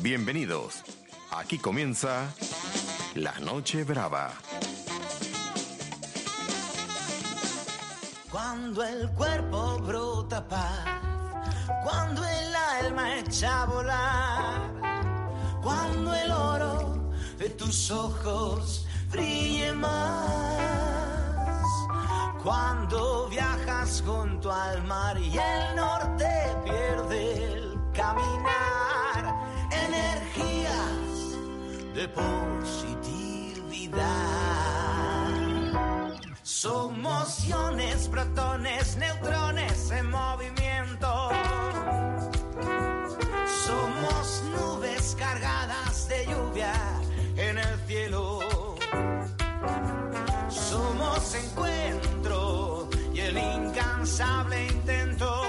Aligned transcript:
Bienvenidos. 0.00 0.84
Aquí 1.32 1.58
comienza 1.58 2.32
La 3.16 3.32
Noche 3.40 3.82
Brava. 3.82 4.32
Cuando 8.30 8.84
el 8.84 9.10
cuerpo 9.10 9.80
brota 9.80 10.46
paz, 10.46 10.84
cuando 11.82 12.24
el 12.24 12.54
alma 12.54 13.16
echa 13.18 13.62
a 13.62 13.66
volar, 13.66 14.70
cuando 15.62 16.14
el 16.14 16.30
oro 16.30 17.10
de 17.36 17.50
tus 17.50 17.90
ojos 17.90 18.86
brille 19.10 19.72
más, 19.72 21.60
cuando 22.40 23.28
viajas 23.28 24.00
junto 24.06 24.52
al 24.52 24.80
mar 24.84 25.18
y 25.18 25.36
el 25.36 25.74
norte 25.74 26.28
pierde 26.64 27.52
el 27.52 27.78
caminar, 27.92 28.67
de 31.98 32.08
positividad. 32.10 33.98
Somos 36.42 37.44
iones, 37.44 38.06
protones, 38.08 38.96
neutrones 38.96 39.90
en 39.90 40.08
movimiento. 40.08 41.30
Somos 43.66 44.44
nubes 44.54 45.16
cargadas 45.18 46.08
de 46.08 46.26
lluvia 46.26 46.74
en 47.36 47.58
el 47.58 47.78
cielo. 47.88 48.38
Somos 50.48 51.34
encuentro 51.34 52.88
y 53.12 53.20
el 53.20 53.38
incansable 53.38 54.66
intento. 54.68 55.42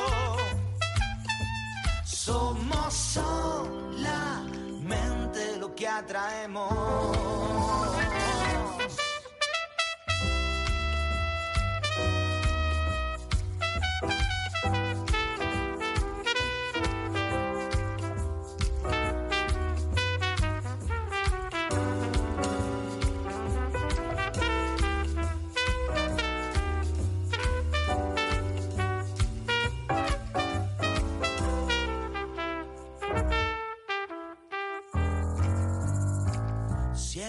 Somos 2.05 3.17
lo 3.17 3.78
que 5.79 5.87
atraemos. 5.87 6.69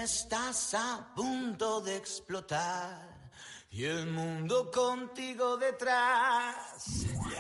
Estás 0.03 0.75
a 0.75 1.12
punto 1.15 1.81
de 1.81 1.97
explotar. 1.97 3.11
Y 3.73 3.84
el 3.84 4.07
mundo 4.07 4.69
contigo 4.70 5.57
detrás, 5.57 6.57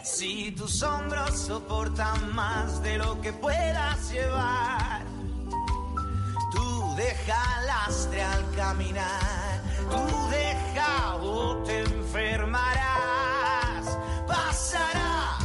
si 0.04 0.52
tus 0.52 0.80
hombros 0.82 1.36
soportan 1.38 2.32
más 2.34 2.80
de 2.82 2.98
lo 2.98 3.20
que 3.20 3.32
puedas 3.32 4.12
llevar, 4.12 5.04
tú 6.52 6.94
deja 6.96 7.62
lastre 7.62 8.22
al 8.22 8.54
caminar, 8.54 9.60
tú 9.90 10.28
deja 10.30 11.16
o 11.16 11.56
te 11.64 11.80
enfermarás, 11.80 12.78
pasará 14.28 15.38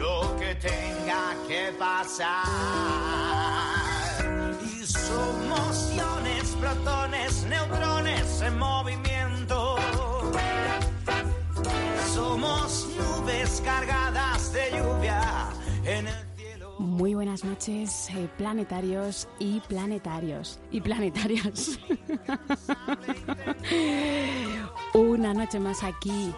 lo 0.00 0.36
que 0.38 0.56
tenga 0.56 1.36
que 1.46 1.72
pasar. 1.78 2.46
Y 4.64 4.84
somos 4.84 5.95
protones, 6.60 7.44
neutrones 7.44 8.42
en 8.42 8.58
movimiento. 8.58 9.76
Somos 12.14 12.88
nubes 12.96 13.62
cargadas 13.64 14.52
de 14.52 14.70
lluvia 14.72 15.48
en 15.84 16.06
el 16.06 16.36
cielo. 16.36 16.74
Muy 16.78 17.14
buenas 17.14 17.44
noches, 17.44 18.08
eh, 18.10 18.28
planetarios 18.36 19.28
y 19.38 19.60
planetarios 19.60 20.58
y 20.70 20.80
planetarios. 20.80 21.78
Una 24.94 25.34
noche 25.34 25.60
más 25.60 25.82
aquí 25.82 26.32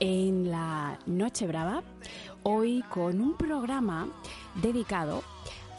en 0.00 0.50
la 0.50 0.98
Noche 1.06 1.46
Brava, 1.46 1.82
hoy 2.42 2.84
con 2.90 3.20
un 3.20 3.36
programa 3.36 4.08
dedicado 4.54 5.22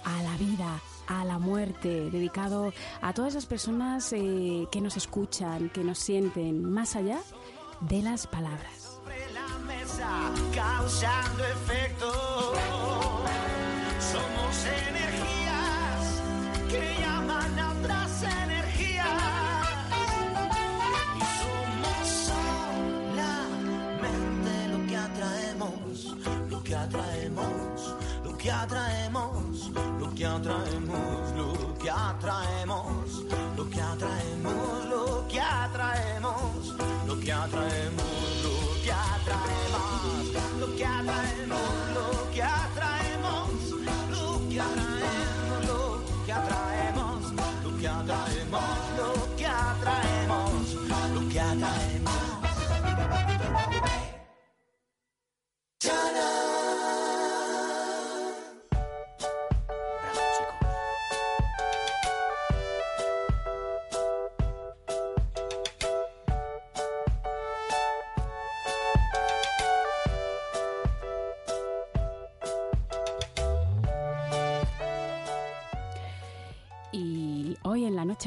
a 0.03 0.21
la 0.23 0.35
vida, 0.37 0.79
a 1.07 1.25
la 1.25 1.39
muerte, 1.39 2.09
dedicado 2.09 2.73
a 3.01 3.13
todas 3.13 3.33
esas 3.33 3.45
personas 3.45 4.11
eh, 4.13 4.67
que 4.71 4.81
nos 4.81 4.97
escuchan, 4.97 5.69
que 5.69 5.83
nos 5.83 5.99
sienten 5.99 6.63
más 6.63 6.95
allá 6.95 7.19
de 7.81 8.01
las 8.01 8.27
palabras. 8.27 8.99
sobre 9.03 9.33
la 9.33 9.57
mesa 9.65 10.31
causando 10.53 11.43
efecto. 11.45 12.11
Somos 13.99 14.65
energías 14.65 16.21
que 16.69 17.01
llaman 17.01 17.59
a 17.59 17.71
otras 17.71 18.23
energías. 18.23 18.57
Que 24.87 24.95
atraemos, 24.97 26.15
lo 26.49 26.63
que 26.63 26.75
atraemos, 26.75 27.95
que 30.17 30.25
atraemos, 30.25 31.31
lo 31.35 31.77
que 31.77 31.91
atraemos, 31.91 33.23
lo 33.55 33.69
que 33.69 33.79
atraemos, 33.79 34.85
lo 34.89 35.27
que 35.27 35.39
atraemos, 35.39 36.75
lo 37.05 37.19
que 37.19 37.31
atraemos, 37.31 38.06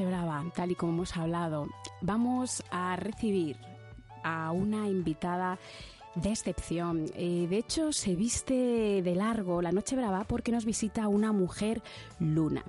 Brava, 0.04 0.44
tal 0.54 0.70
y 0.70 0.74
como 0.74 0.92
hemos 0.92 1.16
hablado, 1.16 1.68
vamos 2.00 2.62
a 2.70 2.96
recibir 2.96 3.56
a 4.22 4.52
una 4.52 4.88
invitada 4.88 5.58
de 6.14 6.30
excepción. 6.30 7.06
Eh, 7.14 7.46
de 7.48 7.58
hecho, 7.58 7.92
se 7.92 8.14
viste 8.14 9.02
de 9.02 9.14
largo 9.14 9.62
la 9.62 9.72
Noche 9.72 9.96
Brava 9.96 10.24
porque 10.24 10.52
nos 10.52 10.64
visita 10.64 11.08
una 11.08 11.32
mujer 11.32 11.82
luna. 12.18 12.64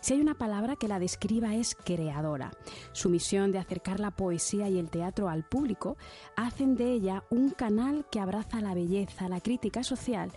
Si 0.00 0.14
hay 0.14 0.20
una 0.20 0.34
palabra 0.34 0.76
que 0.76 0.88
la 0.88 0.98
describa 0.98 1.54
es 1.54 1.74
creadora. 1.74 2.52
Su 2.92 3.10
misión 3.10 3.52
de 3.52 3.58
acercar 3.58 4.00
la 4.00 4.10
poesía 4.10 4.68
y 4.68 4.78
el 4.78 4.88
teatro 4.88 5.28
al 5.28 5.44
público 5.44 5.96
hacen 6.36 6.76
de 6.76 6.92
ella 6.92 7.24
un 7.30 7.50
canal 7.50 8.06
que 8.10 8.20
abraza 8.20 8.60
la 8.60 8.74
belleza, 8.74 9.28
la 9.28 9.40
crítica 9.40 9.82
social 9.82 10.32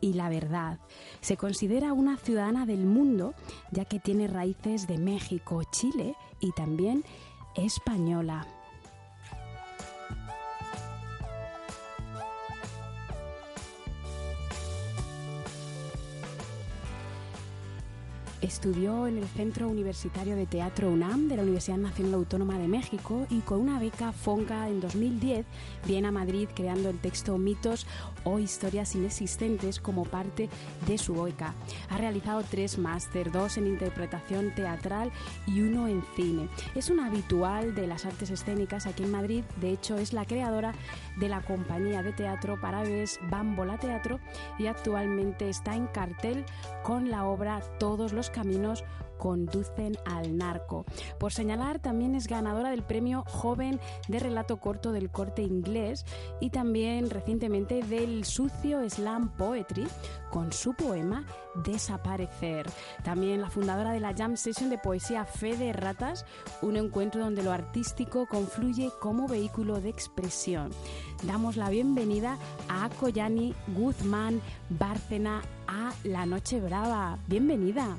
y 0.00 0.14
la 0.14 0.28
verdad. 0.28 0.78
Se 1.20 1.36
considera 1.36 1.92
una 1.92 2.16
ciudadana 2.16 2.66
del 2.66 2.86
mundo 2.86 3.34
ya 3.70 3.84
que 3.84 4.00
tiene 4.00 4.26
raíces 4.28 4.86
de 4.86 4.98
México, 4.98 5.62
Chile 5.70 6.14
y 6.40 6.52
también 6.52 7.04
española. 7.54 8.46
Estudió 18.46 19.08
en 19.08 19.18
el 19.18 19.26
Centro 19.26 19.66
Universitario 19.68 20.36
de 20.36 20.46
Teatro 20.46 20.88
UNAM 20.88 21.26
de 21.26 21.34
la 21.34 21.42
Universidad 21.42 21.78
Nacional 21.78 22.14
Autónoma 22.14 22.56
de 22.60 22.68
México 22.68 23.26
y 23.28 23.40
con 23.40 23.58
una 23.58 23.80
beca 23.80 24.12
FONCA 24.12 24.68
en 24.68 24.80
2010 24.80 25.44
viene 25.84 26.06
a 26.06 26.12
Madrid 26.12 26.48
creando 26.54 26.88
el 26.88 26.96
texto 27.00 27.38
Mitos 27.38 27.88
o 28.22 28.38
Historias 28.38 28.94
Inexistentes 28.94 29.80
como 29.80 30.04
parte 30.04 30.48
de 30.86 30.96
su 30.96 31.20
beca. 31.20 31.54
Ha 31.90 31.98
realizado 31.98 32.44
tres 32.48 32.78
máster, 32.78 33.32
dos 33.32 33.56
en 33.56 33.66
interpretación 33.66 34.54
teatral 34.54 35.10
y 35.48 35.62
uno 35.62 35.88
en 35.88 36.04
cine. 36.14 36.48
Es 36.76 36.88
una 36.88 37.06
habitual 37.06 37.74
de 37.74 37.88
las 37.88 38.06
artes 38.06 38.30
escénicas 38.30 38.86
aquí 38.86 39.02
en 39.02 39.10
Madrid, 39.10 39.42
de 39.60 39.72
hecho 39.72 39.98
es 39.98 40.12
la 40.12 40.24
creadora 40.24 40.72
de 41.16 41.28
la 41.28 41.40
compañía 41.42 42.04
de 42.04 42.12
teatro 42.12 42.60
para 42.60 42.82
bebés 42.82 43.18
Bambola 43.28 43.76
Teatro 43.78 44.20
y 44.56 44.68
actualmente 44.68 45.48
está 45.48 45.74
en 45.74 45.88
cartel 45.88 46.44
con 46.84 47.10
la 47.10 47.24
obra 47.24 47.60
Todos 47.80 48.12
los 48.12 48.30
caminos 48.36 48.84
conducen 49.16 49.96
al 50.04 50.36
narco. 50.36 50.84
Por 51.18 51.32
señalar, 51.32 51.78
también 51.78 52.14
es 52.14 52.28
ganadora 52.28 52.70
del 52.70 52.82
premio 52.82 53.24
Joven 53.26 53.80
de 54.08 54.18
Relato 54.18 54.58
Corto 54.58 54.92
del 54.92 55.10
Corte 55.10 55.42
Inglés 55.42 56.04
y 56.38 56.50
también 56.50 57.08
recientemente 57.08 57.82
del 57.82 58.26
Sucio 58.26 58.88
Slam 58.88 59.30
Poetry 59.36 59.86
con 60.30 60.52
su 60.52 60.74
poema 60.74 61.24
Desaparecer. 61.64 62.66
También 63.02 63.40
la 63.40 63.48
fundadora 63.48 63.92
de 63.92 64.00
la 64.00 64.14
Jam 64.14 64.36
Session 64.36 64.68
de 64.68 64.76
poesía 64.76 65.24
Fe 65.24 65.56
de 65.56 65.72
Ratas, 65.72 66.26
un 66.60 66.76
encuentro 66.76 67.22
donde 67.22 67.42
lo 67.42 67.52
artístico 67.52 68.26
confluye 68.26 68.90
como 69.00 69.26
vehículo 69.26 69.80
de 69.80 69.88
expresión. 69.88 70.70
Damos 71.22 71.56
la 71.56 71.70
bienvenida 71.70 72.36
a 72.68 72.90
Koyani 73.00 73.54
Guzmán 73.68 74.42
Bárcena 74.68 75.40
a 75.66 75.94
La 76.04 76.26
Noche 76.26 76.60
Brava. 76.60 77.18
Bienvenida. 77.26 77.96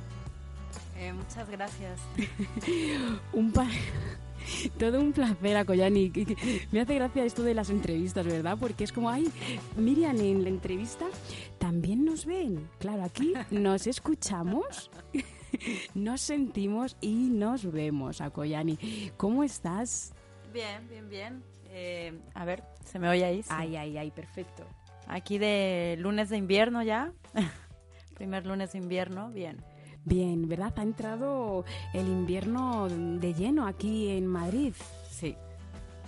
Eh, 0.98 1.14
muchas 1.14 1.50
gracias. 1.50 2.00
un 3.34 3.52
Todo 4.80 5.00
un 5.00 5.14
placer, 5.14 5.58
Akoyani. 5.58 6.12
Me 6.72 6.82
hace 6.82 6.96
gracia 6.96 7.26
esto 7.26 7.44
de 7.44 7.54
las 7.54 7.70
entrevistas, 7.70 8.26
¿verdad? 8.26 8.58
Porque 8.60 8.84
es 8.84 8.92
como, 8.92 9.10
ay, 9.10 9.32
Miriam, 9.76 10.18
en 10.20 10.44
la 10.44 10.50
entrevista 10.50 11.06
también 11.58 12.06
nos 12.06 12.26
ven. 12.26 12.70
Claro, 12.80 13.04
aquí 13.04 13.34
nos 13.52 13.88
escuchamos, 13.88 14.90
nos 15.94 16.22
sentimos 16.22 16.98
y 17.02 17.30
nos 17.30 17.72
vemos, 17.72 18.22
Akoyani. 18.22 19.12
¿Cómo 19.18 19.44
estás? 19.44 20.14
Bien, 20.54 20.88
bien, 20.90 21.10
bien. 21.10 21.44
Eh, 21.70 22.18
a 22.34 22.46
ver, 22.46 22.64
¿se 22.86 23.00
me 23.00 23.10
oye 23.10 23.26
ahí? 23.26 23.44
Ay, 23.50 23.76
ay, 23.76 23.98
ay, 23.98 24.12
perfecto. 24.12 24.64
Aquí 25.08 25.38
de 25.38 25.96
lunes 26.00 26.30
de 26.30 26.38
invierno 26.38 26.84
ya. 26.84 27.14
Primer 28.16 28.46
lunes 28.46 28.72
de 28.72 28.80
invierno, 28.80 29.30
bien. 29.30 29.64
Bien, 30.08 30.48
¿verdad? 30.48 30.72
Ha 30.78 30.84
entrado 30.84 31.66
el 31.92 32.08
invierno 32.08 32.88
de 32.88 33.34
lleno 33.34 33.68
aquí 33.68 34.08
en 34.08 34.26
Madrid. 34.26 34.74
Sí. 35.10 35.36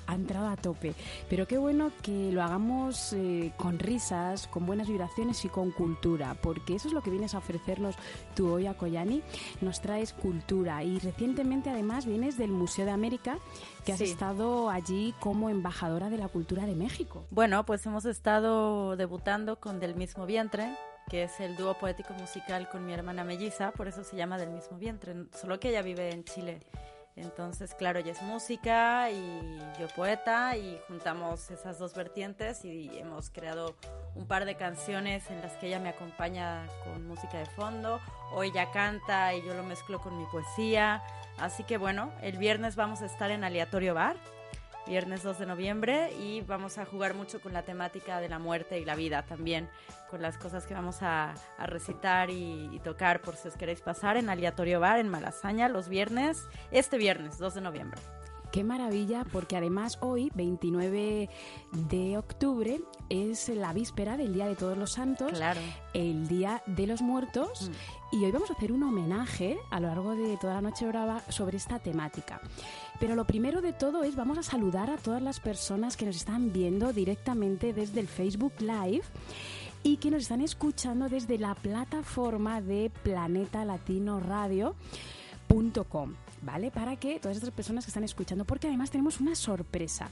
Ha 0.07 0.15
entrado 0.15 0.47
a 0.47 0.55
tope. 0.55 0.95
Pero 1.29 1.45
qué 1.47 1.57
bueno 1.57 1.91
que 2.01 2.31
lo 2.31 2.41
hagamos 2.41 3.11
eh, 3.11 3.51
con 3.57 3.77
risas, 3.77 4.47
con 4.47 4.65
buenas 4.65 4.87
vibraciones 4.87 5.43
y 5.43 5.49
con 5.49 5.71
cultura, 5.71 6.37
porque 6.41 6.75
eso 6.75 6.87
es 6.87 6.93
lo 6.93 7.03
que 7.03 7.09
vienes 7.09 7.35
a 7.35 7.39
ofrecernos 7.39 7.95
tú 8.35 8.49
hoy 8.49 8.67
a 8.67 8.73
Koyani. 8.73 9.21
Nos 9.59 9.81
traes 9.81 10.13
cultura 10.13 10.81
y 10.81 10.97
recientemente 10.99 11.69
además 11.69 12.05
vienes 12.05 12.37
del 12.37 12.51
Museo 12.51 12.85
de 12.85 12.91
América, 12.91 13.37
que 13.85 13.91
has 13.91 14.01
estado 14.01 14.69
allí 14.69 15.13
como 15.19 15.49
embajadora 15.49 16.09
de 16.09 16.17
la 16.17 16.29
cultura 16.29 16.65
de 16.65 16.75
México. 16.75 17.25
Bueno, 17.31 17.65
pues 17.65 17.85
hemos 17.85 18.05
estado 18.05 18.95
debutando 18.95 19.59
con 19.59 19.81
Del 19.81 19.95
mismo 19.95 20.25
vientre, 20.25 20.73
que 21.09 21.23
es 21.23 21.39
el 21.39 21.57
dúo 21.57 21.73
poético 21.77 22.13
musical 22.13 22.69
con 22.69 22.85
mi 22.85 22.93
hermana 22.93 23.23
melliza, 23.23 23.71
por 23.71 23.87
eso 23.87 24.03
se 24.03 24.15
llama 24.15 24.37
Del 24.37 24.51
mismo 24.51 24.77
vientre, 24.77 25.13
solo 25.33 25.59
que 25.59 25.69
ella 25.69 25.81
vive 25.81 26.11
en 26.11 26.23
Chile. 26.23 26.59
Entonces, 27.15 27.73
claro, 27.75 27.99
ella 27.99 28.13
es 28.13 28.21
música 28.21 29.09
y 29.11 29.59
yo 29.77 29.87
poeta 29.93 30.55
y 30.55 30.79
juntamos 30.87 31.51
esas 31.51 31.77
dos 31.77 31.93
vertientes 31.93 32.63
y 32.63 32.97
hemos 32.97 33.29
creado 33.29 33.75
un 34.15 34.25
par 34.25 34.45
de 34.45 34.55
canciones 34.55 35.29
en 35.29 35.41
las 35.41 35.53
que 35.57 35.67
ella 35.67 35.79
me 35.79 35.89
acompaña 35.89 36.65
con 36.85 37.05
música 37.07 37.39
de 37.39 37.45
fondo 37.45 37.99
o 38.31 38.43
ella 38.43 38.71
canta 38.71 39.33
y 39.33 39.45
yo 39.45 39.53
lo 39.53 39.63
mezclo 39.63 39.99
con 39.99 40.17
mi 40.17 40.25
poesía. 40.27 41.03
Así 41.37 41.63
que 41.63 41.77
bueno, 41.77 42.13
el 42.21 42.37
viernes 42.37 42.77
vamos 42.77 43.01
a 43.01 43.07
estar 43.07 43.31
en 43.31 43.43
Aleatorio 43.43 43.93
Bar 43.93 44.15
viernes 44.89 45.21
2 45.21 45.37
de 45.37 45.45
noviembre 45.45 46.11
y 46.19 46.41
vamos 46.41 46.79
a 46.79 46.85
jugar 46.85 47.13
mucho 47.13 47.39
con 47.39 47.53
la 47.53 47.61
temática 47.61 48.19
de 48.19 48.27
la 48.27 48.39
muerte 48.39 48.79
y 48.79 48.85
la 48.85 48.95
vida 48.95 49.23
también, 49.23 49.69
con 50.09 50.19
las 50.23 50.39
cosas 50.39 50.65
que 50.65 50.73
vamos 50.73 51.03
a, 51.03 51.35
recitar 51.59 52.31
y, 52.31 52.81
tocar 52.83 53.21
por 53.21 53.35
si 53.35 53.49
os 53.49 53.55
queréis 53.55 53.81
pasar 53.81 54.17
en 54.17 54.29
Aleatorio 54.29 54.79
Bar 54.79 54.99
en 54.99 55.07
Malasaña 55.07 55.69
los 55.69 55.89
viernes, 55.89 56.47
este 56.71 56.97
viernes 56.97 57.37
2 57.37 57.53
de 57.53 57.61
noviembre. 57.61 58.01
Qué 58.51 58.63
maravilla, 58.63 59.25
porque 59.31 59.57
además 59.57 59.99
hoy, 60.01 60.31
29 60.33 61.29
de 61.71 62.17
octubre, 62.17 62.81
es 63.09 63.49
la 63.49 63.73
víspera 63.73 64.17
del 64.17 64.33
Día 64.33 64.47
de 64.47 64.55
Todos 64.55 64.77
los 64.77 64.93
Santos, 64.93 65.31
claro. 65.33 65.61
el 65.93 66.27
Día 66.27 66.63
de 66.65 66.87
los 66.87 67.01
Muertos, 67.01 67.69
mm. 67.69 68.15
y 68.15 68.25
hoy 68.25 68.31
vamos 68.31 68.49
a 68.49 68.53
hacer 68.53 68.71
un 68.71 68.81
homenaje 68.81 69.59
a 69.69 69.79
lo 69.79 69.87
largo 69.87 70.15
de 70.15 70.35
toda 70.37 70.55
la 70.55 70.61
noche 70.61 70.87
brava 70.87 71.21
sobre 71.29 71.57
esta 71.57 71.77
temática. 71.77 72.41
Pero 72.99 73.15
lo 73.15 73.25
primero 73.25 73.61
de 73.61 73.73
todo 73.73 74.03
es 74.03 74.15
vamos 74.15 74.37
a 74.39 74.43
saludar 74.43 74.89
a 74.89 74.97
todas 74.97 75.21
las 75.21 75.39
personas 75.39 75.95
que 75.95 76.05
nos 76.05 76.15
están 76.15 76.51
viendo 76.51 76.91
directamente 76.91 77.71
desde 77.71 77.99
el 77.99 78.07
Facebook 78.07 78.53
Live 78.59 79.03
y 79.83 79.97
que 79.97 80.11
nos 80.11 80.23
están 80.23 80.41
escuchando 80.41 81.07
desde 81.07 81.37
la 81.37 81.55
plataforma 81.55 82.61
de 82.61 82.91
Planeta 83.03 83.63
Latino. 83.63 84.19
¿Vale? 86.41 86.71
Para 86.71 86.95
que 86.95 87.19
todas 87.19 87.37
estas 87.37 87.51
personas 87.51 87.85
que 87.85 87.89
están 87.89 88.03
escuchando, 88.03 88.45
porque 88.45 88.67
además 88.67 88.91
tenemos 88.91 89.19
una 89.19 89.35
sorpresa. 89.35 90.09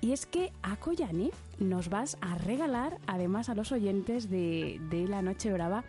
Y 0.00 0.12
es 0.12 0.26
que 0.26 0.52
a 0.62 0.76
Koyani 0.76 1.30
nos 1.58 1.88
vas 1.88 2.16
a 2.20 2.36
regalar, 2.36 2.98
además 3.06 3.48
a 3.48 3.54
los 3.54 3.72
oyentes 3.72 4.30
de, 4.30 4.80
de 4.90 5.08
La 5.08 5.22
Noche 5.22 5.52
Brava, 5.52 5.84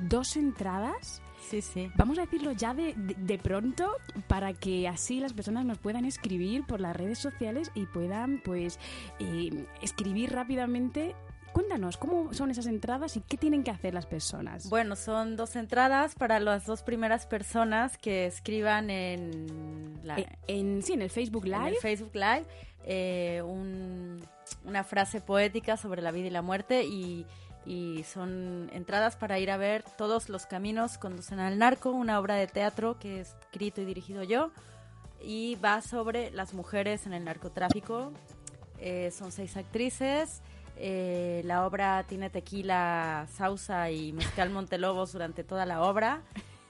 dos 0.00 0.36
entradas 0.36 1.22
Sí, 1.50 1.60
sí. 1.60 1.90
Vamos 1.96 2.18
a 2.18 2.22
decirlo 2.22 2.52
ya 2.52 2.72
de, 2.72 2.94
de, 2.96 3.38
pronto 3.38 3.90
para 4.28 4.54
que 4.54 4.88
así 4.88 5.20
las 5.20 5.34
personas 5.34 5.66
nos 5.66 5.78
puedan 5.78 6.06
escribir 6.06 6.64
por 6.64 6.80
las 6.80 6.96
redes 6.96 7.18
sociales 7.18 7.70
y 7.74 7.84
puedan 7.84 8.40
pues 8.42 8.78
eh, 9.18 9.66
escribir 9.82 10.32
rápidamente 10.32 11.14
Cuéntanos, 11.54 11.96
¿cómo 11.96 12.34
son 12.34 12.50
esas 12.50 12.66
entradas 12.66 13.16
y 13.16 13.20
qué 13.20 13.38
tienen 13.38 13.62
que 13.64 13.70
hacer 13.70 13.94
las 13.94 14.04
personas? 14.04 14.68
Bueno, 14.68 14.96
son 14.96 15.36
dos 15.36 15.56
entradas 15.56 16.14
para 16.14 16.40
las 16.40 16.66
dos 16.66 16.82
primeras 16.82 17.26
personas 17.26 17.96
que 17.96 18.26
escriban 18.26 18.90
en... 18.90 20.00
La, 20.02 20.18
eh, 20.18 20.28
en 20.48 20.82
sí, 20.82 20.92
en 20.92 21.02
el 21.02 21.10
Facebook 21.10 21.44
Live. 21.44 21.56
En 21.56 21.66
el 21.68 21.76
Facebook 21.76 22.10
Live, 22.12 22.44
eh, 22.84 23.40
una 23.42 24.84
frase 24.84 25.20
poética 25.20 25.76
sobre 25.76 26.02
la 26.02 26.10
vida 26.10 26.26
y 26.26 26.30
la 26.30 26.42
muerte 26.42 26.84
y 26.84 27.24
y 27.66 28.04
son 28.04 28.68
entradas 28.74 29.16
para 29.16 29.38
ir 29.38 29.50
a 29.50 29.56
ver 29.56 29.84
Todos 29.96 30.28
los 30.28 30.44
caminos 30.44 30.98
conducen 30.98 31.40
al 31.40 31.58
narco, 31.58 31.92
una 31.92 32.20
obra 32.20 32.34
de 32.34 32.46
teatro 32.46 32.98
que 32.98 33.16
he 33.16 33.20
escrito 33.20 33.80
y 33.80 33.86
dirigido 33.86 34.22
yo 34.22 34.50
y 35.24 35.56
va 35.56 35.80
sobre 35.80 36.30
las 36.30 36.52
mujeres 36.52 37.06
en 37.06 37.14
el 37.14 37.24
narcotráfico. 37.24 38.12
Eh, 38.78 39.10
son 39.10 39.32
seis 39.32 39.56
actrices. 39.56 40.42
Eh, 40.76 41.42
la 41.44 41.66
obra 41.66 42.04
tiene 42.08 42.30
tequila, 42.30 43.26
sausa 43.32 43.90
y 43.90 44.12
mezcal 44.12 44.50
Montelobos 44.50 45.12
durante 45.12 45.44
toda 45.44 45.66
la 45.66 45.82
obra 45.82 46.22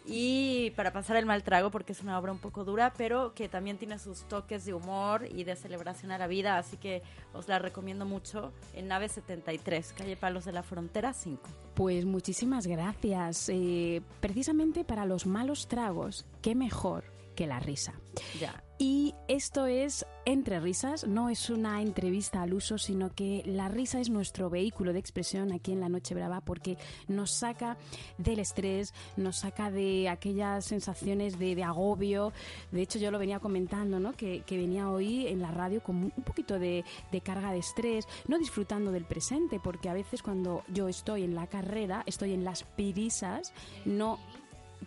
y 0.06 0.70
para 0.72 0.92
pasar 0.92 1.16
el 1.16 1.24
mal 1.24 1.42
trago 1.42 1.70
porque 1.70 1.92
es 1.92 2.02
una 2.02 2.18
obra 2.18 2.32
un 2.32 2.38
poco 2.38 2.64
dura, 2.64 2.92
pero 2.96 3.34
que 3.34 3.48
también 3.48 3.78
tiene 3.78 3.98
sus 3.98 4.28
toques 4.28 4.64
de 4.64 4.74
humor 4.74 5.26
y 5.30 5.44
de 5.44 5.56
celebración 5.56 6.12
a 6.12 6.18
la 6.18 6.26
vida, 6.26 6.58
así 6.58 6.76
que 6.76 7.02
os 7.32 7.48
la 7.48 7.58
recomiendo 7.58 8.04
mucho 8.04 8.52
en 8.74 8.88
Nave 8.88 9.08
73, 9.08 9.94
calle 9.94 10.16
Palos 10.16 10.44
de 10.44 10.52
la 10.52 10.62
Frontera 10.62 11.12
5. 11.12 11.40
Pues 11.74 12.04
muchísimas 12.04 12.66
gracias. 12.66 13.48
Eh, 13.48 14.02
precisamente 14.20 14.84
para 14.84 15.06
los 15.06 15.26
malos 15.26 15.68
tragos, 15.68 16.26
qué 16.42 16.54
mejor 16.54 17.04
que 17.34 17.46
la 17.46 17.58
risa. 17.58 17.94
Ya. 18.38 18.63
Y 18.76 19.14
esto 19.28 19.66
es 19.66 20.04
Entre 20.26 20.58
Risas, 20.58 21.06
no 21.06 21.28
es 21.28 21.48
una 21.48 21.80
entrevista 21.80 22.42
al 22.42 22.54
uso, 22.54 22.76
sino 22.76 23.14
que 23.14 23.42
la 23.46 23.68
risa 23.68 24.00
es 24.00 24.10
nuestro 24.10 24.50
vehículo 24.50 24.92
de 24.92 24.98
expresión 24.98 25.52
aquí 25.52 25.70
en 25.70 25.78
la 25.78 25.88
Noche 25.88 26.14
Brava 26.14 26.40
porque 26.40 26.76
nos 27.06 27.30
saca 27.30 27.76
del 28.18 28.40
estrés, 28.40 28.92
nos 29.16 29.36
saca 29.36 29.70
de 29.70 30.08
aquellas 30.08 30.64
sensaciones 30.64 31.38
de, 31.38 31.62
agobio. 31.62 32.32
De 32.72 32.82
hecho, 32.82 32.98
yo 32.98 33.12
lo 33.12 33.20
venía 33.20 33.38
comentando, 33.38 34.00
¿no? 34.00 34.12
Que, 34.12 34.42
venía 34.50 34.90
hoy 34.90 35.28
en 35.28 35.40
la 35.40 35.52
radio 35.52 35.80
con 35.82 35.96
un 35.96 36.24
poquito 36.24 36.58
de, 36.58 36.84
de 37.12 37.20
carga 37.20 37.52
de 37.52 37.58
estrés, 37.58 38.08
no 38.26 38.38
disfrutando 38.38 38.90
del 38.90 39.04
presente, 39.04 39.60
porque 39.62 39.88
a 39.88 39.94
veces 39.94 40.22
cuando 40.22 40.64
yo 40.68 40.88
estoy 40.88 41.22
en 41.22 41.36
la 41.36 41.46
carrera, 41.46 42.02
estoy 42.06 42.32
en 42.32 42.42
las 42.42 42.64
pirisas, 42.64 43.52
no 43.84 44.18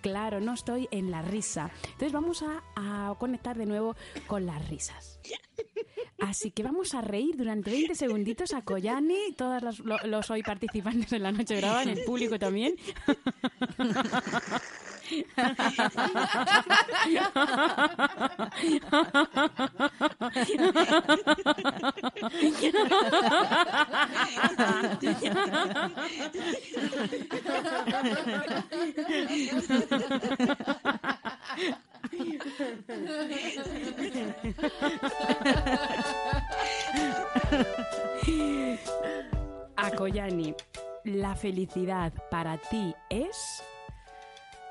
Claro, 0.02 0.40
no 0.40 0.54
estoy 0.54 0.88
en 0.92 1.12
la 1.12 1.22
risa. 1.22 1.72
Entonces 1.84 2.12
vamos 2.12 2.44
a, 2.44 3.16
conectar 3.20 3.58
de 3.58 3.66
nuevo 3.66 3.96
con 4.28 4.46
las 4.46 4.68
risas. 4.70 5.20
Así 6.20 6.52
que 6.52 6.64
vamos 6.64 6.94
a 6.96 7.02
reír 7.02 7.38
durante 7.38 7.72
20 7.72 7.96
segunditos 7.96 8.54
a 8.54 8.64
Koyani, 8.64 9.34
todos 9.38 9.62
los, 9.62 9.80
los 10.06 10.30
hoy 10.30 10.42
participantes 10.44 11.12
en 11.14 11.24
la 11.24 11.32
noche 11.32 11.56
grabada, 11.56 11.84
en 11.84 11.90
el 11.90 12.04
público 12.04 12.40
también. 12.40 12.76
Akoyani, 39.78 40.54
la 41.06 41.36
felicidad 41.36 42.12
para 42.30 42.58
ti 42.58 42.94
es 43.10 43.64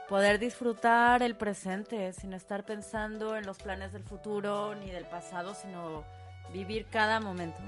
poder 0.09 0.39
disfrutar 0.39 1.23
el 1.23 1.37
presente 1.37 2.13
sin 2.13 2.33
estar 2.33 2.65
pensando 2.65 3.37
en 3.37 3.47
los 3.47 3.59
planes 3.59 3.93
del 3.93 4.05
futuro 4.05 4.75
ni 4.75 4.91
del 4.91 5.07
pasado, 5.07 5.55
sino 5.55 6.05
vivir 6.53 6.87
cada 6.87 7.21
momento. 7.21 7.59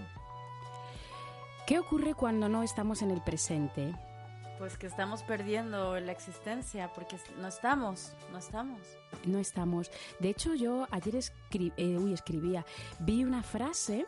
¿Qué 1.67 1.79
ocurre 1.79 2.15
cuando 2.15 2.49
no 2.49 2.63
estamos 2.63 3.03
en 3.03 3.11
el 3.11 3.21
presente? 3.21 3.93
Pues 4.59 4.77
que 4.77 4.87
estamos 4.87 5.23
perdiendo 5.23 6.01
la 6.01 6.13
existencia 6.13 6.91
porque 6.95 7.17
no 7.39 7.49
estamos, 7.49 8.13
no 8.33 8.39
estamos. 8.39 8.81
No 9.25 9.39
estamos. 9.39 9.91
De 10.19 10.31
hecho, 10.31 10.55
yo 10.55 10.87
ayer 10.91 11.17
eh, 11.17 12.13
escribía, 12.13 12.65
vi 13.01 13.25
una 13.25 13.43
frase 13.43 14.07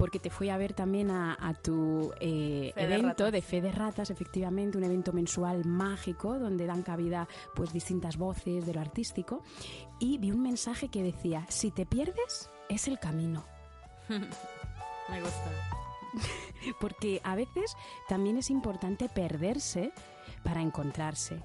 porque 0.00 0.18
te 0.18 0.30
fui 0.30 0.48
a 0.48 0.56
ver 0.56 0.72
también 0.72 1.10
a, 1.10 1.54
tu 1.62 2.10
eh, 2.20 2.72
evento 2.74 3.30
de, 3.30 3.42
Fe 3.42 3.60
de 3.60 3.70
Ratas, 3.70 4.08
efectivamente, 4.08 4.78
un 4.78 4.84
evento 4.84 5.12
mensual 5.12 5.66
mágico 5.66 6.38
donde 6.38 6.64
dan 6.64 6.82
cabida 6.82 7.28
pues 7.54 7.70
distintas 7.70 8.16
voces 8.16 8.64
de 8.64 8.72
lo 8.72 8.80
artístico 8.80 9.42
y 9.98 10.16
vi 10.16 10.30
un 10.30 10.40
mensaje 10.40 10.88
que 10.88 11.02
decía, 11.02 11.44
si 11.50 11.70
te 11.70 11.84
pierdes, 11.84 12.48
es 12.70 12.88
el 12.88 12.98
camino. 12.98 13.44
Me 14.08 15.20
gusta. 15.20 15.52
Porque 16.80 17.20
a 17.22 17.34
veces 17.34 17.76
también 18.08 18.38
es 18.38 18.48
importante 18.48 19.10
perderse 19.10 19.92
para 20.42 20.62
encontrarse. 20.62 21.42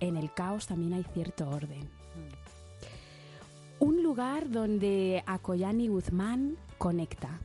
En 0.00 0.16
el 0.16 0.34
caos 0.34 0.66
también 0.66 0.94
hay 0.94 1.04
cierto 1.04 1.48
orden. 1.48 1.84
Mm. 1.84 3.84
Un 3.84 4.02
lugar 4.02 4.50
donde 4.50 5.22
Akoyani 5.26 5.86
Guzmán 5.86 6.56
conecta. 6.76 7.38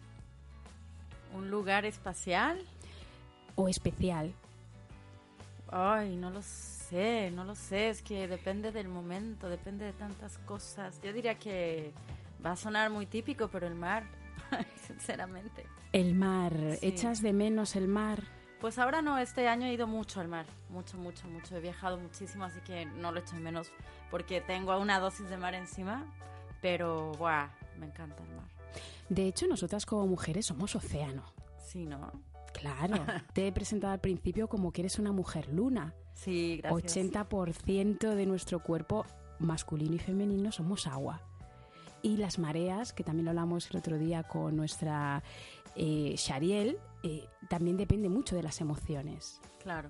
¿Un 1.33 1.49
lugar 1.49 1.85
espacial? 1.85 2.59
¿O 3.55 3.67
especial? 3.67 4.33
Ay, 5.69 6.15
no 6.15 6.29
lo 6.29 6.41
sé, 6.41 7.31
no 7.31 7.43
lo 7.43 7.55
sé. 7.55 7.89
Es 7.89 8.01
que 8.01 8.27
depende 8.27 8.71
del 8.71 8.87
momento, 8.87 9.49
depende 9.49 9.85
de 9.85 9.93
tantas 9.93 10.37
cosas. 10.39 11.01
Yo 11.01 11.11
diría 11.11 11.35
que 11.39 11.91
va 12.45 12.51
a 12.51 12.55
sonar 12.55 12.89
muy 12.91 13.07
típico, 13.07 13.47
pero 13.47 13.67
el 13.67 13.75
mar, 13.75 14.03
sinceramente. 14.87 15.65
El 15.91 16.13
mar, 16.15 16.53
¿echas 16.81 17.21
de 17.21 17.33
menos 17.33 17.75
el 17.75 17.87
mar? 17.87 18.23
Pues 18.61 18.79
ahora 18.79 19.01
no, 19.01 19.17
este 19.17 19.47
año 19.47 19.67
he 19.67 19.73
ido 19.73 19.87
mucho 19.87 20.21
al 20.21 20.27
mar, 20.27 20.45
mucho, 20.69 20.97
mucho, 20.97 21.27
mucho. 21.27 21.57
He 21.57 21.59
viajado 21.59 21.97
muchísimo, 21.97 22.45
así 22.45 22.59
que 22.61 22.85
no 22.85 23.11
lo 23.11 23.19
echo 23.19 23.35
de 23.35 23.41
menos 23.41 23.71
porque 24.09 24.39
tengo 24.39 24.77
una 24.79 24.99
dosis 24.99 25.29
de 25.29 25.37
mar 25.37 25.53
encima, 25.53 26.05
pero 26.61 27.11
¡buah! 27.17 27.49
Me 27.79 27.87
encanta 27.87 28.23
el 28.23 28.29
mar. 28.35 28.45
De 29.09 29.27
hecho, 29.27 29.47
nosotras 29.47 29.85
como 29.85 30.07
mujeres 30.07 30.45
somos 30.45 30.75
océano. 30.75 31.23
Sí, 31.63 31.85
¿no? 31.85 32.11
Claro, 32.53 33.05
te 33.33 33.47
he 33.47 33.51
presentado 33.51 33.93
al 33.93 33.99
principio 33.99 34.47
como 34.47 34.71
que 34.71 34.81
eres 34.81 34.99
una 34.99 35.11
mujer 35.11 35.49
luna. 35.49 35.93
Sí, 36.13 36.59
gracias. 36.61 36.97
80% 36.97 38.15
de 38.15 38.25
nuestro 38.25 38.61
cuerpo 38.61 39.05
masculino 39.39 39.95
y 39.95 39.99
femenino 39.99 40.51
somos 40.51 40.87
agua. 40.87 41.21
Y 42.01 42.17
las 42.17 42.37
mareas, 42.37 42.93
que 42.93 43.03
también 43.03 43.25
lo 43.25 43.31
hablamos 43.31 43.69
el 43.71 43.77
otro 43.77 43.97
día 43.97 44.23
con 44.23 44.55
nuestra 44.55 45.23
eh, 45.75 46.15
Shariel, 46.17 46.77
eh, 47.03 47.27
también 47.49 47.77
depende 47.77 48.09
mucho 48.09 48.35
de 48.35 48.43
las 48.43 48.61
emociones. 48.61 49.39
Claro, 49.61 49.89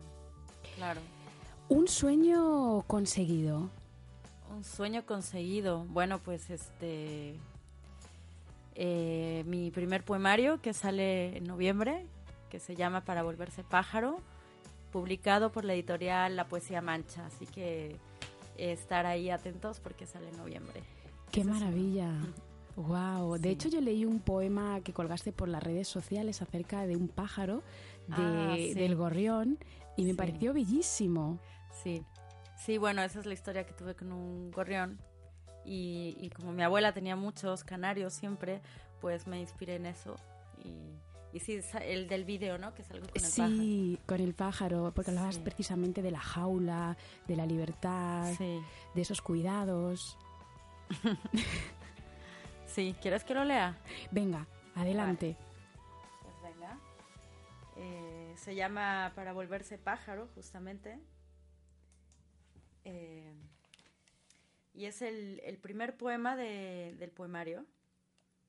claro. 0.75 1.02
Un 1.70 1.88
sueño 1.88 2.84
conseguido. 2.88 3.70
Un 4.56 4.63
sueño 4.63 5.06
conseguido. 5.06 5.86
Bueno, 5.86 6.20
pues 6.20 6.50
este. 6.50 7.40
Eh, 8.75 9.44
mi 9.46 9.72
primer 9.72 10.03
poemario 10.03 10.62
que 10.62 10.74
sale 10.74 11.38
en 11.38 11.44
noviembre, 11.44 12.06
que 12.50 12.60
se 12.60 12.75
llama 12.75 13.01
Para 13.01 13.24
volverse 13.24 13.63
pájaro, 13.63 14.18
publicado 14.92 15.51
por 15.51 15.65
la 15.65 15.74
editorial 15.74 16.36
La 16.36 16.46
Poesía 16.46 16.82
Mancha. 16.82 17.25
Así 17.25 17.46
que 17.46 17.98
estar 18.58 19.06
ahí 19.06 19.30
atentos 19.30 19.80
porque 19.80 20.06
sale 20.06 20.30
en 20.30 20.38
noviembre. 20.38 20.82
¡Qué 21.32 21.44
maravilla! 21.44 22.10
Wow, 22.75 23.38
de 23.38 23.51
hecho 23.51 23.70
yo 23.70 23.82
leí 23.82 24.03
un 24.03 24.20
poema 24.20 24.82
que 24.82 24.94
colgaste 24.94 25.32
por 25.32 25.48
las 25.48 25.62
redes 25.62 25.88
sociales 25.88 26.42
acerca 26.42 26.88
de 26.88 26.96
un 26.96 27.08
pájaro 27.08 27.62
ah, 28.10 28.56
del 28.58 28.96
gorrión 28.96 29.60
y 29.96 30.06
me 30.06 30.15
pareció 30.15 30.53
bellísimo. 30.53 31.38
Sí, 31.84 32.03
sí, 32.58 32.80
bueno, 32.80 33.03
esa 33.03 33.20
es 33.20 33.27
la 33.27 33.34
historia 33.36 33.63
que 33.63 33.74
tuve 33.74 33.94
con 33.94 34.12
un 34.12 34.50
gorrión 34.50 34.98
y, 35.65 36.29
como 36.36 36.51
mi 36.51 36.63
abuela 36.63 36.93
tenía 36.93 37.15
muchos 37.15 37.63
canarios 37.63 38.13
siempre, 38.13 38.62
pues 39.01 39.27
me 39.27 39.39
inspiré 39.39 39.75
en 39.75 39.86
eso 39.86 40.15
y, 40.63 41.38
y 41.38 41.39
sí, 41.39 41.60
el 41.82 42.08
del 42.08 42.25
video, 42.25 42.58
¿no? 42.58 42.74
Que 42.74 42.82
es 42.82 42.91
algo 42.91 43.08
con 43.08 43.15
el 43.15 43.22
sí, 43.22 44.00
con 44.05 44.22
el 44.22 44.34
pájaro, 44.34 44.91
porque 44.93 45.12
hablabas 45.12 45.39
precisamente 45.39 46.01
de 46.01 46.12
la 46.12 46.20
jaula, 46.20 46.98
de 47.27 47.36
la 47.36 47.46
libertad, 47.46 48.32
de 48.39 49.01
esos 49.01 49.22
cuidados. 49.22 50.17
Sí, 52.74 52.96
¿quieres 53.00 53.24
que 53.24 53.36
lo 53.36 53.43
lea? 53.43 53.77
Venga, 54.10 54.48
adelante. 54.74 55.38
Pues 56.24 56.53
venga. 56.55 56.79
Eh, 57.75 58.34
se 58.36 58.55
llama 58.55 59.12
Para 59.13 59.32
volverse 59.32 59.77
pájaro, 59.77 60.27
justamente. 60.34 61.00
Eh, 62.84 63.32
y 64.74 64.86
es 64.86 65.01
el, 65.01 65.58
primer 65.62 65.96
poema 65.98 66.36
del 66.36 67.12
poemario. 67.12 67.65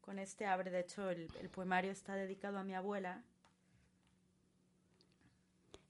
Con 0.00 0.18
este 0.18 0.46
abre, 0.46 0.70
de 0.70 0.80
hecho, 0.80 1.10
el 1.10 1.50
poemario 1.50 1.90
está 1.90 2.14
dedicado 2.14 2.58
a 2.58 2.64
mi 2.64 2.74
abuela. 2.74 3.22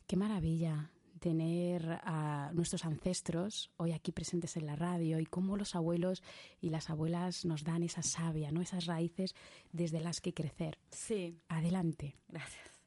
Qué 0.06 0.16
maravilla 0.16 0.90
tener 1.24 2.00
a 2.02 2.50
nuestros 2.52 2.84
ancestros 2.84 3.70
hoy 3.78 3.92
aquí 3.92 4.12
presentes 4.12 4.58
en 4.58 4.66
la 4.66 4.76
radio 4.76 5.18
y 5.18 5.24
cómo 5.24 5.56
los 5.56 5.74
abuelos 5.74 6.22
y 6.60 6.68
las 6.68 6.90
abuelas 6.90 7.46
nos 7.46 7.64
dan 7.64 7.82
esa 7.82 8.02
savia, 8.02 8.52
¿no? 8.52 8.60
esas 8.60 8.84
raíces 8.84 9.34
desde 9.72 10.00
las 10.00 10.20
que 10.20 10.34
crecer. 10.34 10.78
Sí. 10.90 11.40
Adelante. 11.48 12.14
Gracias. 12.28 12.82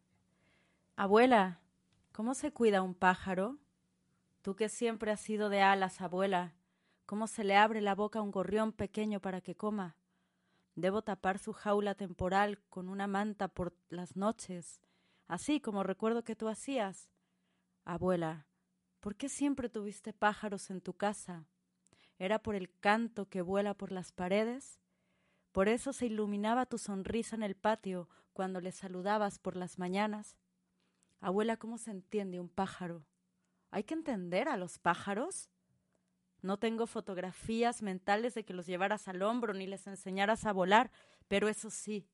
Abuela, 0.95 1.61
¿cómo 2.11 2.35
se 2.35 2.51
cuida 2.51 2.83
un 2.83 2.93
pájaro? 2.93 3.57
Tú 4.43 4.55
que 4.55 4.69
siempre 4.69 5.11
has 5.11 5.19
sido 5.19 5.49
de 5.49 5.61
alas, 5.61 5.99
abuela, 5.99 6.53
¿cómo 7.07 7.25
se 7.25 7.45
le 7.45 7.55
abre 7.55 7.81
la 7.81 7.95
boca 7.95 8.19
a 8.19 8.21
un 8.21 8.31
gorrión 8.31 8.73
pequeño 8.73 9.19
para 9.21 9.41
que 9.41 9.55
coma? 9.55 9.95
Debo 10.75 11.01
tapar 11.01 11.39
su 11.39 11.53
jaula 11.53 11.95
temporal 11.95 12.59
con 12.69 12.89
una 12.89 13.07
manta 13.07 13.47
por 13.47 13.73
las 13.89 14.15
noches, 14.15 14.81
así 15.27 15.59
como 15.59 15.81
recuerdo 15.81 16.23
que 16.23 16.35
tú 16.35 16.49
hacías. 16.49 17.09
Abuela, 17.85 18.45
¿por 18.99 19.15
qué 19.15 19.29
siempre 19.29 19.69
tuviste 19.69 20.11
pájaros 20.13 20.69
en 20.69 20.81
tu 20.81 20.93
casa? 20.93 21.47
¿Era 22.19 22.39
por 22.39 22.55
el 22.55 22.69
canto 22.79 23.29
que 23.29 23.41
vuela 23.41 23.73
por 23.73 23.91
las 23.91 24.11
paredes? 24.11 24.81
¿Por 25.53 25.69
eso 25.69 25.93
se 25.93 26.07
iluminaba 26.07 26.65
tu 26.65 26.77
sonrisa 26.77 27.37
en 27.37 27.43
el 27.43 27.55
patio 27.55 28.09
cuando 28.33 28.59
le 28.59 28.73
saludabas 28.73 29.39
por 29.39 29.55
las 29.55 29.79
mañanas? 29.79 30.37
Abuela, 31.21 31.55
¿cómo 31.55 31.77
se 31.77 31.91
entiende 31.91 32.39
un 32.39 32.49
pájaro? 32.49 33.05
¿Hay 33.71 33.85
que 33.85 33.93
entender 33.93 34.49
a 34.49 34.57
los 34.57 34.77
pájaros? 34.77 35.49
No 36.47 36.55
tengo 36.55 36.87
fotografías 36.87 37.81
mentales 37.81 38.33
de 38.33 38.45
que 38.45 38.53
los 38.53 38.65
llevaras 38.65 39.09
al 39.09 39.21
hombro 39.21 39.53
ni 39.53 39.67
les 39.67 39.85
enseñaras 39.85 40.45
a 40.45 40.53
volar, 40.53 40.91
pero 41.27 41.49
eso 41.49 41.69
sí, 41.69 42.07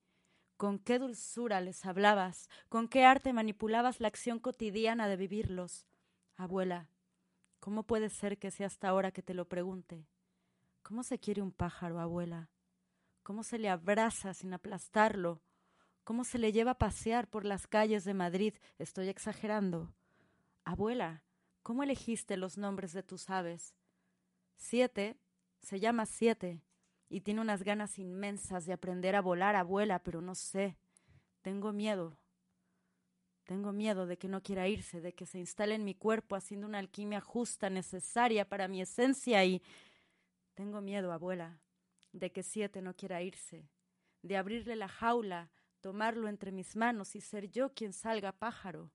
con 0.56 0.80
qué 0.80 0.98
dulzura 0.98 1.60
les 1.60 1.86
hablabas, 1.86 2.48
con 2.68 2.88
qué 2.88 3.04
arte 3.04 3.32
manipulabas 3.32 4.00
la 4.00 4.08
acción 4.08 4.40
cotidiana 4.40 5.06
de 5.06 5.16
vivirlos. 5.16 5.86
Abuela, 6.34 6.88
¿cómo 7.60 7.84
puede 7.84 8.08
ser 8.08 8.36
que 8.36 8.50
sea 8.50 8.66
hasta 8.66 8.88
ahora 8.88 9.12
que 9.12 9.22
te 9.22 9.34
lo 9.34 9.44
pregunte? 9.44 10.08
¿Cómo 10.82 11.04
se 11.04 11.20
quiere 11.20 11.40
un 11.40 11.52
pájaro, 11.52 12.00
abuela? 12.00 12.50
¿Cómo 13.22 13.44
se 13.44 13.56
le 13.56 13.68
abraza 13.68 14.34
sin 14.34 14.52
aplastarlo? 14.52 15.42
¿Cómo 16.02 16.24
se 16.24 16.38
le 16.38 16.50
lleva 16.50 16.72
a 16.72 16.78
pasear 16.78 17.30
por 17.30 17.44
las 17.44 17.68
calles 17.68 18.02
de 18.02 18.14
Madrid? 18.14 18.54
Estoy 18.80 19.10
exagerando. 19.10 19.94
Abuela, 20.64 21.22
¿cómo 21.62 21.84
elegiste 21.84 22.36
los 22.36 22.58
nombres 22.58 22.92
de 22.92 23.04
tus 23.04 23.30
aves? 23.30 23.76
Siete 24.56 25.16
se 25.60 25.80
llama 25.80 26.06
siete 26.06 26.60
y 27.08 27.20
tiene 27.20 27.40
unas 27.40 27.62
ganas 27.62 27.98
inmensas 27.98 28.66
de 28.66 28.72
aprender 28.72 29.14
a 29.14 29.20
volar, 29.20 29.56
abuela, 29.56 30.00
pero 30.00 30.20
no 30.20 30.34
sé. 30.34 30.76
Tengo 31.42 31.72
miedo. 31.72 32.16
Tengo 33.44 33.72
miedo 33.72 34.06
de 34.06 34.16
que 34.16 34.28
no 34.28 34.42
quiera 34.42 34.68
irse, 34.68 35.00
de 35.00 35.14
que 35.14 35.26
se 35.26 35.38
instale 35.38 35.74
en 35.74 35.84
mi 35.84 35.94
cuerpo 35.94 36.34
haciendo 36.34 36.66
una 36.66 36.78
alquimia 36.78 37.20
justa, 37.20 37.68
necesaria 37.68 38.48
para 38.48 38.68
mi 38.68 38.80
esencia 38.80 39.44
y... 39.44 39.62
Tengo 40.54 40.80
miedo, 40.80 41.12
abuela, 41.12 41.58
de 42.12 42.30
que 42.30 42.42
siete 42.42 42.80
no 42.80 42.94
quiera 42.94 43.22
irse, 43.22 43.68
de 44.22 44.36
abrirle 44.36 44.76
la 44.76 44.88
jaula, 44.88 45.50
tomarlo 45.80 46.28
entre 46.28 46.52
mis 46.52 46.76
manos 46.76 47.16
y 47.16 47.20
ser 47.20 47.50
yo 47.50 47.74
quien 47.74 47.92
salga 47.92 48.32
pájaro 48.32 48.90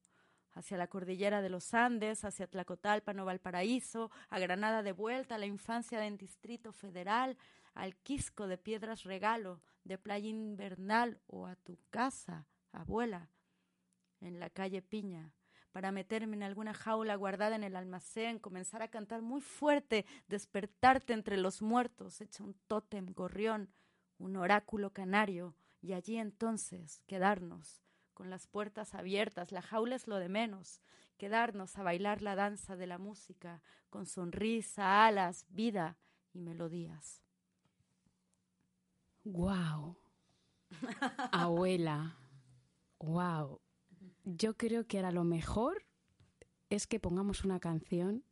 hacia 0.59 0.77
la 0.77 0.87
cordillera 0.87 1.41
de 1.41 1.49
los 1.49 1.73
Andes, 1.73 2.25
hacia 2.25 2.47
Tlacotalpan 2.47 3.25
Valparaíso, 3.25 4.11
a 4.29 4.39
Granada 4.39 4.83
de 4.83 4.91
vuelta, 4.91 5.35
a 5.35 5.37
la 5.37 5.45
infancia 5.45 5.99
del 5.99 6.17
Distrito 6.17 6.73
Federal, 6.73 7.37
al 7.73 7.95
Quisco 7.95 8.45
de 8.45 8.57
Piedras 8.57 9.03
Regalo, 9.03 9.61
de 9.85 9.97
Playa 9.97 10.27
Invernal 10.27 11.21
o 11.27 11.47
a 11.47 11.55
tu 11.55 11.79
casa, 11.89 12.45
abuela, 12.73 13.29
en 14.19 14.39
la 14.39 14.49
calle 14.49 14.81
Piña, 14.81 15.31
para 15.71 15.93
meterme 15.93 16.35
en 16.35 16.43
alguna 16.43 16.73
jaula 16.73 17.15
guardada 17.15 17.55
en 17.55 17.63
el 17.63 17.77
almacén, 17.77 18.37
comenzar 18.37 18.81
a 18.81 18.89
cantar 18.89 19.21
muy 19.21 19.39
fuerte, 19.39 20.05
despertarte 20.27 21.13
entre 21.13 21.37
los 21.37 21.61
muertos, 21.61 22.19
hecha 22.19 22.43
un 22.43 22.53
tótem 22.67 23.13
gorrión, 23.13 23.69
un 24.17 24.35
oráculo 24.35 24.91
canario, 24.91 25.55
y 25.81 25.93
allí 25.93 26.17
entonces 26.17 27.01
quedarnos 27.07 27.81
con 28.19 28.29
las 28.29 28.47
puertas 28.47 28.95
abiertas, 28.95 29.53
la 29.53 29.61
jaula 29.61 29.95
es 29.95 30.05
lo 30.05 30.17
de 30.17 30.27
menos, 30.27 30.81
quedarnos 31.17 31.77
a 31.77 31.83
bailar 31.83 32.21
la 32.21 32.35
danza 32.35 32.75
de 32.75 32.85
la 32.85 32.97
música, 32.97 33.61
con 33.89 34.05
sonrisa, 34.05 35.05
alas, 35.05 35.45
vida 35.47 35.97
y 36.33 36.41
melodías. 36.41 37.23
Wow. 39.23 39.95
Abuela. 41.31 42.17
Wow. 42.99 43.61
Yo 44.25 44.57
creo 44.57 44.85
que 44.85 44.97
ahora 44.97 45.13
lo 45.13 45.23
mejor 45.23 45.85
es 46.69 46.87
que 46.87 46.99
pongamos 46.99 47.45
una 47.45 47.61
canción 47.61 48.25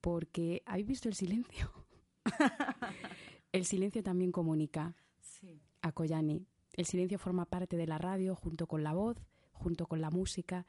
porque 0.00 0.64
¿habéis 0.66 0.88
visto 0.88 1.08
el 1.08 1.14
silencio? 1.14 1.70
el 3.52 3.64
silencio 3.64 4.02
también 4.02 4.32
comunica. 4.32 4.96
Sí. 5.20 5.62
A 5.82 5.92
Koyani. 5.92 6.48
El 6.80 6.86
silencio 6.86 7.18
forma 7.18 7.44
parte 7.44 7.76
de 7.76 7.86
la 7.86 7.98
radio 7.98 8.34
junto 8.34 8.66
con 8.66 8.82
la 8.82 8.94
voz, 8.94 9.18
junto 9.52 9.86
con 9.86 10.00
la 10.00 10.08
música, 10.08 10.66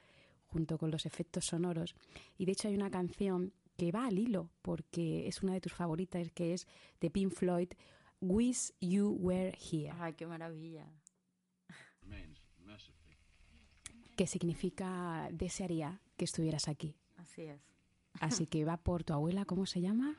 junto 0.47 0.77
con 0.77 0.91
los 0.91 1.05
efectos 1.05 1.45
sonoros. 1.45 1.95
Y 2.37 2.43
de 2.43 2.51
hecho 2.51 2.67
hay 2.67 2.75
una 2.75 2.91
canción 2.91 3.53
que 3.77 3.93
va 3.93 4.07
al 4.07 4.19
hilo 4.19 4.49
porque 4.61 5.25
es 5.29 5.41
una 5.41 5.53
de 5.53 5.61
tus 5.61 5.71
favoritas 5.71 6.29
que 6.33 6.53
es 6.53 6.67
de 6.99 7.09
Pink 7.09 7.31
Floyd, 7.31 7.69
Wish 8.19 8.73
You 8.81 9.15
Were 9.21 9.57
Here. 9.57 9.93
Ay, 10.01 10.11
qué 10.15 10.27
maravilla. 10.27 10.85
Que 14.17 14.27
significa 14.27 15.29
desearía 15.31 16.01
que 16.17 16.25
estuvieras 16.25 16.67
aquí. 16.67 16.93
Así 17.15 17.43
es. 17.43 17.61
Así 18.19 18.47
que 18.47 18.65
va 18.65 18.75
por 18.75 19.05
tu 19.05 19.13
abuela, 19.13 19.45
¿cómo 19.45 19.65
se 19.65 19.79
llama? 19.79 20.17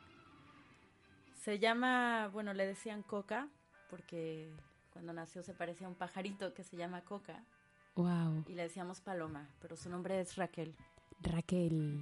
Se 1.35 1.59
llama, 1.59 2.29
bueno, 2.29 2.55
le 2.55 2.65
decían 2.65 3.03
Coca, 3.03 3.51
porque 3.91 4.51
cuando 4.93 5.13
nació 5.13 5.43
se 5.43 5.55
parecía 5.55 5.87
a 5.87 5.91
un 5.91 5.97
pajarito 5.97 6.53
que 6.55 6.63
se 6.63 6.77
llama 6.77 7.03
Coca. 7.03 7.43
Wow. 7.97 8.45
Y 8.49 8.55
le 8.55 8.63
decíamos 8.63 9.01
Paloma, 9.01 9.49
pero 9.61 9.77
su 9.77 9.89
nombre 9.91 10.21
es 10.21 10.37
Raquel. 10.37 10.75
Raquel. 11.21 12.01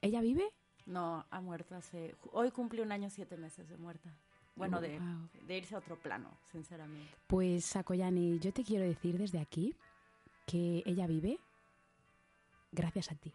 ¿Ella 0.00 0.20
vive? 0.20 0.52
No, 0.86 1.24
ha 1.30 1.40
muerto 1.40 1.74
hace... 1.74 2.14
Hoy 2.32 2.50
cumple 2.50 2.82
un 2.82 2.92
año 2.92 3.10
siete 3.10 3.36
meses 3.36 3.68
de 3.68 3.76
muerta. 3.76 4.10
Bueno, 4.54 4.80
de, 4.80 4.98
Wow. 4.98 5.28
de 5.46 5.58
irse 5.58 5.74
a 5.74 5.78
otro 5.78 5.98
plano, 5.98 6.30
sinceramente. 6.50 7.12
Pues 7.26 7.64
Sakoyani, 7.66 8.38
yo 8.38 8.52
te 8.52 8.64
quiero 8.64 8.84
decir 8.84 9.18
desde 9.18 9.38
aquí 9.38 9.74
que 10.46 10.82
ella 10.86 11.06
vive 11.06 11.38
gracias 12.72 13.10
a 13.10 13.14
ti. 13.16 13.34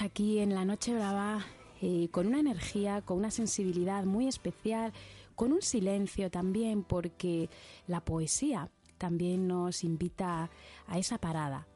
Aquí 0.00 0.38
en 0.38 0.54
la 0.54 0.64
Noche 0.64 0.94
Brava 0.94 1.44
eh, 1.82 2.08
con 2.10 2.26
una 2.26 2.40
energía, 2.40 3.02
con 3.02 3.18
una 3.18 3.30
sensibilidad 3.30 4.04
muy 4.04 4.26
especial, 4.26 4.92
con 5.36 5.52
un 5.52 5.60
silencio 5.60 6.30
también, 6.30 6.82
porque 6.82 7.50
la 7.86 8.00
poesía 8.00 8.70
también 8.96 9.46
nos 9.46 9.84
invita 9.84 10.48
a 10.86 10.98
esa 10.98 11.18
parada, 11.18 11.66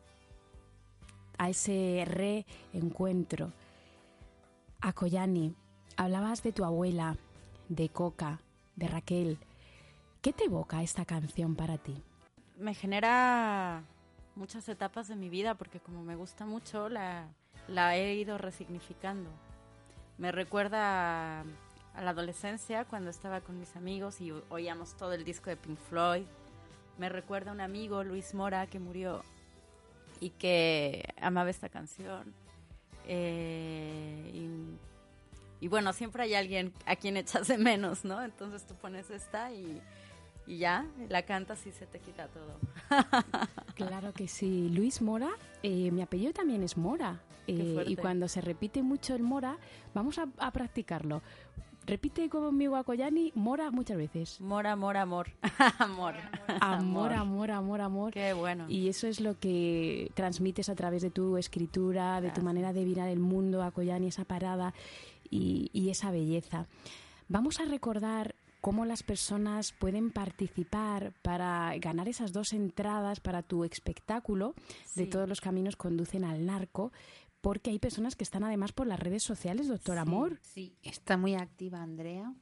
a 1.36 1.50
ese 1.50 2.04
reencuentro. 2.06 3.52
A 4.80 4.92
Koyani, 4.92 5.54
hablabas 5.96 6.42
de 6.42 6.52
tu 6.52 6.64
abuela, 6.64 7.16
de 7.68 7.90
Coca, 7.90 8.40
de 8.76 8.88
Raquel. 8.88 9.38
¿Qué 10.22 10.32
te 10.32 10.44
evoca 10.44 10.82
esta 10.82 11.04
canción 11.04 11.54
para 11.54 11.76
ti? 11.76 12.02
Me 12.56 12.74
genera 12.74 13.84
muchas 14.34 14.68
etapas 14.68 15.06
de 15.08 15.16
mi 15.16 15.28
vida 15.28 15.54
porque 15.54 15.80
como 15.80 16.02
me 16.02 16.16
gusta 16.16 16.46
mucho 16.46 16.88
la, 16.88 17.28
la 17.68 17.96
he 17.96 18.14
ido 18.14 18.38
resignificando. 18.38 19.30
Me 20.18 20.32
recuerda 20.32 21.40
a, 21.40 21.44
la 22.00 22.10
adolescencia 22.10 22.84
cuando 22.84 23.10
estaba 23.10 23.40
con 23.40 23.58
mis 23.58 23.76
amigos 23.76 24.20
y 24.20 24.32
oíamos 24.50 24.96
todo 24.96 25.12
el 25.12 25.24
disco 25.24 25.50
de 25.50 25.56
Pink 25.56 25.78
Floyd. 25.88 26.24
Me 26.98 27.08
recuerda 27.08 27.50
a 27.50 27.54
un 27.54 27.60
amigo, 27.60 28.02
Luis 28.04 28.34
Mora, 28.34 28.66
que 28.66 28.78
murió 28.78 29.22
y 30.20 30.30
que 30.30 31.06
amaba 31.20 31.50
esta 31.50 31.68
canción. 31.68 32.34
Eh, 33.06 34.48
y, 35.60 35.68
bueno, 35.68 35.92
siempre 35.92 36.22
hay 36.22 36.34
alguien 36.34 36.72
a 36.86 36.96
quien 36.96 37.16
echas 37.16 37.48
de 37.48 37.58
menos, 37.58 38.04
¿no? 38.04 38.22
Entonces 38.22 38.66
tú 38.66 38.74
pones 38.74 39.10
esta 39.10 39.52
y, 39.52 39.80
y 40.46 40.58
ya, 40.58 40.86
la 41.08 41.22
cantas 41.22 41.66
y 41.66 41.72
se 41.72 41.86
te 41.86 41.98
quita 41.98 42.28
todo. 42.28 42.58
Claro 43.74 44.14
que 44.14 44.26
sí. 44.26 44.70
Luis 44.70 45.02
Mora, 45.02 45.28
eh, 45.62 45.90
mi 45.90 46.00
apellido 46.00 46.32
también 46.32 46.62
es 46.62 46.78
Mora. 46.78 47.20
Eh, 47.46 47.84
y 47.86 47.96
cuando 47.96 48.28
se 48.28 48.40
repite 48.40 48.82
mucho 48.82 49.14
el 49.14 49.22
Mora, 49.22 49.58
vamos 49.94 50.18
a, 50.18 50.28
a 50.38 50.50
practicarlo. 50.50 51.22
Repite 51.86 52.28
conmigo 52.28 52.74
a 52.74 52.82
Koyani 52.82 53.30
Mora 53.36 53.70
muchas 53.70 53.96
veces. 53.96 54.40
Mora, 54.40 54.72
amor, 54.72 54.96
amor. 54.96 55.28
amor. 55.78 56.14
Amor, 56.60 57.12
amor, 57.12 57.50
amor, 57.52 57.80
amor. 57.80 58.12
Qué 58.12 58.32
bueno. 58.32 58.66
Y 58.68 58.88
eso 58.88 59.06
es 59.06 59.20
lo 59.20 59.38
que 59.38 60.10
transmites 60.14 60.68
a 60.68 60.74
través 60.74 61.02
de 61.02 61.10
tu 61.10 61.36
escritura, 61.36 62.20
de 62.20 62.30
tu 62.30 62.42
manera 62.42 62.72
de 62.72 62.84
mirar 62.84 63.08
el 63.08 63.20
mundo, 63.20 63.62
a 63.62 63.70
Koyani, 63.70 64.08
esa 64.08 64.24
parada 64.24 64.74
y, 65.30 65.70
y 65.72 65.90
esa 65.90 66.10
belleza. 66.10 66.66
Vamos 67.28 67.60
a 67.60 67.64
recordar 67.66 68.34
cómo 68.60 68.84
las 68.84 69.04
personas 69.04 69.70
pueden 69.70 70.10
participar 70.10 71.12
para 71.22 71.72
ganar 71.78 72.08
esas 72.08 72.32
dos 72.32 72.52
entradas 72.52 73.20
para 73.20 73.44
tu 73.44 73.62
espectáculo 73.62 74.54
de 74.96 75.06
todos 75.06 75.28
los 75.28 75.40
caminos 75.40 75.76
conducen 75.76 76.24
al 76.24 76.44
narco, 76.46 76.90
porque 77.46 77.70
hay 77.70 77.78
personas 77.78 78.16
que 78.16 78.24
están 78.24 78.42
además 78.42 78.72
por 78.72 78.88
las 78.88 78.98
redes 78.98 79.22
sociales, 79.22 79.68
doctor 79.68 79.98
Amor. 79.98 80.40
Sí, 80.42 80.74
está 80.82 81.16
muy 81.16 81.36
activa 81.36 81.80
Andrea, 81.80 82.34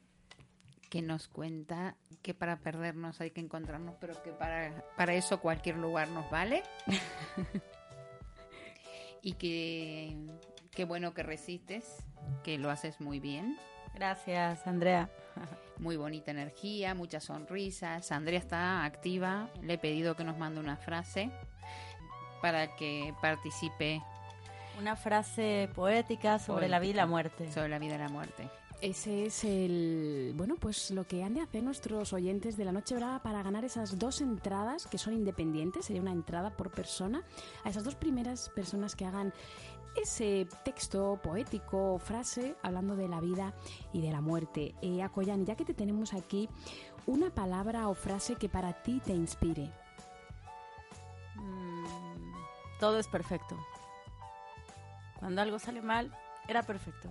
que 0.88 1.02
nos 1.02 1.28
cuenta 1.28 1.98
que 2.22 2.32
para 2.32 2.60
perdernos 2.60 3.20
hay 3.20 3.30
que 3.30 3.42
encontrarnos, 3.42 3.96
pero 4.00 4.22
que 4.22 4.30
para, 4.30 4.82
para 4.96 5.12
eso 5.12 5.40
cualquier 5.40 5.76
lugar 5.76 6.08
nos 6.08 6.30
vale. 6.30 6.62
y 9.22 9.34
que 9.34 10.16
qué 10.70 10.86
bueno 10.86 11.12
que 11.12 11.22
resistes, 11.22 12.02
que 12.42 12.56
lo 12.56 12.70
haces 12.70 12.98
muy 13.02 13.20
bien. 13.20 13.58
Gracias, 13.94 14.66
Andrea. 14.66 15.10
Muy 15.78 15.96
bonita 15.96 16.30
energía, 16.30 16.94
muchas 16.94 17.24
sonrisas. 17.24 18.10
Andrea 18.10 18.38
está 18.38 18.84
activa. 18.84 19.50
Le 19.60 19.74
he 19.74 19.78
pedido 19.78 20.16
que 20.16 20.24
nos 20.24 20.38
mande 20.38 20.60
una 20.60 20.76
frase 20.76 21.30
para 22.40 22.74
que 22.76 23.12
participe 23.20 24.00
Una 24.78 24.96
frase 24.96 25.68
poética 25.74 26.38
sobre 26.38 26.68
la 26.68 26.78
vida 26.78 26.90
y 26.90 26.94
la 26.94 27.06
muerte. 27.06 27.50
sobre 27.52 27.68
la 27.68 27.78
vida 27.78 27.94
y 27.94 27.98
la 27.98 28.08
muerte. 28.08 28.48
Ese 28.80 29.26
es 29.26 29.44
el, 29.44 30.34
bueno, 30.36 30.56
pues 30.56 30.90
lo 30.90 31.06
que 31.06 31.22
han 31.24 31.32
de 31.32 31.40
hacer 31.40 31.62
nuestros 31.62 32.12
oyentes 32.12 32.56
de 32.56 32.66
la 32.66 32.72
Noche 32.72 32.94
Brava 32.96 33.22
para 33.22 33.42
ganar 33.42 33.64
esas 33.64 33.98
dos 33.98 34.20
entradas 34.20 34.86
que 34.86 34.98
son 34.98 35.14
independientes, 35.14 35.86
sería 35.86 36.02
una 36.02 36.12
entrada 36.12 36.50
por 36.50 36.70
persona, 36.70 37.22
a 37.62 37.70
esas 37.70 37.84
dos 37.84 37.94
primeras 37.94 38.50
personas 38.50 38.94
que 38.94 39.06
hagan 39.06 39.32
ese 39.96 40.46
texto 40.64 41.18
poético 41.22 41.94
o 41.94 41.98
frase 41.98 42.56
hablando 42.62 42.96
de 42.96 43.08
la 43.08 43.20
vida 43.20 43.54
y 43.92 44.02
de 44.02 44.10
la 44.10 44.20
muerte. 44.20 44.74
Eh, 44.82 45.02
Akoyan, 45.02 45.46
ya 45.46 45.54
que 45.54 45.64
te 45.64 45.72
tenemos 45.72 46.12
aquí, 46.12 46.48
una 47.06 47.30
palabra 47.30 47.88
o 47.88 47.94
frase 47.94 48.34
que 48.34 48.48
para 48.48 48.82
ti 48.82 49.00
te 49.04 49.12
inspire. 49.12 49.70
Mm, 51.36 52.32
todo 52.80 52.98
es 52.98 53.08
perfecto. 53.08 53.56
Cuando 55.18 55.40
algo 55.40 55.58
sale 55.58 55.82
mal, 55.82 56.10
era 56.48 56.62
perfecto. 56.62 57.08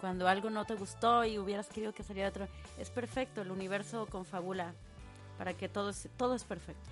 Cuando 0.00 0.28
algo 0.28 0.50
no 0.50 0.64
te 0.64 0.74
gustó 0.74 1.24
y 1.24 1.38
hubieras 1.38 1.68
querido 1.68 1.92
que 1.92 2.02
saliera 2.02 2.28
otro, 2.28 2.48
es 2.78 2.90
perfecto. 2.90 3.42
El 3.42 3.50
universo 3.50 4.06
confabula 4.06 4.74
para 5.38 5.54
que 5.54 5.68
todo 5.68 5.90
es, 5.90 6.08
todo 6.16 6.34
es 6.34 6.44
perfecto. 6.44 6.90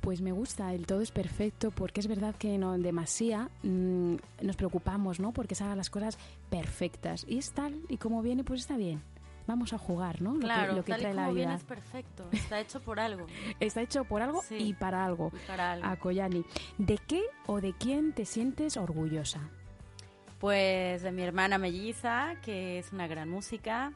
Pues 0.00 0.22
me 0.22 0.32
gusta, 0.32 0.72
el 0.72 0.86
todo 0.86 1.02
es 1.02 1.10
perfecto, 1.10 1.70
porque 1.70 2.00
es 2.00 2.06
verdad 2.06 2.34
que 2.34 2.56
no, 2.56 2.74
en 2.74 2.82
demasía 2.82 3.50
mm, 3.62 4.14
nos 4.40 4.56
preocupamos, 4.56 5.20
¿no? 5.20 5.32
Porque 5.32 5.54
salgan 5.54 5.76
las 5.76 5.90
cosas 5.90 6.18
perfectas. 6.48 7.26
Y 7.28 7.38
es 7.38 7.52
tal 7.52 7.82
y 7.88 7.98
como 7.98 8.22
viene, 8.22 8.42
pues 8.42 8.60
está 8.60 8.76
bien. 8.76 9.02
Vamos 9.50 9.72
a 9.72 9.78
jugar, 9.78 10.22
¿no? 10.22 10.34
Lo 10.34 10.38
que- 10.38 10.44
Claro, 10.44 10.72
lo 10.74 10.84
que, 10.84 10.92
tal 10.92 11.00
y 11.00 11.02
trae 11.02 11.14
como 11.14 11.26
la 11.26 11.32
vida. 11.32 11.54
es 11.56 11.64
perfecto. 11.64 12.28
Está 12.30 12.60
hecho 12.60 12.78
por 12.80 13.00
algo. 13.00 13.26
Está 13.60 13.82
hecho 13.82 14.04
por 14.04 14.22
algo 14.22 14.42
Sí. 14.42 14.56
y 14.58 14.74
para 14.74 15.04
algo. 15.04 15.32
y 15.34 15.46
para 15.48 15.72
algo. 15.72 15.86
A 15.86 15.96
Koyani, 15.96 16.44
¿de 16.78 16.98
qué 16.98 17.24
o 17.46 17.60
de 17.60 17.72
quién 17.72 18.12
te 18.12 18.24
sientes 18.26 18.76
orgullosa? 18.76 19.40
Pues 20.38 21.02
de 21.02 21.10
mi 21.10 21.22
hermana 21.22 21.58
melliza, 21.58 22.36
que 22.42 22.78
es 22.78 22.92
una 22.92 23.06
gran 23.08 23.28
música. 23.28 23.92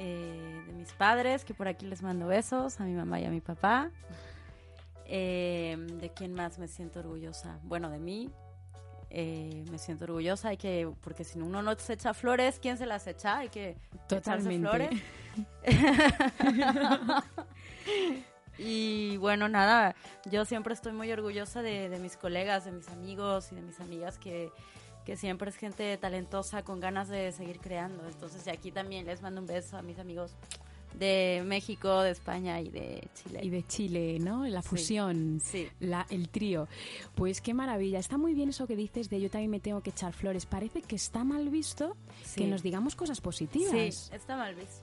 eh, 0.00 0.62
de 0.66 0.72
mis 0.74 0.92
padres, 0.92 1.44
que 1.44 1.54
por 1.54 1.66
aquí 1.66 1.84
les 1.86 2.02
mando 2.02 2.28
besos, 2.28 2.78
a 2.80 2.84
mi 2.84 2.92
mamá 2.92 3.18
y 3.20 3.24
a 3.24 3.30
mi 3.30 3.40
papá. 3.40 3.90
Eh, 5.06 5.76
¿De 6.00 6.10
quién 6.10 6.34
más 6.34 6.58
me 6.60 6.68
siento 6.68 7.00
orgullosa? 7.00 7.58
Bueno, 7.64 7.90
de 7.90 7.98
mí. 7.98 8.30
Eh, 9.10 9.64
me 9.70 9.78
siento 9.78 10.04
orgullosa, 10.04 10.48
hay 10.48 10.56
que, 10.56 10.90
porque 11.00 11.24
si 11.24 11.38
uno 11.38 11.62
no 11.62 11.74
se 11.78 11.94
echa 11.94 12.12
flores, 12.14 12.58
¿quién 12.60 12.76
se 12.76 12.86
las 12.86 13.06
echa? 13.06 13.38
Hay 13.38 13.48
que 13.48 13.76
echarse 14.10 14.60
Totalmente. 14.60 14.68
flores. 14.68 15.02
y 18.58 19.16
bueno, 19.18 19.48
nada, 19.48 19.94
yo 20.30 20.44
siempre 20.44 20.74
estoy 20.74 20.92
muy 20.92 21.10
orgullosa 21.12 21.62
de, 21.62 21.88
de 21.88 21.98
mis 21.98 22.16
colegas, 22.16 22.64
de 22.64 22.72
mis 22.72 22.88
amigos 22.88 23.50
y 23.52 23.54
de 23.54 23.62
mis 23.62 23.80
amigas 23.80 24.18
que, 24.18 24.50
que 25.04 25.16
siempre 25.16 25.48
es 25.48 25.56
gente 25.56 25.96
talentosa 25.96 26.62
con 26.62 26.80
ganas 26.80 27.08
de 27.08 27.32
seguir 27.32 27.60
creando. 27.60 28.06
Entonces, 28.06 28.44
de 28.44 28.50
aquí 28.50 28.70
también 28.70 29.06
les 29.06 29.22
mando 29.22 29.40
un 29.40 29.46
beso 29.46 29.78
a 29.78 29.82
mis 29.82 29.98
amigos 29.98 30.36
de 30.94 31.42
México, 31.46 32.02
de 32.02 32.10
España 32.10 32.60
y 32.60 32.68
de 32.70 33.08
Chile. 33.14 33.40
Y 33.42 33.50
de 33.50 33.62
Chile, 33.66 34.18
¿no? 34.20 34.46
La 34.46 34.62
fusión. 34.62 35.40
Sí. 35.42 35.68
La, 35.80 36.06
el 36.10 36.28
trío. 36.28 36.68
Pues 37.14 37.40
qué 37.40 37.54
maravilla. 37.54 37.98
Está 37.98 38.18
muy 38.18 38.34
bien 38.34 38.48
eso 38.50 38.66
que 38.66 38.76
dices 38.76 39.08
de 39.10 39.20
yo 39.20 39.30
también 39.30 39.50
me 39.50 39.60
tengo 39.60 39.80
que 39.82 39.90
echar 39.90 40.12
flores. 40.12 40.46
Parece 40.46 40.82
que 40.82 40.96
está 40.96 41.24
mal 41.24 41.48
visto 41.50 41.96
Sí. 42.24 42.42
que 42.42 42.46
nos 42.48 42.62
digamos 42.62 42.94
cosas 42.96 43.20
positivas. 43.20 43.70
Sí, 43.70 44.10
está 44.14 44.36
mal 44.36 44.54
visto. 44.54 44.82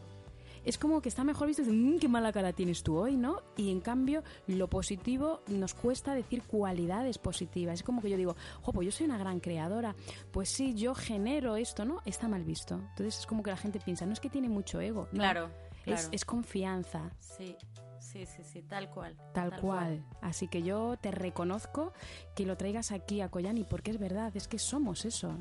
Es 0.63 0.80
como 0.80 1.00
que 1.00 1.10
está 1.10 1.24
mejor 1.24 1.46
visto 1.48 1.62
decir, 1.62 1.78
"Mm, 1.78 2.00
qué 2.00 2.08
mala 2.08 2.32
cara 2.34 2.52
tienes 2.52 2.82
tú 2.82 2.98
hoy, 2.98 3.18
¿no? 3.18 3.44
Y 3.56 3.70
en 3.70 3.82
cambio, 3.82 4.24
lo 4.48 4.68
positivo 4.68 5.41
nos 5.48 5.76
cuesta 5.76 6.15
decir 6.15 6.41
cualidades 6.41 7.20
positivas. 7.20 7.76
Es 7.76 7.84
como 7.84 8.02
que 8.02 8.10
yo 8.10 8.18
digo, 8.18 8.36
jo, 8.63 8.74
pues 8.74 8.86
yo 8.88 8.91
soy 8.91 9.06
una 9.06 9.20
gran 9.20 9.39
creadora. 9.39 9.96
Pues 10.32 10.50
sí, 10.50 10.74
yo 10.74 10.96
genero 10.96 11.56
esto, 11.56 11.86
¿no? 11.86 12.02
Está 12.06 12.28
mal 12.28 12.44
visto. 12.44 12.76
Entonces 12.80 13.20
es 13.20 13.26
como 13.28 13.44
que 13.44 13.52
la 13.52 13.58
gente 13.58 13.80
piensa, 13.80 14.08
no 14.08 14.13
es 14.13 14.20
que 14.20 14.30
tiene 14.32 14.50
mucho 14.50 14.82
ego. 14.82 15.08
No, 15.12 15.20
Claro, 15.20 15.52
claro. 15.86 16.02
Es, 16.02 16.10
es 16.12 16.26
confianza, 16.26 17.12
Sí, 17.19 17.56
sí, 18.00 18.26
sí, 18.26 18.43
sí, 18.43 18.62
tal 18.62 18.89
cual. 18.89 19.15
tal, 19.34 19.60
cual. 19.60 20.06
Así 20.21 20.48
que 20.48 20.62
yo 20.63 20.98
te 20.98 21.12
reconozco 21.12 21.93
que 22.36 22.45
lo 22.45 22.58
traigas 22.58 22.91
aquí 22.91 23.21
a 23.21 23.30
Koyani, 23.30 23.63
porque 23.63 23.91
es 23.91 24.00
verdad, 24.00 24.36
es 24.36 24.48
que 24.48 24.60
somos 24.60 25.06
eso. 25.06 25.38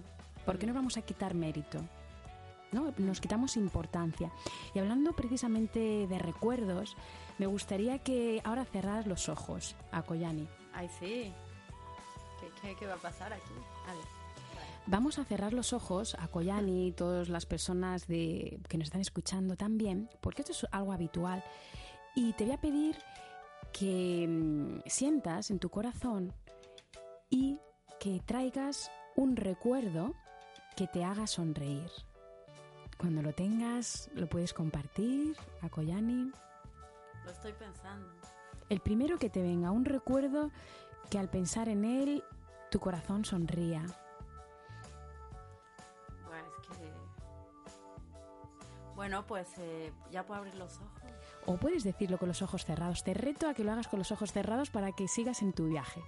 ¿Por 0.46 0.58
qué 0.58 0.66
no 0.66 0.74
vamos 0.74 0.96
a 0.96 1.02
quitar 1.02 1.34
mérito? 1.34 1.80
¿no? 2.72 2.92
Nos 2.98 3.20
quitamos 3.20 3.56
importancia. 3.56 4.30
Y 4.74 4.80
hablando 4.80 5.12
precisamente 5.12 6.06
de 6.08 6.18
recuerdos, 6.18 6.96
me 7.38 7.46
gustaría 7.46 7.98
que 8.00 8.40
ahora 8.44 8.64
cerraras 8.64 9.06
los 9.06 9.28
ojos 9.28 9.76
a 9.92 10.02
Koyani. 10.02 10.48
Ay, 10.72 10.88
sí. 10.98 11.32
¿Qué, 12.40 12.48
qué, 12.60 12.76
qué 12.76 12.86
va 12.86 12.94
a 12.94 12.98
pasar 12.98 13.32
aquí? 13.32 13.54
A 13.88 13.94
ver. 13.94 14.04
Vamos 14.86 15.18
a 15.18 15.24
cerrar 15.24 15.54
los 15.54 15.72
ojos 15.72 16.14
a 16.18 16.28
Koyani 16.28 16.88
y 16.88 16.92
todas 16.92 17.30
las 17.30 17.46
personas 17.46 18.06
de, 18.06 18.60
que 18.68 18.76
nos 18.76 18.88
están 18.88 19.00
escuchando 19.00 19.56
también, 19.56 20.10
porque 20.20 20.42
esto 20.42 20.52
es 20.52 20.66
algo 20.72 20.92
habitual. 20.92 21.42
Y 22.14 22.34
te 22.34 22.44
voy 22.44 22.52
a 22.52 22.60
pedir 22.60 22.96
que 23.72 24.26
mm, 24.28 24.80
sientas 24.86 25.50
en 25.50 25.58
tu 25.58 25.70
corazón 25.70 26.34
y 27.30 27.58
que 27.98 28.20
traigas 28.26 28.90
un 29.16 29.36
recuerdo 29.36 30.14
que 30.76 30.86
te 30.86 31.02
haga 31.02 31.26
sonreír. 31.26 31.90
Cuando 32.98 33.22
lo 33.22 33.32
tengas, 33.32 34.10
lo 34.14 34.28
puedes 34.28 34.52
compartir 34.52 35.34
a 35.62 35.70
Koyani. 35.70 36.30
Lo 37.24 37.30
estoy 37.30 37.52
pensando. 37.54 38.06
El 38.68 38.80
primero 38.80 39.18
que 39.18 39.30
te 39.30 39.40
venga, 39.40 39.70
un 39.70 39.86
recuerdo 39.86 40.50
que 41.10 41.18
al 41.18 41.30
pensar 41.30 41.70
en 41.70 41.86
él 41.86 42.22
tu 42.70 42.80
corazón 42.80 43.24
sonría. 43.24 43.86
Bueno, 49.04 49.22
pues 49.26 49.46
eh, 49.58 49.92
ya 50.10 50.22
puedo 50.22 50.38
abrir 50.40 50.54
los 50.54 50.78
ojos. 50.78 51.02
O 51.44 51.58
puedes 51.58 51.84
decirlo 51.84 52.16
con 52.16 52.26
los 52.28 52.40
ojos 52.40 52.64
cerrados. 52.64 53.04
Te 53.04 53.12
reto 53.12 53.46
a 53.46 53.52
que 53.52 53.62
lo 53.62 53.70
hagas 53.70 53.86
con 53.86 53.98
los 53.98 54.10
ojos 54.12 54.32
cerrados 54.32 54.70
para 54.70 54.92
que 54.92 55.08
sigas 55.08 55.42
en 55.42 55.52
tu 55.52 55.68
viaje. 55.68 56.00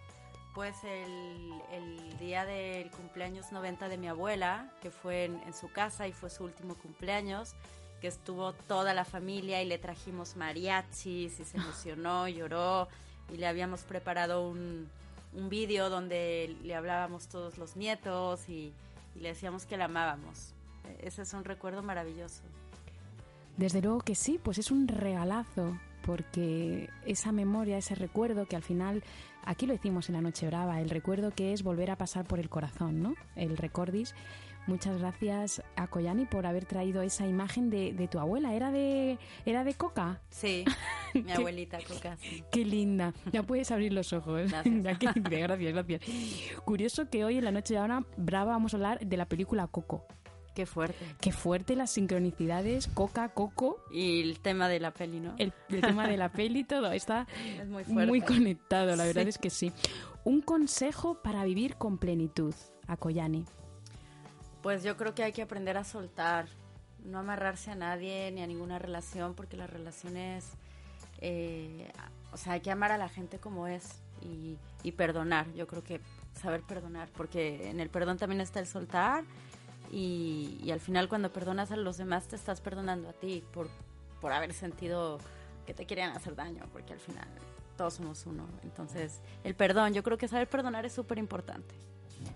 Pues 0.54 0.82
el, 0.82 1.52
el 1.72 2.18
día 2.18 2.46
del 2.46 2.90
cumpleaños 2.90 3.52
90 3.52 3.90
de 3.90 3.98
mi 3.98 4.08
abuela, 4.08 4.72
que 4.80 4.90
fue 4.90 5.26
en, 5.26 5.42
en 5.42 5.52
su 5.52 5.70
casa 5.70 6.08
y 6.08 6.14
fue 6.14 6.30
su 6.30 6.44
último 6.44 6.74
cumpleaños, 6.74 7.54
que 8.00 8.06
estuvo 8.08 8.54
toda 8.54 8.94
la 8.94 9.04
familia 9.04 9.62
y 9.62 9.66
le 9.66 9.76
trajimos 9.76 10.34
mariachis 10.34 11.38
y 11.38 11.44
se 11.44 11.56
emocionó, 11.58 12.28
lloró 12.28 12.88
y 13.30 13.36
le 13.36 13.46
habíamos 13.46 13.82
preparado 13.82 14.48
un, 14.48 14.88
un 15.34 15.48
vídeo 15.50 15.90
donde 15.90 16.56
le 16.62 16.74
hablábamos 16.74 17.28
todos 17.28 17.58
los 17.58 17.76
nietos 17.76 18.48
y, 18.48 18.72
y 19.14 19.18
le 19.20 19.28
decíamos 19.28 19.66
que 19.66 19.76
la 19.76 19.84
amábamos. 19.84 20.54
E- 20.88 21.08
Ese 21.08 21.20
es 21.20 21.34
un 21.34 21.44
recuerdo 21.44 21.82
maravilloso. 21.82 22.40
Desde 23.56 23.80
luego 23.82 24.00
que 24.00 24.14
sí, 24.14 24.38
pues 24.42 24.58
es 24.58 24.70
un 24.70 24.86
regalazo, 24.88 25.78
porque 26.04 26.90
esa 27.06 27.32
memoria, 27.32 27.78
ese 27.78 27.94
recuerdo 27.94 28.46
que 28.46 28.56
al 28.56 28.62
final, 28.62 29.02
aquí 29.44 29.66
lo 29.66 29.72
decimos 29.72 30.08
en 30.08 30.14
la 30.16 30.20
Noche 30.20 30.46
Brava, 30.46 30.80
el 30.80 30.90
recuerdo 30.90 31.30
que 31.32 31.52
es 31.52 31.62
volver 31.62 31.90
a 31.90 31.96
pasar 31.96 32.24
por 32.26 32.38
el 32.38 32.48
corazón, 32.48 33.02
¿no? 33.02 33.14
El 33.34 33.56
recordis. 33.56 34.14
Muchas 34.68 34.98
gracias 34.98 35.62
a 35.76 35.86
Koyani 35.86 36.26
por 36.26 36.44
haber 36.44 36.64
traído 36.64 37.00
esa 37.02 37.24
imagen 37.24 37.70
de, 37.70 37.92
de 37.92 38.08
tu 38.08 38.18
abuela. 38.18 38.52
¿Era 38.52 38.72
de, 38.72 39.16
¿Era 39.44 39.62
de 39.62 39.74
coca? 39.74 40.20
Sí, 40.28 40.64
mi 41.14 41.30
abuelita 41.30 41.78
Coca. 41.86 42.16
sí. 42.16 42.42
Qué 42.50 42.64
linda. 42.64 43.14
Ya 43.32 43.44
puedes 43.44 43.70
abrir 43.70 43.92
los 43.92 44.12
ojos. 44.12 44.50
Gracias. 44.50 44.74
Ya 44.82 44.98
que- 44.98 45.12
gracias, 45.20 45.72
gracias. 45.72 46.02
Curioso 46.64 47.08
que 47.08 47.24
hoy 47.24 47.38
en 47.38 47.44
la 47.44 47.52
Noche 47.52 47.74
de 47.74 47.78
ahora 47.80 48.04
Brava 48.16 48.50
vamos 48.52 48.74
a 48.74 48.76
hablar 48.78 48.98
de 49.06 49.16
la 49.16 49.26
película 49.26 49.68
Coco. 49.68 50.04
Qué 50.56 50.64
fuerte. 50.66 51.04
Qué 51.20 51.32
fuerte 51.32 51.76
las 51.76 51.90
sincronicidades, 51.90 52.88
Coca, 52.88 53.28
Coco, 53.28 53.78
Y 53.92 54.22
el 54.22 54.40
tema 54.40 54.68
de 54.68 54.80
la 54.80 54.90
peli, 54.90 55.20
¿no? 55.20 55.34
el, 55.38 55.52
el 55.68 55.80
tema 55.82 56.08
de 56.08 56.16
la 56.16 56.30
peli, 56.32 56.64
todo 56.68 56.90
está 56.92 57.26
es 57.60 57.68
muy 57.68 57.84
muy 58.06 58.20
conectado, 58.22 58.96
la 58.96 59.04
verdad 59.04 59.22
Sí. 59.24 59.28
es 59.28 59.38
que 59.38 59.50
sí. 59.50 59.72
Un 60.24 60.40
consejo 60.40 61.22
para 61.22 61.44
vivir 61.44 61.76
con 61.76 61.98
plenitud, 61.98 62.54
a 62.88 62.96
Koyani. 62.96 63.44
Pues 64.62 64.82
yo 64.82 64.96
creo 64.96 65.14
que 65.14 65.22
hay 65.24 65.32
que 65.32 65.42
aprender 65.42 65.76
a 65.76 65.84
soltar, 65.84 66.48
no 67.04 67.18
amarrarse 67.18 67.70
a 67.70 67.74
nadie 67.74 68.32
ni 68.32 68.42
a 68.42 68.46
ninguna 68.46 68.78
relación, 68.78 69.34
porque 69.34 69.56
las 69.58 69.68
relaciones, 69.70 70.52
eh, 71.20 71.92
o 72.32 72.36
sea, 72.38 72.54
hay 72.54 72.60
que 72.60 72.70
amar 72.70 72.92
a 72.92 72.98
la 72.98 73.08
gente 73.10 73.38
como 73.38 73.66
es 73.68 74.00
y, 74.22 74.56
y 74.82 74.92
perdonar. 74.92 75.52
Yo 75.52 75.66
creo 75.66 75.84
que 75.84 76.00
saber 76.32 76.62
perdonar, 76.62 77.10
porque 77.14 77.68
en 77.70 77.78
el 77.78 77.90
perdón 77.90 78.16
también 78.16 78.40
está 78.40 78.58
el 78.58 78.66
soltar 78.66 79.22
y, 79.90 80.58
y 80.62 80.70
al 80.70 80.80
final 80.80 81.08
cuando 81.08 81.32
perdonas 81.32 81.70
a 81.72 81.76
los 81.76 81.96
demás 81.96 82.26
te 82.28 82.36
estás 82.36 82.60
perdonando 82.60 83.08
a 83.08 83.12
ti 83.12 83.42
por, 83.52 83.68
por 84.20 84.32
haber 84.32 84.52
sentido 84.52 85.18
que 85.66 85.74
te 85.74 85.86
querían 85.86 86.12
hacer 86.16 86.34
daño, 86.36 86.64
porque 86.72 86.92
al 86.92 87.00
final 87.00 87.26
todos 87.76 87.94
somos 87.94 88.24
uno. 88.26 88.46
Entonces, 88.62 89.20
el 89.44 89.54
perdón, 89.54 89.92
yo 89.94 90.02
creo 90.02 90.16
que 90.18 90.28
saber 90.28 90.48
perdonar 90.48 90.86
es 90.86 90.92
súper 90.92 91.18
importante. 91.18 91.74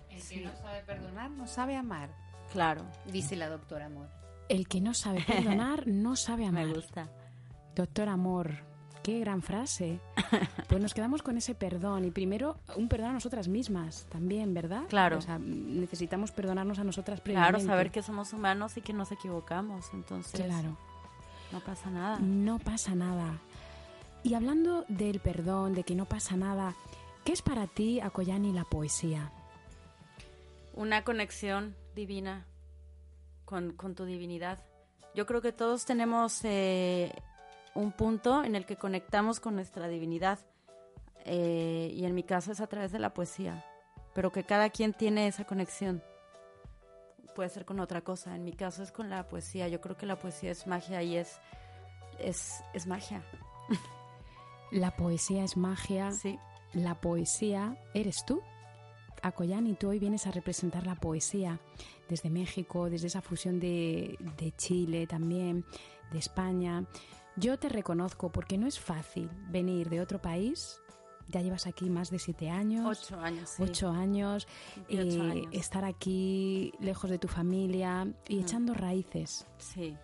El 0.09 0.21
que 0.21 0.41
no 0.41 0.51
sabe 0.57 0.81
perdonar 0.83 1.31
no 1.31 1.47
sabe 1.47 1.75
amar, 1.75 2.09
Claro, 2.51 2.83
dice 3.05 3.35
la 3.37 3.47
doctora 3.49 3.85
Amor. 3.85 4.09
El 4.49 4.67
que 4.67 4.81
no 4.81 4.93
sabe 4.93 5.23
perdonar 5.25 5.87
no 5.87 6.15
sabe 6.17 6.45
amar. 6.47 6.65
me 6.67 6.73
gusta. 6.73 7.09
Doctor 7.75 8.09
Amor, 8.09 8.51
qué 9.03 9.19
gran 9.19 9.41
frase. 9.41 9.99
Pues 10.67 10.81
nos 10.81 10.93
quedamos 10.93 11.21
con 11.21 11.35
ese 11.37 11.53
perdón 11.53 12.05
y 12.05 12.11
primero 12.11 12.55
un 12.77 12.87
perdón 12.87 13.09
a 13.09 13.13
nosotras 13.13 13.49
mismas 13.49 14.05
también, 14.09 14.53
¿verdad? 14.53 14.83
Claro. 14.87 15.17
O 15.17 15.21
sea, 15.21 15.37
necesitamos 15.37 16.31
perdonarnos 16.31 16.79
a 16.79 16.85
nosotras 16.85 17.19
Claro, 17.19 17.39
previamente. 17.41 17.65
saber 17.67 17.91
que 17.91 18.01
somos 18.01 18.31
humanos 18.31 18.77
y 18.77 18.81
que 18.81 18.93
nos 18.93 19.11
equivocamos, 19.11 19.89
entonces 19.93 20.39
Claro. 20.39 20.77
no 21.51 21.59
pasa 21.59 21.89
nada. 21.89 22.19
No 22.21 22.57
pasa 22.59 22.95
nada. 22.95 23.37
Y 24.23 24.33
hablando 24.35 24.85
del 24.87 25.19
perdón, 25.19 25.73
de 25.73 25.83
que 25.83 25.93
no 25.93 26.05
pasa 26.05 26.37
nada, 26.37 26.73
¿qué 27.25 27.33
es 27.33 27.41
para 27.41 27.67
ti, 27.67 27.99
Akoyani, 27.99 28.53
la 28.53 28.63
poesía? 28.63 29.29
Una 30.73 31.03
conexión 31.03 31.75
divina 31.95 32.45
con, 33.43 33.73
con 33.73 33.93
tu 33.93 34.05
divinidad. 34.05 34.59
Yo 35.15 35.25
creo 35.25 35.41
que 35.41 35.51
todos 35.51 35.83
tenemos 35.83 36.39
eh, 36.45 37.11
un 37.75 37.91
punto 37.91 38.43
en 38.43 38.55
el 38.55 38.65
que 38.65 38.75
conectamos 38.75 39.39
con 39.39 39.55
nuestra 39.55 39.87
divinidad 39.87 40.39
eh, 41.25 41.91
y 41.93 42.05
en 42.05 42.15
mi 42.15 42.23
caso 42.23 42.51
es 42.51 42.61
a 42.61 42.67
través 42.67 42.91
de 42.91 42.99
la 42.99 43.13
poesía, 43.13 43.65
pero 44.13 44.31
que 44.31 44.43
cada 44.43 44.69
quien 44.69 44.93
tiene 44.93 45.27
esa 45.27 45.45
conexión. 45.45 46.03
Puede 47.35 47.49
ser 47.49 47.63
con 47.65 47.79
otra 47.79 48.01
cosa, 48.01 48.35
en 48.35 48.43
mi 48.43 48.51
caso 48.53 48.83
es 48.83 48.91
con 48.91 49.09
la 49.09 49.27
poesía. 49.29 49.67
Yo 49.69 49.79
creo 49.79 49.95
que 49.95 50.05
la 50.05 50.17
poesía 50.19 50.51
es 50.51 50.67
magia 50.67 51.01
y 51.01 51.15
es, 51.15 51.39
es, 52.19 52.61
es 52.73 52.87
magia. 52.87 53.23
La 54.71 54.95
poesía 54.95 55.43
es 55.43 55.57
magia, 55.57 56.11
Sí. 56.13 56.39
la 56.73 56.95
poesía 57.01 57.75
eres 57.93 58.23
tú. 58.25 58.41
Akoyani, 59.21 59.73
tú 59.73 59.89
hoy 59.89 59.99
vienes 59.99 60.27
a 60.27 60.31
representar 60.31 60.85
la 60.87 60.95
poesía 60.95 61.59
desde 62.07 62.29
México, 62.29 62.89
desde 62.89 63.07
esa 63.07 63.21
fusión 63.21 63.59
de, 63.59 64.17
de 64.37 64.51
Chile 64.55 65.07
también, 65.07 65.65
de 66.13 66.19
España. 66.19 66.85
Yo 67.35 67.57
te 67.57 67.69
reconozco 67.69 68.31
porque 68.31 68.57
no 68.57 68.67
es 68.67 68.79
fácil 68.79 69.29
venir 69.49 69.89
de 69.89 70.01
otro 70.01 70.21
país. 70.21 70.81
Ya 71.27 71.41
llevas 71.41 71.65
aquí 71.65 71.89
más 71.89 72.09
de 72.09 72.19
siete 72.19 72.49
años. 72.49 72.85
Ocho 72.85 73.19
años. 73.19 73.49
sí. 73.51 73.63
Ocho 73.63 73.89
años, 73.89 74.47
eh, 74.89 74.99
años. 74.99 75.47
estar 75.51 75.85
aquí 75.85 76.73
lejos 76.79 77.09
de 77.09 77.19
tu 77.19 77.27
familia 77.27 78.07
y 78.27 78.41
echando 78.41 78.73
raíces. 78.73 79.47
Sí. 79.57 79.95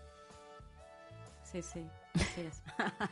Sí, 1.43 1.61
sí. 1.61 1.85
Así 2.13 2.41
es. 2.41 2.63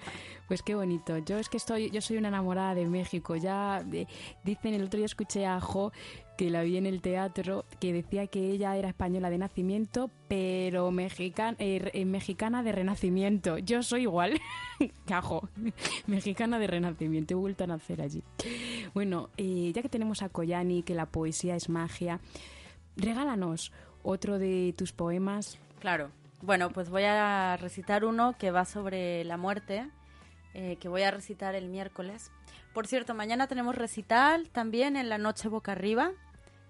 Pues 0.47 0.61
qué 0.61 0.75
bonito. 0.75 1.17
Yo 1.17 1.39
es 1.39 1.49
que 1.49 1.57
estoy, 1.57 1.89
yo 1.89 2.01
soy 2.01 2.17
una 2.17 2.27
enamorada 2.27 2.75
de 2.75 2.85
México. 2.85 3.35
Ya 3.35 3.83
eh, 3.91 4.05
dicen 4.43 4.75
el 4.75 4.83
otro 4.83 4.97
día 4.97 5.07
escuché 5.07 5.47
a 5.47 5.59
Jo 5.59 5.91
que 6.37 6.51
la 6.51 6.61
vi 6.61 6.77
en 6.77 6.85
el 6.85 7.01
teatro 7.01 7.65
que 7.79 7.93
decía 7.93 8.27
que 8.27 8.51
ella 8.51 8.75
era 8.75 8.89
española 8.89 9.31
de 9.31 9.39
nacimiento, 9.39 10.11
pero 10.27 10.91
mexicana, 10.91 11.57
mexicana 12.05 12.61
de 12.61 12.71
renacimiento. 12.73 13.57
Yo 13.57 13.81
soy 13.81 14.03
igual 14.03 14.39
que 15.07 15.13
a 15.15 15.23
Jo, 15.23 15.49
mexicana 16.07 16.59
de 16.59 16.67
renacimiento. 16.67 17.33
He 17.33 17.37
vuelto 17.37 17.63
a 17.63 17.67
nacer 17.67 18.01
allí. 18.01 18.21
Bueno, 18.93 19.29
eh, 19.37 19.71
ya 19.73 19.81
que 19.81 19.89
tenemos 19.89 20.21
a 20.21 20.29
Koyani, 20.29 20.83
que 20.83 20.93
la 20.93 21.07
poesía 21.07 21.55
es 21.55 21.69
magia, 21.69 22.19
regálanos 22.97 23.71
otro 24.03 24.37
de 24.37 24.75
tus 24.77 24.93
poemas. 24.93 25.57
Claro. 25.79 26.11
Bueno, 26.41 26.69
pues 26.69 26.89
voy 26.89 27.03
a 27.03 27.57
recitar 27.57 28.05
uno 28.05 28.37
que 28.37 28.51
va 28.51 28.65
sobre 28.65 29.23
la 29.23 29.37
muerte, 29.37 29.89
eh, 30.53 30.77
que 30.77 30.89
voy 30.89 31.01
a 31.03 31.11
recitar 31.11 31.55
el 31.55 31.69
miércoles. 31.69 32.31
Por 32.73 32.87
cierto, 32.87 33.15
mañana 33.15 33.47
tenemos 33.47 33.75
recital 33.75 34.49
también 34.49 34.95
en 34.95 35.09
la 35.09 35.17
Noche 35.17 35.47
Boca 35.49 35.71
Arriba, 35.71 36.11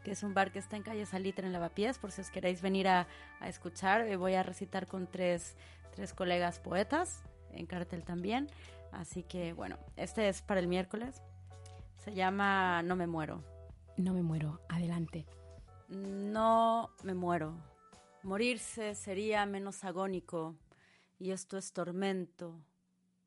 que 0.03 0.11
es 0.11 0.23
un 0.23 0.33
bar 0.33 0.51
que 0.51 0.59
está 0.59 0.77
en 0.77 0.83
calle 0.83 1.05
Salitre 1.05 1.47
en 1.47 1.51
Lavapiés, 1.51 1.97
por 1.97 2.11
si 2.11 2.21
os 2.21 2.29
queréis 2.29 2.61
venir 2.61 2.87
a, 2.87 3.07
a 3.39 3.49
escuchar. 3.49 4.01
Eh, 4.01 4.15
voy 4.15 4.35
a 4.35 4.43
recitar 4.43 4.87
con 4.87 5.07
tres, 5.07 5.57
tres 5.95 6.13
colegas 6.13 6.59
poetas, 6.59 7.23
en 7.51 7.65
cartel 7.65 8.03
también. 8.03 8.47
Así 8.91 9.23
que, 9.23 9.53
bueno, 9.53 9.77
este 9.97 10.29
es 10.29 10.41
para 10.41 10.59
el 10.59 10.67
miércoles. 10.67 11.21
Se 11.97 12.13
llama 12.13 12.81
No 12.83 12.95
me 12.95 13.07
muero. 13.07 13.43
No 13.97 14.13
me 14.13 14.21
muero. 14.21 14.61
Adelante. 14.69 15.25
No 15.89 16.91
me 17.03 17.13
muero. 17.13 17.74
Morirse 18.25 18.95
sería 18.95 19.45
menos 19.45 19.83
agónico, 19.83 20.55
y 21.19 21.29
esto 21.29 21.59
es 21.59 21.71
tormento, 21.71 22.59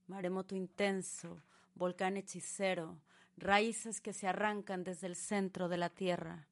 maremoto 0.09 0.57
intenso, 0.57 1.41
volcán 1.77 2.17
hechicero, 2.17 2.99
raíces 3.37 4.01
que 4.01 4.13
se 4.13 4.27
arrancan 4.27 4.83
desde 4.83 5.07
el 5.07 5.15
centro 5.15 5.69
de 5.69 5.77
la 5.77 5.89
tierra. 5.89 6.49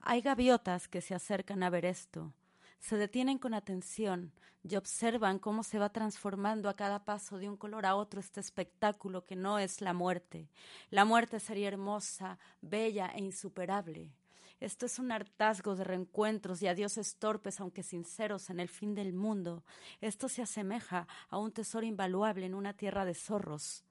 Hay 0.00 0.22
gaviotas 0.22 0.88
que 0.88 1.02
se 1.02 1.14
acercan 1.14 1.62
a 1.62 1.68
ver 1.68 1.84
esto, 1.84 2.32
se 2.80 2.96
detienen 2.96 3.36
con 3.36 3.52
atención 3.52 4.32
y 4.62 4.76
observan 4.76 5.38
cómo 5.38 5.62
se 5.62 5.78
va 5.78 5.92
transformando 5.92 6.70
a 6.70 6.76
cada 6.76 7.04
paso 7.04 7.36
de 7.36 7.50
un 7.50 7.58
color 7.58 7.84
a 7.84 7.94
otro 7.94 8.20
este 8.20 8.40
espectáculo 8.40 9.26
que 9.26 9.36
no 9.36 9.58
es 9.58 9.82
la 9.82 9.92
muerte. 9.92 10.48
La 10.88 11.04
muerte 11.04 11.40
sería 11.40 11.68
hermosa, 11.68 12.38
bella 12.62 13.12
e 13.14 13.20
insuperable. 13.20 14.14
Esto 14.62 14.86
es 14.86 15.00
un 15.00 15.10
hartazgo 15.10 15.74
de 15.74 15.82
reencuentros 15.82 16.62
y 16.62 16.68
adioses 16.68 17.16
torpes, 17.16 17.58
aunque 17.58 17.82
sinceros, 17.82 18.48
en 18.48 18.60
el 18.60 18.68
fin 18.68 18.94
del 18.94 19.12
mundo. 19.12 19.64
Esto 20.00 20.28
se 20.28 20.40
asemeja 20.40 21.08
a 21.30 21.38
un 21.38 21.50
tesoro 21.50 21.84
invaluable 21.84 22.46
en 22.46 22.54
una 22.54 22.72
tierra 22.72 23.04
de 23.04 23.14
zorros, 23.14 23.84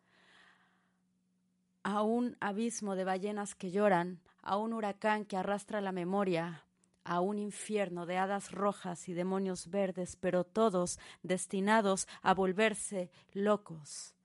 a 1.84 2.04
un 2.04 2.38
abismo 2.40 2.96
de 2.96 3.04
ballenas 3.04 3.54
que 3.54 3.72
lloran, 3.72 4.22
a 4.42 4.56
un 4.56 4.72
huracán 4.72 5.26
que 5.26 5.36
arrastra 5.36 5.82
la 5.82 5.92
memoria, 5.92 6.64
a 7.04 7.20
un 7.20 7.38
infierno 7.38 8.06
de 8.06 8.18
hadas 8.18 8.54
rojas 8.54 9.10
y 9.10 9.14
demonios 9.14 9.70
verdes, 9.70 10.16
pero 10.16 10.46
todos 10.46 11.00
destinados 11.22 12.08
a 12.22 12.34
volverse 12.34 13.12
locos. 13.34 14.16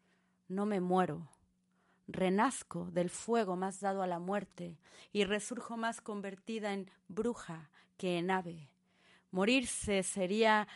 No 0.46 0.64
me 0.64 0.80
muero 0.80 1.28
renazco 2.08 2.90
del 2.90 3.10
fuego 3.10 3.56
más 3.56 3.80
dado 3.80 4.02
a 4.02 4.06
la 4.06 4.18
muerte 4.18 4.78
y 5.12 5.24
resurjo 5.24 5.76
más 5.76 6.00
convertida 6.00 6.72
en 6.72 6.90
bruja 7.08 7.70
que 7.96 8.18
en 8.18 8.30
ave. 8.30 8.68
Morirse 9.30 10.02
sería 10.02 10.68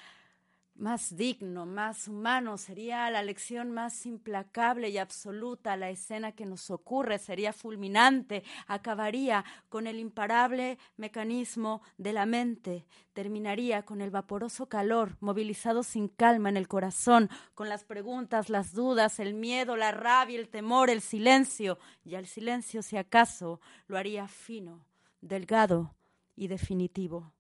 más 0.80 1.16
digno, 1.16 1.66
más 1.66 2.08
humano, 2.08 2.56
sería 2.56 3.10
la 3.10 3.22
lección 3.22 3.70
más 3.70 4.06
implacable 4.06 4.88
y 4.88 4.98
absoluta, 4.98 5.76
la 5.76 5.90
escena 5.90 6.32
que 6.32 6.46
nos 6.46 6.70
ocurre, 6.70 7.18
sería 7.18 7.52
fulminante, 7.52 8.42
acabaría 8.66 9.44
con 9.68 9.86
el 9.86 9.98
imparable 9.98 10.78
mecanismo 10.96 11.82
de 11.98 12.12
la 12.12 12.26
mente, 12.26 12.86
terminaría 13.12 13.82
con 13.82 14.00
el 14.00 14.10
vaporoso 14.10 14.66
calor 14.66 15.16
movilizado 15.20 15.82
sin 15.82 16.08
calma 16.08 16.48
en 16.48 16.56
el 16.56 16.66
corazón, 16.66 17.28
con 17.54 17.68
las 17.68 17.84
preguntas, 17.84 18.48
las 18.48 18.72
dudas, 18.72 19.20
el 19.20 19.34
miedo, 19.34 19.76
la 19.76 19.92
rabia, 19.92 20.38
el 20.38 20.48
temor, 20.48 20.88
el 20.88 21.02
silencio, 21.02 21.78
y 22.04 22.14
al 22.14 22.26
silencio 22.26 22.82
si 22.82 22.96
acaso 22.96 23.60
lo 23.86 23.98
haría 23.98 24.26
fino, 24.28 24.84
delgado 25.20 25.94
y 26.36 26.48
definitivo. 26.48 27.32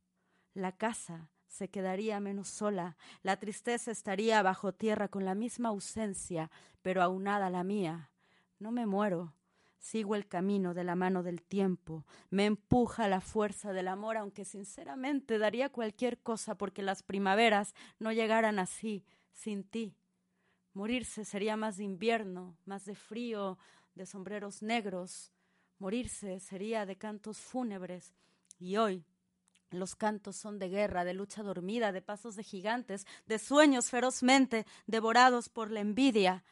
La 0.52 0.72
casa 0.72 1.28
se 1.50 1.68
quedaría 1.68 2.20
menos 2.20 2.48
sola, 2.48 2.96
la 3.22 3.36
tristeza 3.38 3.90
estaría 3.90 4.40
bajo 4.40 4.72
tierra 4.72 5.08
con 5.08 5.24
la 5.24 5.34
misma 5.34 5.70
ausencia, 5.70 6.50
pero 6.80 7.02
aunada 7.02 7.46
a 7.48 7.50
la 7.50 7.64
mía. 7.64 8.08
No 8.60 8.70
me 8.70 8.86
muero, 8.86 9.34
sigo 9.78 10.14
el 10.14 10.28
camino 10.28 10.74
de 10.74 10.84
la 10.84 10.94
mano 10.94 11.24
del 11.24 11.42
tiempo, 11.42 12.06
me 12.30 12.46
empuja 12.46 13.08
la 13.08 13.20
fuerza 13.20 13.72
del 13.72 13.88
amor, 13.88 14.16
aunque 14.16 14.44
sinceramente 14.44 15.38
daría 15.38 15.70
cualquier 15.70 16.18
cosa 16.18 16.54
porque 16.54 16.82
las 16.82 17.02
primaveras 17.02 17.74
no 17.98 18.12
llegaran 18.12 18.60
así, 18.60 19.04
sin 19.32 19.64
ti. 19.64 19.96
Morirse 20.72 21.24
sería 21.24 21.56
más 21.56 21.76
de 21.78 21.84
invierno, 21.84 22.56
más 22.64 22.84
de 22.84 22.94
frío, 22.94 23.58
de 23.96 24.06
sombreros 24.06 24.62
negros. 24.62 25.32
Morirse 25.78 26.38
sería 26.38 26.86
de 26.86 26.96
cantos 26.96 27.38
fúnebres. 27.38 28.14
Y 28.60 28.76
hoy, 28.76 29.04
los 29.70 29.94
cantos 29.94 30.36
son 30.36 30.58
de 30.58 30.68
guerra, 30.68 31.04
de 31.04 31.14
lucha 31.14 31.42
dormida, 31.42 31.92
de 31.92 32.02
pasos 32.02 32.36
de 32.36 32.44
gigantes, 32.44 33.06
de 33.26 33.38
sueños 33.38 33.90
ferozmente 33.90 34.66
devorados 34.86 35.48
por 35.48 35.70
la 35.70 35.80
envidia, 35.80 36.44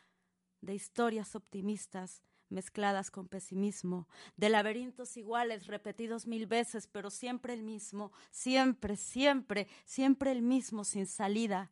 de 0.61 0.75
historias 0.75 1.35
optimistas 1.35 2.23
mezcladas 2.49 3.11
con 3.11 3.29
pesimismo, 3.29 4.09
de 4.37 4.49
laberintos 4.49 5.17
iguales 5.17 5.67
repetidos 5.67 6.27
mil 6.27 6.47
veces, 6.47 6.87
pero 6.87 7.11
siempre 7.11 7.53
el 7.53 7.63
mismo, 7.63 8.13
siempre, 8.31 8.97
siempre, 8.97 9.69
siempre 9.85 10.33
el 10.33 10.43
mismo 10.43 10.85
sin 10.85 11.07
salida. 11.07 11.71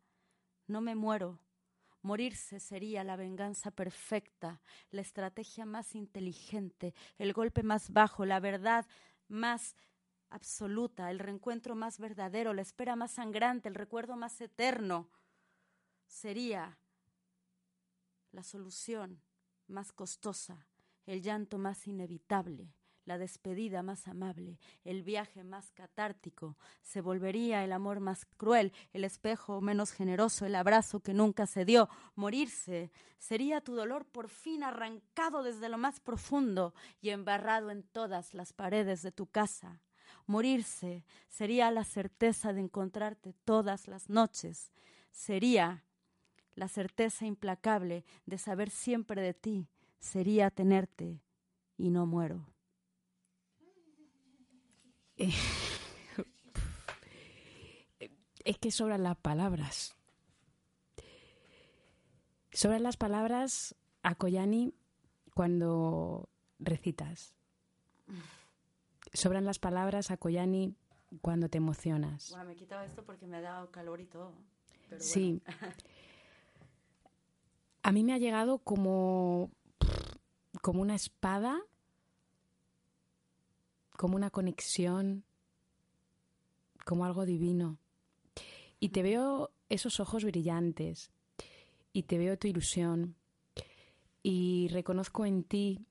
No 0.67 0.81
me 0.81 0.95
muero. 0.95 1.39
Morirse 2.03 2.61
sería 2.61 3.03
la 3.03 3.17
venganza 3.17 3.71
perfecta, 3.71 4.61
la 4.91 5.01
estrategia 5.01 5.65
más 5.65 5.95
inteligente, 5.95 6.95
el 7.19 7.33
golpe 7.33 7.63
más 7.63 7.91
bajo, 7.93 8.25
la 8.25 8.39
verdad 8.39 8.87
más 9.29 9.75
absoluta, 10.31 11.11
el 11.11 11.19
reencuentro 11.19 11.75
más 11.75 11.99
verdadero, 11.99 12.55
la 12.55 12.63
espera 12.63 12.97
más 12.97 13.13
sangrante, 13.13 13.69
el 13.69 13.75
recuerdo 13.75 14.17
más 14.17 14.41
eterno, 14.41 15.09
sería 16.07 16.79
la 18.33 18.43
solución 18.43 19.23
más 19.69 19.93
costosa, 19.93 20.67
el 21.07 21.23
llanto 21.23 21.59
más 21.59 21.87
inevitable, 21.87 22.75
la 23.05 23.19
despedida 23.19 23.83
más 23.83 24.09
amable, 24.09 24.59
el 24.85 25.03
viaje 25.03 25.45
más 25.45 25.71
catártico, 25.71 26.57
se 26.83 27.01
volvería 27.01 27.65
el 27.65 27.73
amor 27.73 28.01
más 28.01 28.27
cruel, 28.37 28.73
el 28.93 29.05
espejo 29.05 29.61
menos 29.61 29.93
generoso, 29.93 30.45
el 30.45 30.57
abrazo 30.57 31.01
que 31.01 31.15
nunca 31.15 31.47
se 31.47 31.65
dio, 31.65 31.89
morirse, 32.17 32.91
sería 33.19 33.61
tu 33.61 33.75
dolor 33.75 34.05
por 34.07 34.29
fin 34.29 34.65
arrancado 34.65 35.43
desde 35.43 35.69
lo 35.69 35.79
más 35.79 36.01
profundo 36.01 36.75
y 37.01 37.11
embarrado 37.11 37.71
en 37.71 37.85
todas 37.85 38.35
las 38.35 38.53
paredes 38.53 39.03
de 39.03 39.13
tu 39.13 39.27
casa. 39.27 39.81
Morirse 40.27 41.05
sería 41.29 41.71
la 41.71 41.85
certeza 41.85 42.53
de 42.53 42.61
encontrarte 42.61 43.35
todas 43.45 43.89
las 43.89 44.09
noches, 44.09 44.73
sería 45.11 45.85
la 46.55 46.69
certeza 46.69 47.27
implacable 47.27 48.05
de 48.25 48.39
saber 48.39 48.71
siempre 48.71 49.23
de 49.23 49.35
ti, 49.35 49.69
sería 49.99 50.51
tenerte 50.51 51.21
y 51.77 51.91
no 51.91 52.07
muero. 52.07 52.47
Es 58.45 58.59
que 58.59 58.71
sobran 58.71 59.03
las 59.03 59.17
palabras. 59.17 59.97
Sobran 62.53 62.83
las 62.83 62.97
palabras 62.97 63.75
a 64.03 64.15
Koyani 64.15 64.73
cuando 65.35 66.29
recitas. 66.59 67.35
Sobran 69.13 69.45
las 69.45 69.59
palabras 69.59 70.11
a 70.11 70.17
Koyani 70.17 70.75
cuando 71.23 71.49
te 71.49 71.59
emocionas. 71.59 72.35
Me 72.45 72.53
he 72.53 72.57
quitado 72.57 72.85
esto 72.85 73.05
porque 73.05 73.27
me 73.27 73.37
ha 73.39 73.41
dado 73.41 73.71
calor 73.71 74.01
y 74.01 74.07
todo. 74.07 74.33
pero 74.89 75.01
Sí. 75.03 75.41
bueno. 75.45 75.73
A 77.83 77.93
mí 77.93 78.03
me 78.03 78.13
ha 78.15 78.19
llegado 78.19 78.59
como, 78.59 79.51
como 80.61 80.83
una 80.83 80.97
espada, 80.97 81.61
como 83.97 84.17
una 84.17 84.31
conexión, 84.31 85.23
como 86.85 87.05
algo 87.05 87.25
divino. 87.27 87.79
Y 88.81 88.89
te 88.89 89.05
veo 89.05 89.53
esos 89.69 90.01
ojos 90.01 90.25
brillantes, 90.25 91.13
y 91.93 92.03
te 92.03 92.19
veo 92.19 92.37
tu 92.37 92.49
ilusión, 92.49 93.15
y 94.23 94.67
reconozco 94.73 95.25
en 95.25 95.45
ti 95.45 95.87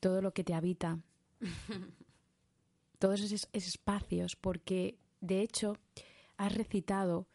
todo 0.00 0.20
lo 0.20 0.32
que 0.34 0.42
te 0.42 0.52
habita, 0.54 0.98
todos 3.04 3.20
esos, 3.20 3.48
espacios, 3.52 4.34
porque 4.34 4.98
de 5.20 5.42
hecho 5.42 5.76
has 6.38 6.54
recitado 6.54 7.28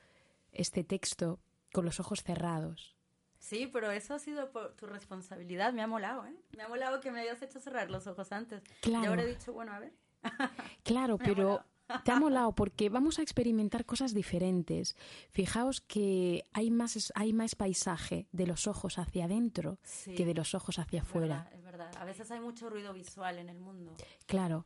este 0.51 0.84
texto 0.84 1.39
con 1.71 1.86
los 1.86 1.99
ojos 1.99 2.23
cerrados. 2.23 2.95
Sí, 3.38 3.69
pero 3.71 3.91
eso 3.91 4.15
ha 4.15 4.19
sido 4.19 4.51
por 4.51 4.75
tu 4.75 4.88
responsabilidad. 4.88 5.71
Me 5.73 5.84
ha 5.84 5.88
molado, 5.88 6.25
¿eh? 6.25 6.36
Me 6.58 6.63
ha 6.63 6.67
molado 6.67 6.99
que 7.01 7.12
me 7.12 7.21
hayas 7.21 7.41
hecho 7.43 7.60
cerrar 7.60 7.91
los 7.91 8.08
ojos 8.08 8.32
antes. 8.32 8.63
Claro. 8.82 9.03
Ya 9.03 9.10
habré 9.12 9.27
dicho, 9.27 9.53
bueno, 9.53 9.71
a 9.73 9.79
ver. 9.79 9.93
Claro, 10.84 11.17
Me 11.19 11.25
pero 11.25 11.63
te 12.03 12.12
ha 12.12 12.19
molado 12.19 12.51
porque 12.53 12.89
vamos 12.89 13.19
a 13.19 13.21
experimentar 13.21 13.86
cosas 13.86 14.13
diferentes. 14.15 14.95
Fijaos 15.29 15.82
que 15.82 16.43
hay 16.51 16.71
más, 16.71 16.95
es- 16.95 17.13
hay 17.15 17.32
más 17.32 17.53
paisaje 17.55 18.27
de 18.32 18.47
los 18.47 18.65
ojos 18.67 18.97
hacia 18.97 19.25
adentro 19.25 19.77
Sí, 19.84 20.15
que 20.15 20.25
de 20.25 20.34
los 20.34 20.55
ojos 20.55 20.79
hacia 20.79 20.97
es 21.01 21.03
afuera. 21.03 21.27
verdad, 21.43 21.53
es 21.53 21.63
verdad. 21.63 21.91
A 21.97 22.05
veces 22.05 22.29
hay 22.32 22.39
mucho 22.39 22.69
ruido 22.71 22.91
visual 22.93 23.38
en 23.38 23.49
el 23.49 23.60
mundo. 23.60 23.95
Claro, 24.25 24.65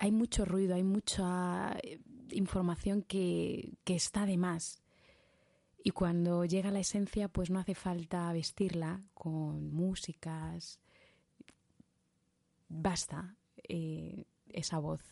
hay 0.00 0.12
mucho 0.12 0.46
ruido, 0.46 0.74
hay 0.74 0.82
mucha 0.82 1.76
eh, 1.82 2.00
información 2.30 3.02
que, 3.02 3.74
que 3.84 3.94
está 3.94 4.24
de 4.24 4.38
más. 4.38 4.82
Y 5.84 5.90
cuando 5.90 6.46
llega 6.46 6.70
la 6.70 6.80
esencia, 6.80 7.28
pues 7.28 7.50
no 7.50 7.58
hace 7.58 7.74
falta 7.74 8.32
vestirla 8.32 9.00
con 9.12 9.72
músicas. 9.72 10.80
Basta 12.68 13.36
eh, 13.68 14.24
esa 14.48 14.78
voz. 14.78 15.02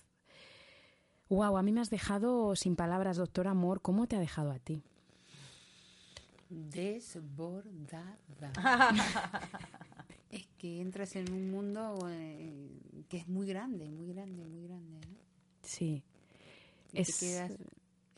Wow, 1.29 1.59
a 1.59 1.63
mí 1.63 1.71
me 1.71 1.83
has 1.83 1.91
dejado 1.91 2.57
sin 2.57 2.75
palabras, 2.75 3.19
doctor 3.19 3.47
Amor. 3.47 3.83
¿Cómo 3.83 4.07
te 4.07 4.17
ha 4.17 4.21
dejado 4.21 4.51
a 4.53 4.59
ti? 4.59 4.83
Desbordada. 6.49 8.17
que 10.59 10.81
entras 10.81 11.17
en 11.17 11.33
un 11.33 11.51
mundo 11.51 11.99
eh, 12.11 12.69
que 13.09 13.17
es 13.19 13.29
muy 13.29 13.47
grande, 13.47 13.89
muy 13.91 14.13
grande, 14.13 14.45
muy 14.45 14.65
grande. 14.67 14.99
¿no? 15.07 15.17
Sí, 15.63 16.03
Y 16.93 17.01
Es- 17.01 17.19
te 17.19 17.27
quedas 17.27 17.53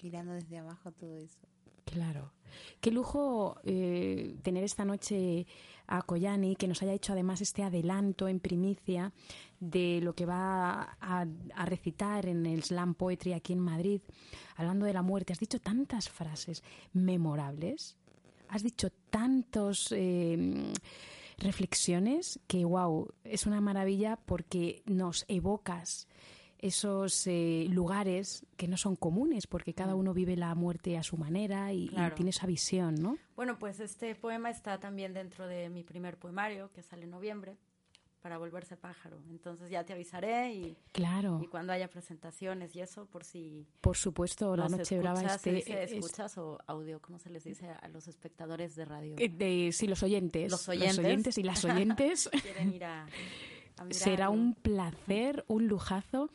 mirando 0.02 0.32
desde 0.32 0.58
abajo 0.58 0.90
todo 0.92 1.16
eso. 1.18 1.38
Claro. 1.84 2.32
Qué 2.80 2.90
lujo 2.90 3.56
eh, 3.64 4.36
tener 4.42 4.62
esta 4.64 4.84
noche 4.84 5.46
a 5.88 6.02
Koyani, 6.02 6.54
que 6.56 6.68
nos 6.68 6.82
haya 6.82 6.92
hecho 6.92 7.12
además 7.12 7.40
este 7.40 7.62
adelanto 7.64 8.28
en 8.28 8.38
primicia 8.38 9.12
de 9.58 10.00
lo 10.00 10.14
que 10.14 10.24
va 10.24 10.96
a, 11.00 11.26
a 11.54 11.64
recitar 11.66 12.26
en 12.26 12.46
el 12.46 12.62
Slam 12.62 12.94
Poetry 12.94 13.32
aquí 13.32 13.52
en 13.52 13.58
Madrid, 13.58 14.00
hablando 14.56 14.86
de 14.86 14.92
la 14.92 15.02
muerte. 15.02 15.32
Has 15.32 15.40
dicho 15.40 15.58
tantas 15.60 16.08
frases 16.08 16.62
memorables, 16.92 17.96
has 18.48 18.62
dicho 18.62 18.90
tantos 19.10 19.90
eh, 19.90 20.72
reflexiones 21.40 22.40
que, 22.46 22.64
wow, 22.64 23.12
es 23.24 23.46
una 23.46 23.60
maravilla 23.60 24.16
porque 24.24 24.82
nos 24.86 25.24
evocas 25.28 26.06
esos 26.58 27.26
eh, 27.26 27.66
lugares 27.70 28.44
que 28.56 28.68
no 28.68 28.76
son 28.76 28.94
comunes, 28.94 29.46
porque 29.46 29.72
cada 29.72 29.94
uno 29.94 30.12
vive 30.12 30.36
la 30.36 30.54
muerte 30.54 30.98
a 30.98 31.02
su 31.02 31.16
manera 31.16 31.72
y, 31.72 31.84
y 31.86 32.10
tiene 32.14 32.30
esa 32.30 32.46
visión, 32.46 32.96
¿no? 32.96 33.16
Bueno, 33.34 33.58
pues 33.58 33.80
este 33.80 34.14
poema 34.14 34.50
está 34.50 34.78
también 34.78 35.14
dentro 35.14 35.46
de 35.46 35.70
mi 35.70 35.82
primer 35.82 36.18
poemario, 36.18 36.70
que 36.72 36.82
sale 36.82 37.04
en 37.04 37.10
noviembre, 37.10 37.56
para 38.20 38.38
volverse 38.38 38.76
pájaro. 38.76 39.18
Entonces 39.30 39.70
ya 39.70 39.84
te 39.84 39.92
avisaré 39.92 40.52
y, 40.54 40.76
Claro, 40.92 41.40
y 41.42 41.46
cuando 41.46 41.72
haya 41.72 41.88
presentaciones 41.88 42.74
y 42.76 42.80
eso, 42.80 43.06
por 43.06 43.24
si 43.24 43.66
por 43.80 43.96
supuesto, 43.96 44.56
la 44.56 44.68
noche 44.68 44.98
brava 44.98 45.20
escuchas, 45.20 45.40
se 45.40 45.58
este 45.58 45.70
dice 45.72 45.82
es- 45.84 45.92
escuchas 45.92 46.38
o 46.38 46.58
audio, 46.66 47.00
¿cómo 47.00 47.18
se 47.18 47.30
les 47.30 47.44
dice 47.44 47.68
a 47.70 47.88
los 47.88 48.08
espectadores 48.08 48.76
de 48.76 48.84
radio? 48.84 49.14
eh, 49.18 49.28
de, 49.28 49.70
sí, 49.72 49.86
los 49.86 50.02
oyentes, 50.02 50.50
Los 50.50 50.68
oyentes. 50.68 51.38
y 51.38 51.42
las 51.42 51.64
oyentes. 51.64 52.28
Quieren 52.42 52.72
ir 52.74 52.84
a, 52.84 53.04
a 53.78 53.84
Será 53.90 54.28
un 54.30 54.54
placer, 54.54 55.44
un 55.48 55.66
lujazo. 55.66 56.30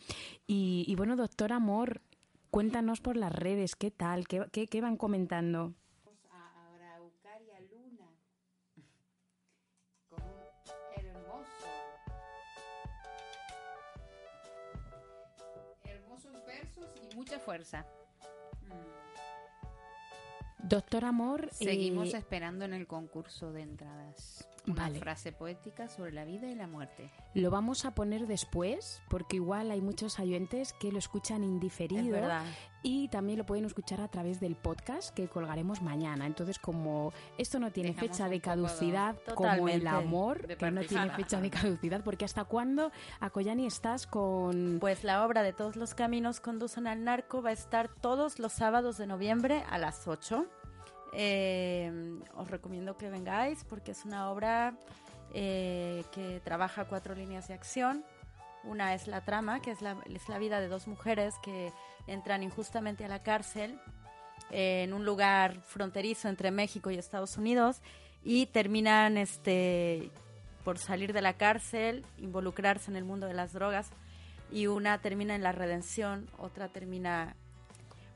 Y, 0.48 0.84
y 0.88 0.96
bueno, 0.96 1.16
doctor 1.16 1.54
Amor, 1.54 2.02
cuéntanos 2.50 3.00
por 3.02 3.16
las 3.18 3.32
redes, 3.34 3.76
¿qué 3.76 3.92
tal? 3.92 4.28
¿Qué, 4.28 4.46
qué, 4.52 4.66
qué 4.68 4.82
van 4.82 4.98
comentando? 4.98 5.74
Mucha 17.36 17.40
fuerza. 17.40 17.86
Doctor 20.60 21.06
Amor, 21.06 21.50
Seguimos 21.52 22.14
eh, 22.14 22.18
esperando 22.18 22.66
en 22.66 22.74
el 22.74 22.88
concurso 22.88 23.52
de 23.52 23.62
entradas. 23.62 24.48
Una 24.68 24.84
Vale. 24.84 25.00
frase 25.00 25.32
poética 25.32 25.88
sobre 25.90 26.12
la 26.12 26.26
vida 26.26 26.48
y 26.48 26.56
la 26.56 26.68
muerte. 26.68 27.12
lo 27.36 27.52
vamos 27.52 27.86
a 27.86 27.94
poner 27.94 28.26
después 28.28 29.02
porque 29.10 29.36
igual 29.36 29.70
hay 29.72 29.82
muchos 29.82 30.20
oyentes 30.20 30.74
que 30.74 30.92
lo 30.92 30.98
escuchan 31.00 31.44
Es 31.44 31.50
indiferido 31.50 32.12
verdad. 32.14 32.46
y 32.82 33.08
también 33.10 33.38
lo 33.38 33.46
pueden 33.46 33.66
escuchar 33.66 34.02
a 34.02 34.08
través 34.08 34.40
del 34.40 34.56
podcast 34.56 35.14
que 35.14 35.28
colgaremos 35.28 35.82
mañana. 35.82 36.26
Entonces, 36.26 36.58
como 36.60 37.14
esto 37.38 37.60
no 37.60 37.72
tiene 37.72 37.90
Dejamos 37.90 38.10
fecha 38.12 38.30
de 38.30 38.40
caducidad 38.42 39.16
como 39.36 39.68
el 39.70 39.86
amor, 39.88 40.48
que 40.58 40.72
no 40.72 40.82
tiene 40.82 41.10
fecha 41.12 41.40
de 41.42 41.50
caducidad, 41.50 42.04
porque 42.04 42.26
¿hasta 42.26 42.46
cuándo, 42.46 42.92
Akoyani, 43.20 43.66
estás 43.68 44.08
con...? 44.08 44.78
Pues 44.80 45.04
la 45.04 45.26
obra 45.26 45.44
de 45.44 45.54
Todos 45.54 45.76
los 45.76 45.94
caminos 45.94 46.40
conducen 46.40 46.88
al 46.88 47.04
narco 47.04 47.42
va 47.42 47.50
a 47.50 47.54
estar 47.54 47.88
todos 47.90 48.40
los 48.40 48.52
sábados 48.54 48.98
de 48.98 49.08
noviembre 49.08 49.64
a 49.70 49.78
las 49.78 50.08
8. 50.08 50.46
Eh, 51.18 52.20
os 52.36 52.52
recomiendo 52.52 52.98
que 52.98 53.10
vengáis 53.10 53.64
porque 53.64 53.92
es 53.92 54.04
una 54.04 54.30
obra 54.30 54.78
eh, 55.34 56.04
que 56.12 56.42
trabaja 56.44 56.86
cuatro 56.86 57.16
líneas 57.16 57.48
de 57.48 57.54
acción. 57.54 58.04
Una 58.66 58.94
es 58.94 59.08
la 59.08 59.22
trama, 59.22 59.62
que 59.62 59.72
es 59.72 59.82
la, 59.82 59.98
es 60.06 60.28
la 60.28 60.40
vida 60.40 60.60
de 60.60 60.68
dos 60.68 60.88
mujeres 60.88 61.36
que 61.42 61.72
entran 62.08 62.44
injustamente 62.44 63.06
a 63.06 63.08
la 63.08 63.24
cárcel 63.24 63.80
eh, 64.52 64.84
en 64.84 64.94
un 64.94 65.06
lugar 65.06 65.62
fronterizo 65.62 66.28
entre 66.28 66.52
México 66.52 66.92
y 66.92 66.98
Estados 66.98 67.38
Unidos 67.38 67.82
y 68.24 68.48
terminan 68.48 69.18
este, 69.18 70.12
por 70.66 70.80
salir 70.80 71.14
de 71.14 71.22
la 71.22 71.34
cárcel, 71.34 72.06
involucrarse 72.18 72.92
en 72.92 72.98
el 72.98 73.06
mundo 73.06 73.28
de 73.28 73.36
las 73.36 73.54
drogas 73.54 73.90
y 74.52 74.68
una 74.68 75.00
termina 75.00 75.34
en 75.36 75.44
la 75.44 75.54
redención, 75.54 76.30
otra 76.38 76.70
termina 76.70 77.36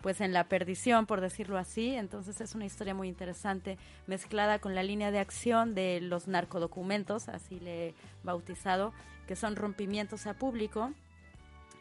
pues 0.02 0.22
en 0.22 0.34
la 0.34 0.45
perdición, 0.45 1.06
por 1.06 1.22
decirlo 1.22 1.58
así. 1.58 1.95
Entonces 1.95 2.41
es 2.41 2.56
una 2.56 2.66
historia 2.66 2.93
muy 2.93 3.08
interesante, 3.08 3.78
mezclada 4.08 4.60
con 4.60 4.76
la 4.76 4.84
línea 4.84 5.12
de 5.12 5.20
acción 5.20 5.76
de 5.76 6.00
los 6.02 6.28
narcodocumentos, 6.28 7.30
así 7.30 7.60
le 7.60 7.89
he 7.89 7.93
bautizado, 8.24 8.93
que 9.28 9.36
son 9.36 9.56
rompimientos 9.56 10.28
a 10.28 10.34
público 10.34 10.91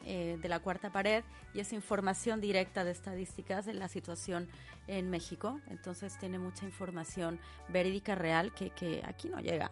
eh, 0.04 0.38
de 0.40 0.48
la 0.48 0.60
cuarta 0.60 0.90
pared 0.90 1.24
y 1.54 1.60
es 1.60 1.72
información 1.72 2.40
directa 2.40 2.84
de 2.84 2.92
estadísticas 2.92 3.66
de 3.66 3.74
la 3.74 3.88
situación 3.88 4.48
en 4.86 5.10
México. 5.10 5.60
Entonces 5.68 6.18
tiene 6.18 6.38
mucha 6.38 6.64
información 6.64 7.38
verídica 7.68 8.14
real 8.14 8.52
que, 8.54 8.70
que 8.70 9.02
aquí 9.06 9.28
no 9.28 9.40
llega. 9.40 9.70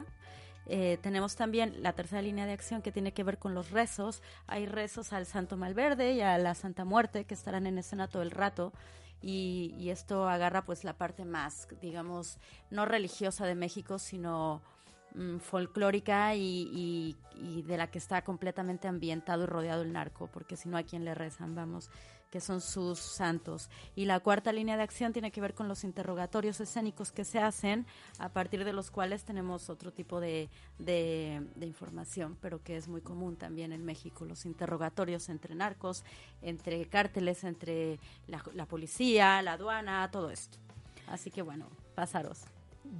Eh, 0.67 0.99
tenemos 1.01 1.37
también 1.37 1.83
la 1.83 1.93
tercera 1.93 2.23
línea 2.23 2.45
de 2.47 2.53
acción 2.53 2.83
que 2.83 2.93
tiene 2.93 3.13
que 3.13 3.23
ver 3.25 3.39
con 3.39 3.55
los 3.55 3.71
rezos. 3.71 4.23
Hay 4.47 4.67
rezos 4.67 5.13
al 5.13 5.27
Santo 5.27 5.57
Malverde 5.57 6.13
y 6.13 6.21
a 6.21 6.37
la 6.39 6.55
Santa 6.55 6.85
Muerte 6.85 7.25
que 7.25 7.35
estarán 7.35 7.67
en 7.67 7.79
escena 7.79 8.09
todo 8.09 8.23
el 8.23 8.31
rato. 8.33 8.73
Y, 9.23 9.89
esto 9.91 10.29
agarra 10.29 10.65
pues 10.65 10.85
la 10.85 10.93
parte 10.93 11.25
más, 11.25 11.69
digamos, 11.81 12.39
no 12.71 12.85
religiosa 12.85 13.47
de 13.47 13.55
México, 13.55 13.99
sino 13.99 14.61
mm, 15.15 15.39
folclórica 15.39 16.35
y, 16.35 16.69
y- 16.73 17.17
y 17.35 17.63
de 17.63 17.77
la 17.79 17.87
que 17.91 17.99
está 17.99 18.23
completamente 18.23 18.89
ambientado 18.89 19.45
y 19.45 19.47
rodeado 19.47 19.83
el 19.83 19.93
narco, 19.93 20.29
porque 20.33 20.57
si 20.57 20.69
no 20.69 20.77
a 20.77 20.83
quién 20.83 21.05
le 21.05 21.15
rezan, 21.15 21.55
vamos, 21.55 21.91
que 22.37 22.41
son 22.43 22.61
sus 22.61 22.99
santos. 22.99 23.71
Y 23.95 24.05
la 24.05 24.21
cuarta 24.21 24.53
línea 24.53 24.77
de 24.77 24.83
acción 24.83 25.15
tiene 25.15 25.31
que 25.31 25.41
ver 25.41 25.55
con 25.55 25.69
los 25.69 25.85
interrogatorios 25.85 26.61
escénicos 26.61 27.11
que 27.11 27.25
se 27.25 27.39
hacen, 27.39 27.87
a 28.19 28.29
partir 28.29 28.63
de 28.63 28.75
los 28.75 28.91
cuales 28.91 29.25
tenemos 29.25 29.71
otro 29.71 29.91
tipo 29.91 30.21
de, 30.21 30.51
de- 30.79 31.41
de 31.55 31.67
información, 31.67 32.37
pero 32.43 32.63
que 32.63 32.77
es 32.77 32.89
muy 32.89 33.01
común 33.01 33.37
también 33.37 33.73
en 33.73 33.87
México, 33.87 34.27
los 34.27 34.45
interrogatorios 34.45 35.31
entre 35.31 35.55
narcos, 35.55 36.05
entre 36.43 36.85
cárteles, 36.85 37.43
entre 37.45 37.99
la, 38.27 38.45
la 38.53 38.67
policía, 38.67 39.41
la 39.41 39.55
aduana, 39.55 40.11
todo 40.11 40.29
esto. 40.29 40.59
Así 41.07 41.31
que 41.31 41.41
bueno, 41.41 41.69
pasaros. 41.95 42.43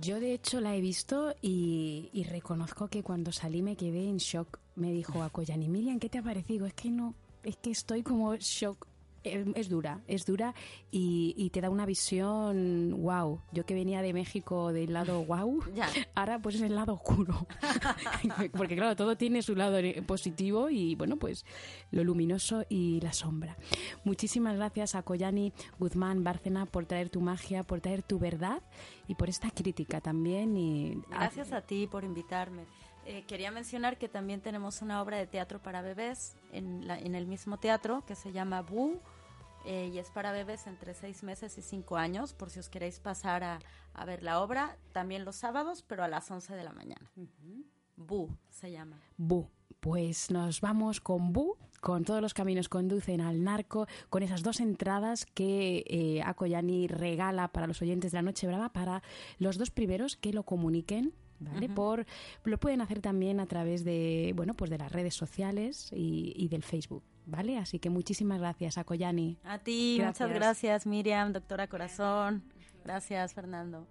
Yo 0.01 0.19
de 0.19 0.33
hecho 0.33 0.63
la 0.63 0.75
he 0.75 0.81
visto 0.81 1.35
y, 1.43 2.09
y 2.15 2.25
reconozco 2.25 2.89
que 2.89 3.03
cuando 3.03 3.33
salí 3.33 3.61
me 3.61 3.77
quedé 3.77 4.09
en 4.09 4.17
shock. 4.17 4.59
Me 4.77 4.93
dijo 4.93 5.23
Akoyani, 5.23 5.69
Miriam, 5.69 5.99
¿qué 5.99 6.09
te 6.09 6.17
ha 6.19 6.23
parecido? 6.23 6.65
Es 6.65 6.73
que 6.73 6.89
no, 6.89 7.13
es 7.43 7.57
que 7.59 7.71
estoy 7.71 8.03
como 8.03 8.35
shock. 8.37 8.87
Es, 9.27 9.47
es 9.55 9.69
dura, 9.69 10.01
es 10.07 10.25
dura 10.25 10.55
y, 10.91 11.35
y 11.37 11.51
te 11.51 11.61
da 11.61 11.71
una 11.71 11.87
visión 11.87 12.95
wow. 13.03 13.41
Yo 13.53 13.65
que 13.67 13.75
venía 13.75 14.03
de 14.03 14.13
México 14.13 14.73
del 14.73 14.93
lado 14.93 15.25
wow, 15.27 15.63
Ya. 15.75 15.89
ahora 16.15 16.39
pues 16.39 16.57
es 16.57 16.63
el 16.63 16.75
lado 16.75 16.95
oscuro. 16.95 17.47
Porque 18.57 18.77
claro, 18.77 18.97
todo 18.97 19.17
tiene 19.17 19.43
su 19.43 19.55
lado 19.55 19.79
positivo 20.07 20.71
y 20.71 20.95
bueno, 20.95 21.17
pues 21.17 21.45
lo 21.91 22.05
luminoso 22.05 22.65
y 22.69 23.01
la 23.01 23.13
sombra. 23.13 23.57
Muchísimas 24.05 24.57
gracias 24.57 24.95
a 24.95 25.03
Koyani 25.03 25.53
Guzmán 25.79 26.25
Bárcena 26.25 26.67
por 26.67 26.87
traer 26.87 27.11
tu 27.11 27.21
magia, 27.21 27.63
por 27.63 27.81
traer 27.81 28.03
tu 28.03 28.19
verdad 28.19 28.63
y 29.09 29.15
por 29.15 29.29
esta 29.29 29.51
crítica 29.51 30.01
también. 30.01 30.57
Y 30.57 31.03
Gracias 31.11 31.53
a 31.53 31.61
ti 31.63 31.87
por 31.87 32.05
invitarme. 32.05 32.65
Eh, 33.09 33.23
quería 33.29 33.53
mencionar 33.53 33.99
que 33.99 34.09
también 34.09 34.41
tenemos 34.41 34.83
una 34.83 35.01
obra 35.01 35.17
de 35.17 35.29
teatro 35.29 35.61
para 35.63 35.81
bebés 35.81 36.35
en, 36.53 36.89
la- 36.89 36.99
en 36.99 37.15
el 37.15 37.27
mismo 37.29 37.57
teatro 37.57 38.03
que 38.05 38.17
se 38.17 38.33
llama 38.33 38.63
Bu 38.63 38.99
eh, 39.67 39.91
y 39.93 39.99
es 39.99 40.11
para 40.11 40.33
bebés 40.33 40.67
entre 40.67 40.95
seis 40.95 41.23
meses 41.23 41.59
y 41.59 41.63
cinco 41.63 41.97
años, 41.97 42.33
por 42.33 42.51
si 42.51 42.61
os 42.61 42.69
queréis 42.69 43.01
pasar 43.01 43.45
a, 43.45 43.59
a 43.95 44.05
ver 44.05 44.23
la 44.23 44.41
obra, 44.41 44.79
también 44.93 45.25
los 45.25 45.37
sábados, 45.37 45.83
pero 45.83 46.05
a 46.05 46.09
las 46.09 46.31
11 46.31 46.55
de 46.55 46.65
la 46.65 46.73
mañana. 46.73 47.11
Bu 47.97 48.31
se 48.51 48.71
llama. 48.71 49.01
Bu. 49.17 49.49
Pues 49.81 50.31
nos 50.31 50.61
vamos 50.61 51.01
con 51.01 51.33
Bu, 51.33 51.57
con 51.81 52.05
todos 52.05 52.21
los 52.21 52.35
caminos 52.35 52.69
conducen 52.69 53.21
al 53.21 53.45
narco, 53.45 53.87
con 54.11 54.23
esas 54.23 54.43
dos 54.43 54.61
entradas 54.61 55.27
que 55.27 55.85
eh, 55.87 56.23
Akoyani 56.23 56.89
regala 56.89 57.49
para 57.49 57.67
los 57.67 57.81
oyentes 57.83 58.11
de 58.11 58.19
la 58.19 58.23
Noche 58.23 58.47
Brava, 58.47 58.73
para 58.73 59.03
los 59.39 59.59
dos 59.59 59.71
primeros 59.71 60.17
que 60.17 60.33
lo 60.33 60.43
comuniquen. 60.43 61.15
¿Vale? 61.39 61.69
Por, 61.69 62.07
lo 62.45 62.59
pueden 62.59 62.81
hacer 62.81 63.01
también 63.03 63.41
a 63.41 63.47
través 63.47 63.85
de, 63.85 64.33
bueno, 64.35 64.55
pues 64.55 64.71
de 64.71 64.79
las 64.79 64.91
redes 64.91 65.15
sociales 65.15 65.91
y, 65.93 66.33
y 66.35 66.49
del 66.49 66.63
Facebook, 66.63 67.05
¿vale? 67.27 67.59
Así 67.59 67.79
que 67.79 67.91
muchísimas 67.91 68.39
gracias, 68.41 68.79
Akoyani. 68.79 69.37
A 69.45 69.59
ti, 69.59 69.97
Gracias. 69.99 70.29
muchas 70.29 70.39
gracias 70.41 70.87
Miriam, 70.87 71.33
doctora 71.33 71.67
Corazón. 71.67 72.43
Gracias 72.85 73.35
Fernando. 73.35 73.87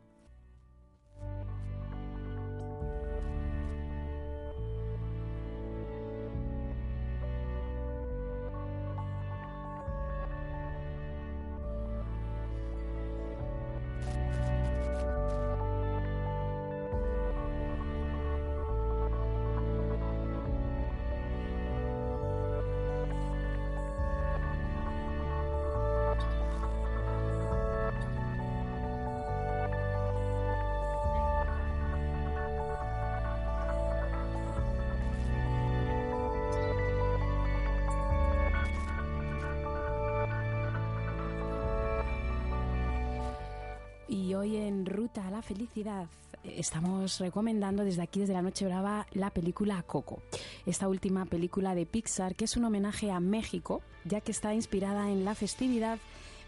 La 45.36 45.42
Felicidad 45.42 46.08
estamos 46.46 47.20
recomendando 47.20 47.84
desde 47.84 48.02
aquí, 48.02 48.22
desde 48.22 48.32
la 48.32 48.42
Noche 48.42 48.64
Brava, 48.64 49.06
la 49.12 49.32
película 49.32 49.84
Coco. 49.84 50.22
Esta 50.66 50.88
última 50.88 51.26
película 51.26 51.76
de 51.76 51.86
Pixar 51.86 52.36
que 52.36 52.46
es 52.46 52.56
un 52.56 52.64
homenaje 52.64 53.12
a 53.12 53.20
México, 53.20 53.82
ya 54.06 54.22
que 54.22 54.32
está 54.32 54.54
inspirada 54.54 55.12
en 55.12 55.26
la 55.26 55.36
festividad 55.36 56.00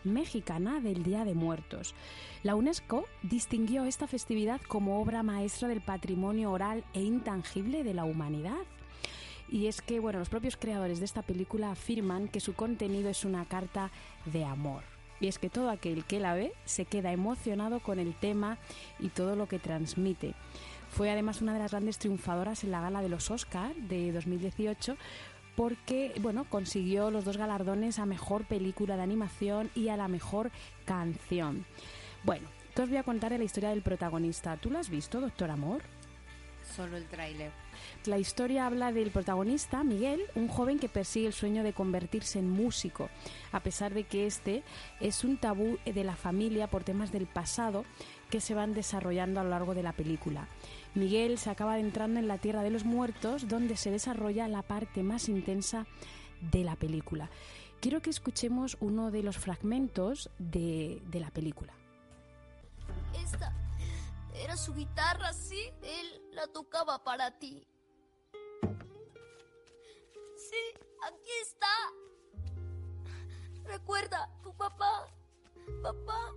mexicana 0.06 0.80
del 0.80 1.04
Día 1.04 1.26
de 1.26 1.34
Muertos. 1.34 1.96
La 2.44 2.56
UNESCO 2.56 3.04
distinguió 3.24 3.84
esta 3.84 4.08
festividad 4.08 4.62
como 4.70 5.02
obra 5.02 5.22
maestra 5.22 5.68
del 5.68 5.82
patrimonio 5.82 6.50
oral 6.50 6.86
e 6.94 7.02
intangible 7.02 7.84
de 7.84 7.94
la 7.94 8.06
humanidad. 8.06 8.64
Y 9.50 9.68
es 9.68 9.82
que, 9.82 10.00
bueno, 10.00 10.20
los 10.20 10.30
propios 10.30 10.56
creadores 10.56 11.00
de 11.00 11.06
esta 11.06 11.24
película 11.24 11.72
afirman 11.72 12.30
que 12.30 12.40
su 12.40 12.54
contenido 12.54 13.10
es 13.10 13.26
una 13.26 13.44
carta 13.44 13.92
de 14.26 14.46
amor. 14.46 14.97
Y 15.20 15.28
es 15.28 15.40
que 15.40 15.50
todo 15.50 15.70
aquel 15.70 16.06
que 16.06 16.20
la 16.20 16.34
ve 16.34 16.54
se 16.66 16.86
queda 16.86 17.12
emocionado 17.12 17.80
con 17.80 18.00
el 18.00 18.14
tema 18.14 18.58
y 19.00 19.10
todo 19.10 19.36
lo 19.36 19.48
que 19.48 19.60
transmite. 19.60 20.34
Fue 20.90 21.12
además 21.12 21.42
una 21.42 21.54
de 21.54 21.60
las 21.60 21.72
grandes 21.72 21.98
triunfadoras 21.98 22.64
en 22.64 22.72
la 22.72 22.82
gala 22.82 23.02
de 23.02 23.10
los 23.10 23.30
Oscar 23.30 23.76
de 23.76 24.12
2018 24.12 24.98
porque 25.56 26.14
bueno, 26.22 26.46
consiguió 26.48 27.10
los 27.10 27.26
dos 27.26 27.38
galardones 27.38 27.98
a 27.98 28.06
mejor 28.06 28.46
película 28.46 28.96
de 28.96 29.04
animación 29.04 29.72
y 29.74 29.90
a 29.90 29.98
la 29.98 30.08
mejor 30.08 30.52
canción. 30.86 31.66
Bueno, 32.24 32.48
que 32.76 32.84
os 32.84 32.90
voy 32.90 33.00
a 33.00 33.04
contar 33.04 33.32
la 33.32 33.44
historia 33.44 33.70
del 33.70 33.82
protagonista. 33.82 34.56
¿Tú 34.58 34.70
lo 34.70 34.78
has 34.78 34.90
visto, 34.90 35.20
doctor 35.20 35.50
Amor? 35.50 35.82
Solo 36.76 36.98
el 36.98 37.06
tráiler. 37.06 37.52
La 38.06 38.18
historia 38.18 38.66
habla 38.66 38.92
del 38.92 39.12
protagonista, 39.12 39.84
Miguel, 39.84 40.22
un 40.36 40.48
joven 40.48 40.80
que 40.80 40.90
persigue 40.90 41.28
el 41.28 41.34
sueño 41.34 41.64
de 41.64 41.74
convertirse 41.74 42.40
en 42.40 42.50
músico, 42.50 43.10
a 43.52 43.62
pesar 43.62 43.94
de 43.94 44.04
que 44.04 44.28
este 44.28 44.64
es 45.00 45.24
un 45.24 45.38
tabú 45.38 45.78
de 45.86 46.04
la 46.04 46.16
familia 46.16 46.68
por 46.68 46.84
temas 46.84 47.12
del 47.12 47.28
pasado 47.28 47.86
que 48.30 48.42
se 48.42 48.54
van 48.54 48.74
desarrollando 48.74 49.40
a 49.40 49.44
lo 49.44 49.50
largo 49.50 49.74
de 49.74 49.84
la 49.84 49.94
película. 49.94 50.48
Miguel 50.96 51.38
se 51.38 51.50
acaba 51.50 51.74
adentrando 51.74 52.20
en 52.20 52.28
la 52.28 52.38
Tierra 52.38 52.64
de 52.64 52.70
los 52.70 52.86
Muertos, 52.86 53.48
donde 53.48 53.78
se 53.78 53.92
desarrolla 53.92 54.48
la 54.48 54.62
parte 54.62 55.04
más 55.04 55.30
intensa 55.30 55.86
de 56.52 56.64
la 56.64 56.76
película. 56.76 57.30
Quiero 57.80 58.02
que 58.02 58.10
escuchemos 58.10 58.78
uno 58.80 59.12
de 59.12 59.24
los 59.24 59.38
fragmentos 59.38 60.30
de, 60.40 61.02
de 61.06 61.20
la 61.20 61.30
película. 61.30 61.74
Esta 63.24 63.54
era 64.36 64.58
su 64.58 64.74
guitarra, 64.74 65.34
sí. 65.34 65.60
Él 65.84 66.22
la 66.38 66.46
tocaba 66.46 67.04
para 67.04 67.32
ti. 67.40 67.68
Sí, 70.36 70.64
aquí 71.02 71.32
está. 71.42 71.76
Recuerda, 73.64 74.30
tu 74.44 74.56
papá. 74.56 75.08
Papá. 75.82 76.34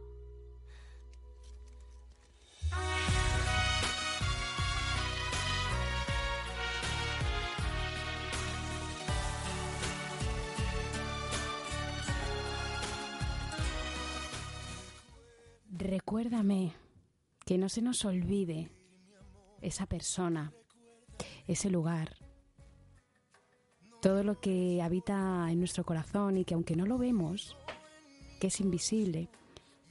Recuérdame 15.69 16.75
que 17.45 17.59
no 17.59 17.69
se 17.69 17.83
nos 17.83 18.05
olvide 18.07 18.71
esa 19.61 19.87
persona, 19.87 20.53
ese 21.47 21.71
lugar, 21.71 22.17
todo 24.01 24.25
lo 24.25 24.41
que 24.41 24.81
habita 24.83 25.47
en 25.51 25.59
nuestro 25.59 25.85
corazón 25.85 26.37
y 26.37 26.45
que 26.45 26.55
aunque 26.55 26.77
no 26.77 26.87
lo 26.87 26.99
vemos, 26.99 27.57
que 28.41 28.47
es 28.47 28.61
invisible, 28.61 29.29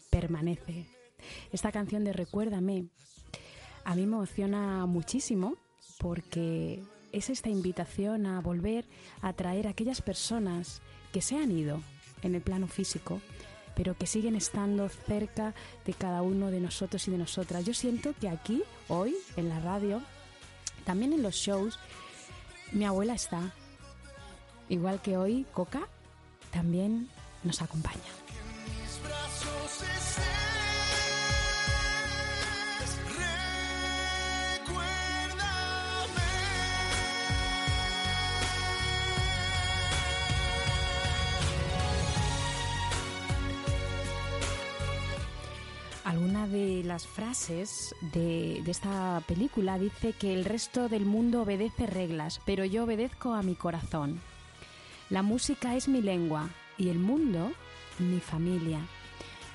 permanece. 0.09 0.87
Esta 1.51 1.71
canción 1.71 2.03
de 2.03 2.13
Recuérdame 2.13 2.87
a 3.83 3.95
mí 3.95 4.05
me 4.05 4.17
emociona 4.17 4.85
muchísimo 4.85 5.55
porque 5.99 6.83
es 7.11 7.29
esta 7.29 7.49
invitación 7.49 8.25
a 8.25 8.39
volver 8.39 8.85
a 9.21 9.33
traer 9.33 9.67
a 9.67 9.71
aquellas 9.71 10.01
personas 10.01 10.81
que 11.11 11.21
se 11.21 11.37
han 11.37 11.51
ido 11.51 11.81
en 12.21 12.35
el 12.35 12.41
plano 12.41 12.67
físico, 12.67 13.21
pero 13.79 13.95
que 13.95 14.07
siguen 14.07 14.35
estando 14.35 14.89
cerca 14.89 15.53
de 15.85 15.93
cada 15.93 16.21
uno 16.21 16.51
de 16.51 16.59
nosotros 16.59 17.07
y 17.07 17.11
de 17.11 17.17
nosotras. 17.17 17.63
Yo 17.63 17.73
siento 17.73 18.13
que 18.19 18.27
aquí, 18.27 18.61
hoy, 18.89 19.15
en 19.37 19.47
la 19.47 19.61
radio, 19.61 20.01
también 20.83 21.13
en 21.13 21.23
los 21.23 21.35
shows, 21.35 21.79
mi 22.73 22.83
abuela 22.83 23.13
está. 23.13 23.53
Igual 24.67 25.01
que 25.01 25.15
hoy, 25.15 25.45
Coca 25.53 25.87
también 26.51 27.07
nos 27.45 27.61
acompaña. 27.61 28.01
Alguna 46.09 46.47
de 46.47 46.83
las 46.83 47.05
frases 47.05 47.93
de, 48.01 48.63
de 48.65 48.71
esta 48.71 49.21
película 49.27 49.77
dice 49.77 50.13
que 50.13 50.33
el 50.33 50.43
resto 50.43 50.89
del 50.89 51.05
mundo 51.05 51.43
obedece 51.43 51.85
reglas, 51.85 52.41
pero 52.47 52.65
yo 52.65 52.85
obedezco 52.85 53.35
a 53.35 53.43
mi 53.43 53.53
corazón. 53.53 54.19
La 55.11 55.21
música 55.21 55.75
es 55.75 55.87
mi 55.87 56.01
lengua 56.01 56.49
y 56.79 56.89
el 56.89 56.97
mundo 56.97 57.51
mi 57.99 58.19
familia. 58.19 58.79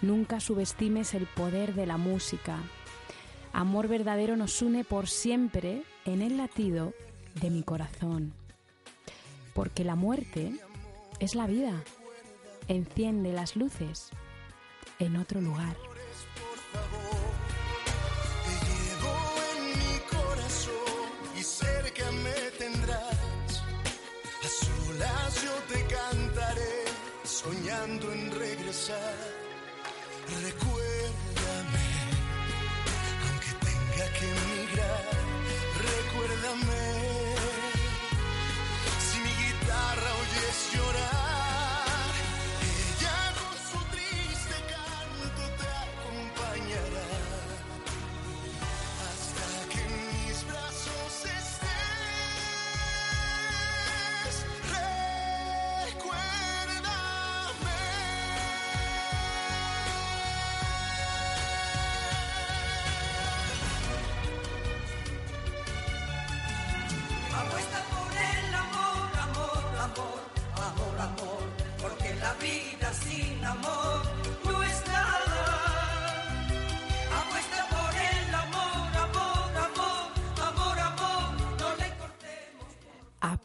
Nunca 0.01 0.39
subestimes 0.39 1.15
el 1.15 1.27
poder 1.27 1.75
de 1.75 1.87
la 1.87 1.97
música. 1.97 2.59
Amor 3.53 3.89
verdadero 3.89 4.37
nos 4.37 4.63
une 4.63 4.85
por 4.85 5.09
siempre 5.09 5.83
en 6.05 6.23
el 6.23 6.37
latido 6.37 6.95
de 7.35 7.51
mi 7.51 7.65
corazón. 7.65 8.33
Porque 9.55 9.83
la 9.83 9.97
muerte 9.97 10.53
es 11.19 11.35
la 11.35 11.49
vida. 11.49 11.83
Enciende 12.69 13.33
las 13.33 13.57
luces 13.57 14.11
en 15.01 15.17
otro 15.17 15.41
lugar. 15.41 15.93
En 28.75 29.54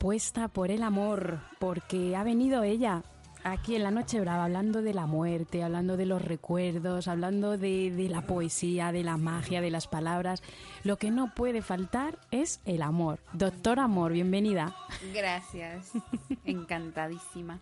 Apuesta 0.09 0.47
por 0.47 0.71
el 0.71 0.81
amor, 0.81 1.39
porque 1.59 2.15
ha 2.15 2.23
venido 2.23 2.63
ella 2.63 3.03
aquí 3.43 3.75
en 3.75 3.83
la 3.83 3.91
Noche 3.91 4.19
Brava 4.19 4.45
hablando 4.45 4.81
de 4.81 4.95
la 4.95 5.05
muerte, 5.05 5.61
hablando 5.61 5.97
de 5.97 6.07
los 6.07 6.19
recuerdos, 6.19 7.07
hablando 7.07 7.59
de, 7.59 7.91
de 7.91 8.09
la 8.09 8.21
poesía, 8.25 8.91
de 8.91 9.03
la 9.03 9.17
magia, 9.17 9.61
de 9.61 9.69
las 9.69 9.85
palabras. 9.85 10.41
Lo 10.83 10.97
que 10.97 11.11
no 11.11 11.35
puede 11.35 11.61
faltar 11.61 12.17
es 12.31 12.59
el 12.65 12.81
amor. 12.81 13.19
Doctor 13.33 13.79
Amor, 13.79 14.13
bienvenida. 14.13 14.75
Gracias. 15.13 15.91
Encantadísima. 16.43 17.59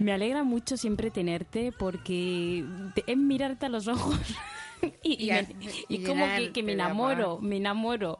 Me 0.00 0.12
alegra 0.12 0.42
mucho 0.42 0.76
siempre 0.76 1.12
tenerte 1.12 1.70
porque 1.70 2.64
te- 2.96 3.04
es 3.06 3.16
mirarte 3.16 3.66
a 3.66 3.68
los 3.68 3.86
ojos 3.86 4.18
y, 5.04 5.22
y 5.22 5.26
Y 5.26 5.30
a- 5.30 5.42
me- 5.42 5.54
y 5.88 5.94
y 5.94 6.04
como 6.04 6.26
que, 6.52 6.62
me 6.64 6.72
enamoro, 6.72 7.24
amor. 7.34 7.42
me 7.42 7.56
enamoro, 7.58 8.18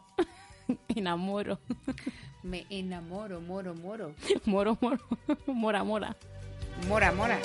enamoro, 0.88 1.58
Me 2.42 2.66
enamoro, 2.70 3.40
moro, 3.40 3.74
moro. 3.74 4.14
moro, 4.44 4.78
moro, 4.80 5.00
mora, 5.46 5.84
mora. 5.84 6.16
Mora, 6.88 7.12
mora. 7.12 7.38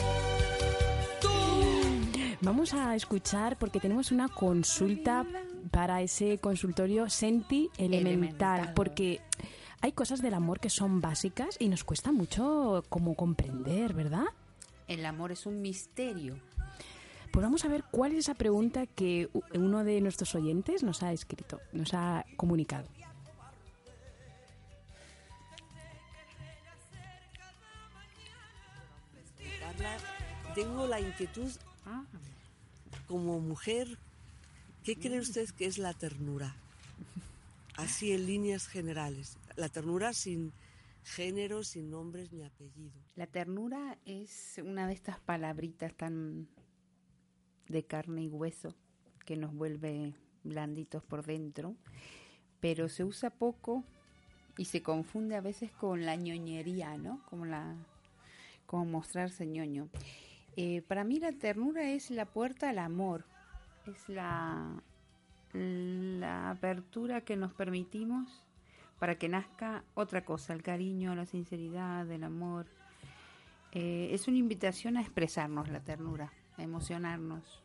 Vamos 2.42 2.74
a 2.74 2.96
escuchar 2.96 3.58
porque 3.58 3.80
tenemos 3.80 4.12
una 4.12 4.28
consulta 4.28 5.26
para 5.70 6.02
ese 6.02 6.40
consultorio 6.40 7.10
Senti 7.10 7.70
Elemental, 7.78 8.08
Elemental. 8.08 8.74
porque 8.74 9.22
hay 9.82 9.92
cosas 9.92 10.22
del 10.22 10.34
amor 10.34 10.60
que 10.60 10.70
son 10.70 11.02
básicas 11.02 11.56
y 11.60 11.70
nos 11.70 11.84
cuesta 11.84 12.12
mucho 12.12 12.84
como 12.90 13.16
comprender, 13.16 13.94
¿verdad? 13.94 14.26
El 14.88 15.06
amor 15.06 15.32
es 15.32 15.46
un 15.46 15.62
misterio. 15.62 16.36
Pues 17.32 17.44
vamos 17.44 17.64
a 17.64 17.70
ver 17.70 17.84
cuál 17.90 18.12
es 18.12 18.20
esa 18.20 18.34
pregunta 18.34 18.86
que 18.88 19.30
uno 19.54 19.84
de 19.84 20.02
nuestros 20.02 20.36
oyentes 20.36 20.84
nos 20.84 21.02
ha 21.04 21.14
escrito, 21.14 21.62
nos 21.72 21.94
ha 21.94 22.26
comunicado. 22.36 22.88
Tengo 30.54 30.88
la 30.88 31.00
inquietud 31.00 31.52
como 33.08 33.40
mujer, 33.40 33.98
¿qué 34.84 34.96
cree 34.98 35.20
usted 35.20 35.50
que 35.52 35.66
es 35.66 35.78
la 35.78 35.94
ternura? 35.94 36.56
Así 37.76 38.12
en 38.12 38.26
líneas 38.26 38.68
generales. 38.68 39.38
La 39.56 39.70
ternura 39.70 40.14
sin 40.14 40.54
género, 41.04 41.64
sin 41.64 41.90
nombres 41.90 42.32
ni 42.32 42.44
apellido. 42.44 43.00
La 43.16 43.28
ternura 43.28 43.98
es 44.06 44.60
una 44.64 44.88
de 44.88 44.94
estas 44.94 45.20
palabritas 45.20 45.94
tan 45.94 46.48
de 47.68 47.84
carne 47.84 48.24
y 48.24 48.28
hueso 48.28 48.76
que 49.26 49.38
nos 49.38 49.54
vuelve 49.54 50.14
blanditos 50.44 51.04
por 51.04 51.26
dentro, 51.26 51.76
pero 52.60 52.90
se 52.90 53.04
usa 53.04 53.30
poco 53.30 53.84
y 54.58 54.66
se 54.66 54.82
confunde 54.82 55.36
a 55.36 55.42
veces 55.42 55.72
con 55.72 56.06
la 56.06 56.16
ñoñería, 56.16 56.98
¿no? 56.98 57.24
Como 57.30 57.46
la 57.46 57.76
como 58.66 58.86
mostrarse 58.86 59.46
ñoño. 59.46 59.90
Eh, 60.58 60.82
para 60.88 61.04
mí 61.04 61.20
la 61.20 61.32
ternura 61.32 61.90
es 61.92 62.12
la 62.12 62.26
puerta 62.26 62.70
al 62.70 62.80
amor, 62.80 63.26
es 63.88 64.10
la, 64.10 64.82
la 65.54 66.50
apertura 66.50 67.22
que 67.22 67.38
nos 67.38 67.54
permitimos 67.54 68.44
para 69.00 69.16
que 69.16 69.30
nazca 69.30 69.84
otra 69.96 70.24
cosa, 70.24 70.54
el 70.54 70.62
cariño, 70.62 71.16
la 71.16 71.26
sinceridad, 71.26 72.10
el 72.12 72.24
amor. 72.24 72.68
Eh, 73.72 74.10
es 74.12 74.28
una 74.28 74.38
invitación 74.38 74.96
a 74.98 75.02
expresarnos 75.02 75.70
la 75.70 75.80
ternura, 75.80 76.32
a 76.58 76.64
emocionarnos. 76.64 77.64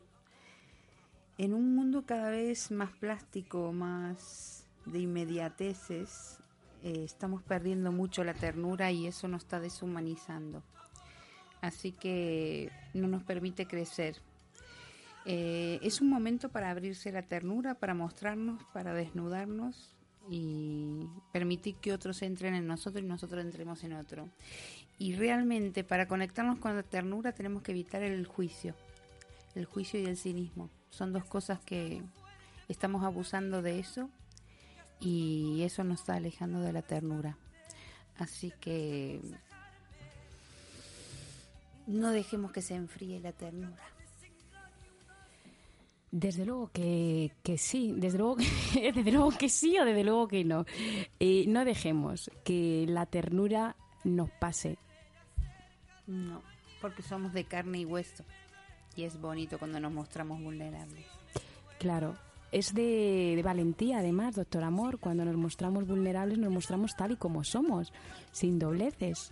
En 1.37 1.53
un 1.53 1.75
mundo 1.75 2.05
cada 2.07 2.31
vez 2.31 2.71
más 2.71 2.91
plástico, 2.93 3.71
más 3.71 4.65
de 4.85 4.99
inmediateces, 5.01 6.39
eh, 6.81 7.03
estamos 7.03 7.43
perdiendo 7.43 7.91
mucho 7.91 8.23
la 8.23 8.33
ternura 8.33 8.91
y 8.91 9.05
eso 9.05 9.27
nos 9.27 9.43
está 9.43 9.59
deshumanizando. 9.59 10.63
Así 11.61 11.91
que 11.91 12.71
no 12.93 13.07
nos 13.07 13.23
permite 13.23 13.65
crecer. 13.65 14.17
Eh, 15.25 15.79
es 15.81 15.99
un 15.99 16.09
momento 16.09 16.49
para 16.49 16.69
abrirse 16.69 17.11
la 17.11 17.21
ternura, 17.21 17.75
para 17.75 17.93
mostrarnos, 17.93 18.63
para 18.73 18.93
desnudarnos 18.93 19.97
y 20.29 21.07
permitir 21.31 21.75
que 21.75 21.93
otros 21.93 22.21
entren 22.21 22.53
en 22.53 22.67
nosotros 22.67 23.03
y 23.03 23.07
nosotros 23.07 23.43
entremos 23.43 23.83
en 23.83 23.93
otro. 23.93 24.29
Y 24.99 25.15
realmente 25.15 25.83
para 25.83 26.07
conectarnos 26.07 26.59
con 26.59 26.75
la 26.75 26.83
ternura 26.83 27.33
tenemos 27.33 27.61
que 27.61 27.71
evitar 27.71 28.03
el 28.03 28.25
juicio, 28.25 28.75
el 29.55 29.65
juicio 29.65 29.99
y 29.99 30.05
el 30.05 30.17
cinismo. 30.17 30.69
Son 30.89 31.11
dos 31.11 31.25
cosas 31.25 31.59
que 31.59 32.01
estamos 32.67 33.03
abusando 33.03 33.61
de 33.61 33.79
eso 33.79 34.09
y 34.99 35.61
eso 35.63 35.83
nos 35.83 35.99
está 36.01 36.15
alejando 36.15 36.61
de 36.61 36.73
la 36.73 36.81
ternura. 36.81 37.37
Así 38.17 38.51
que 38.59 39.21
no 41.87 42.11
dejemos 42.11 42.51
que 42.51 42.61
se 42.61 42.75
enfríe 42.75 43.19
la 43.19 43.31
ternura. 43.31 43.83
Desde 46.11 46.45
luego 46.45 46.69
que, 46.71 47.33
que 47.43 47.57
sí, 47.57 47.93
desde 47.95 48.17
luego 48.17 48.37
que, 48.37 48.91
desde 48.95 49.11
luego 49.11 49.31
que 49.31 49.49
sí 49.49 49.77
o 49.77 49.85
desde 49.85 50.03
luego 50.03 50.27
que 50.27 50.43
no. 50.43 50.65
Eh, 51.19 51.45
no 51.47 51.65
dejemos 51.65 52.31
que 52.43 52.85
la 52.87 53.05
ternura 53.05 53.75
nos 54.03 54.29
pase. 54.31 54.77
No, 56.05 56.41
porque 56.81 57.01
somos 57.01 57.33
de 57.33 57.43
carne 57.43 57.79
y 57.79 57.85
hueso. 57.85 58.23
Y 58.95 59.03
es 59.03 59.19
bonito 59.19 59.59
cuando 59.59 59.79
nos 59.79 59.91
mostramos 59.91 60.41
vulnerables. 60.41 61.05
Claro, 61.77 62.15
es 62.51 62.73
de, 62.73 63.33
de 63.35 63.43
valentía 63.43 63.99
además, 63.99 64.35
doctor 64.35 64.63
Amor. 64.63 64.99
Cuando 64.99 65.25
nos 65.25 65.35
mostramos 65.35 65.85
vulnerables 65.85 66.37
nos 66.37 66.51
mostramos 66.51 66.95
tal 66.95 67.11
y 67.11 67.17
como 67.17 67.43
somos, 67.43 67.93
sin 68.31 68.57
dobleces. 68.57 69.31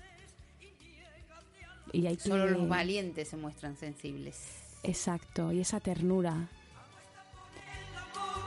Y 1.91 2.07
hay 2.07 2.17
que... 2.17 2.23
Solo 2.29 2.47
los 2.49 2.67
valientes 2.67 3.27
se 3.29 3.37
muestran 3.37 3.77
sensibles. 3.77 4.65
Exacto, 4.83 5.51
y 5.51 5.61
esa 5.61 5.79
ternura. 5.79 6.49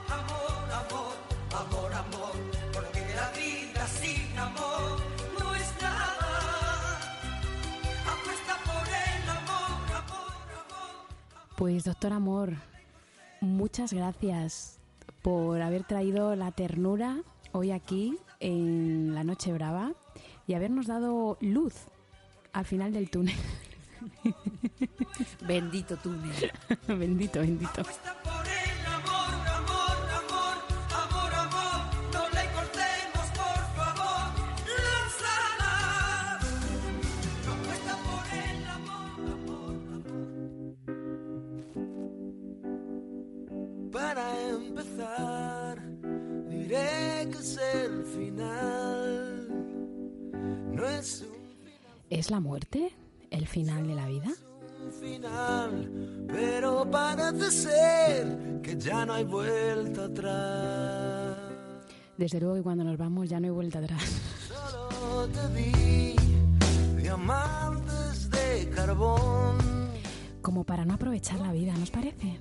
Amor, 0.08 0.72
amor, 0.72 1.12
amor, 1.52 1.92
amor, 1.92 2.32
porque 2.72 3.00
la 3.14 3.30
vida 3.32 3.86
sin 3.86 4.38
amor 4.38 5.00
no 5.38 5.54
es 5.54 5.82
nada. 5.82 7.00
Apuesta 8.06 8.56
por 8.64 8.86
el 8.88 9.28
amor, 9.28 9.96
amor, 9.96 10.32
amor. 10.52 11.56
Pues 11.56 11.84
doctor 11.84 12.12
Amor, 12.12 12.52
muchas 13.40 13.92
gracias 13.92 14.78
por 15.22 15.60
haber 15.60 15.84
traído 15.84 16.36
la 16.36 16.52
ternura 16.52 17.22
hoy 17.52 17.72
aquí 17.72 18.16
en 18.40 19.14
la 19.14 19.24
Noche 19.24 19.52
Brava 19.52 19.92
y 20.46 20.54
habernos 20.54 20.86
dado 20.86 21.36
luz 21.40 21.74
al 22.58 22.64
final 22.64 22.92
del 22.92 23.08
túnel. 23.08 23.36
Bendito 25.46 25.96
túnel. 25.96 26.52
bendito, 26.88 27.38
bendito. 27.38 27.82
¿Es 52.18 52.32
la 52.32 52.40
muerte 52.40 52.92
el 53.30 53.46
final 53.46 53.86
de 53.86 53.94
la 53.94 54.08
vida? 54.08 54.26
final, 55.00 56.26
pero 56.26 56.90
parece 56.90 57.48
ser 57.52 58.60
que 58.60 58.76
ya 58.76 59.06
no 59.06 59.12
hay 59.12 59.22
vuelta 59.22 60.06
atrás. 60.06 61.36
Desde 62.16 62.40
luego 62.40 62.56
que 62.56 62.62
cuando 62.62 62.82
nos 62.82 62.98
vamos 62.98 63.28
ya 63.28 63.38
no 63.38 63.46
hay 63.46 63.52
vuelta 63.52 63.78
atrás. 63.78 64.02
Solo 64.48 65.28
te 65.28 65.48
di 65.50 66.16
diamantes 67.00 68.28
de 68.30 68.68
carbón. 68.74 69.92
Como 70.42 70.64
para 70.64 70.84
no 70.84 70.94
aprovechar 70.94 71.38
la 71.38 71.52
vida, 71.52 71.72
¿nos 71.74 71.92
parece? 71.92 72.40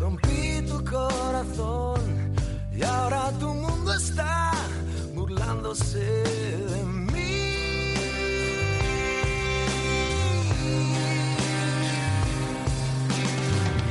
Rompí 0.00 0.62
tu 0.66 0.84
corazón 0.84 2.34
y 2.76 2.82
ahora 2.82 3.30
tu 3.38 3.54
mundo 3.54 3.94
está 3.94 4.50
burlándose 5.14 6.00
de 6.00 6.84
mí. 6.86 7.09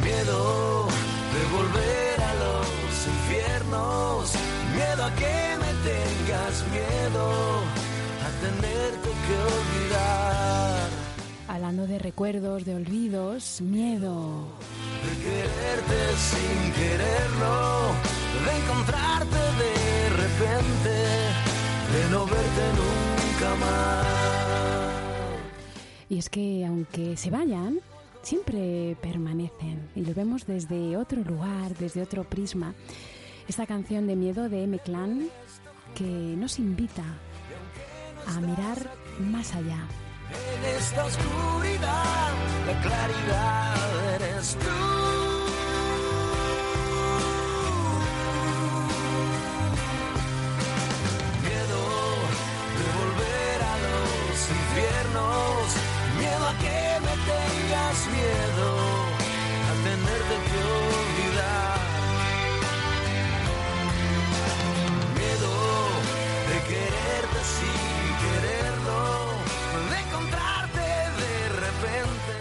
Miedo 0.04 0.88
de 1.34 1.42
volver 1.58 2.22
a 2.22 2.34
los 2.44 3.08
infiernos, 3.08 4.34
miedo 4.76 5.04
a 5.04 5.12
que 5.16 5.58
me 5.64 5.72
tengas 5.90 6.56
miedo 6.72 7.26
a 8.26 8.30
tenerte 8.42 9.10
que 9.26 9.36
olvidar. 9.58 10.90
Hablando 11.48 11.88
de 11.88 12.00
recuerdos, 12.00 12.66
de 12.66 12.76
olvidos, 12.76 13.62
miedo. 13.62 14.48
de 15.06 15.14
quererte 15.24 16.00
sin 16.18 16.74
quererlo, 16.74 17.92
de 18.46 18.52
encontrarte 18.62 19.42
de 19.64 20.10
repente, 20.24 20.96
de 21.94 22.10
no 22.12 22.26
verte 22.26 22.66
nunca 22.80 23.56
más. 23.66 24.19
Y 26.10 26.18
es 26.18 26.30
que 26.30 26.66
aunque 26.66 27.16
se 27.18 27.30
vayan, 27.30 27.80
siempre 28.24 28.98
permanecen 29.02 29.90
y 29.96 30.04
lo 30.04 30.14
vemos 30.14 30.48
desde 30.48 30.98
otro 30.98 31.22
lugar, 31.24 31.76
desde 31.78 32.02
otro 32.02 32.24
prisma. 32.24 32.74
Esta 33.48 33.66
canción 33.68 34.08
de 34.08 34.16
miedo 34.16 34.50
de 34.50 34.64
M 34.64 34.80
Clan 34.80 35.30
que 35.96 36.04
nos 36.04 36.60
invita 36.60 37.04
a 38.28 38.42
mirar 38.42 38.78
más 39.20 39.54
allá. 39.56 39.88
En 40.32 40.66
esta 40.78 41.06
oscuridad, 41.06 42.34
la 42.68 42.82
claridad 42.82 44.16
eres 44.16 44.56
tú. 44.56 44.68
Miedo 51.42 51.82
de 52.78 52.86
volver 53.00 53.62
a 53.64 53.78
los 53.86 54.50
infiernos, 54.50 55.49
miedo, 58.08 58.68
a 59.70 59.74
tenerte 59.84 60.36
que 60.48 60.60
olvidar. 60.82 61.80
Miedo 65.20 65.54
de 66.50 66.58
quererte 66.72 67.40
sin 67.56 68.08
quererlo, 68.24 69.02
de 69.90 69.98
encontrarte 70.06 70.86
de 71.24 71.50
repente. 71.66 72.36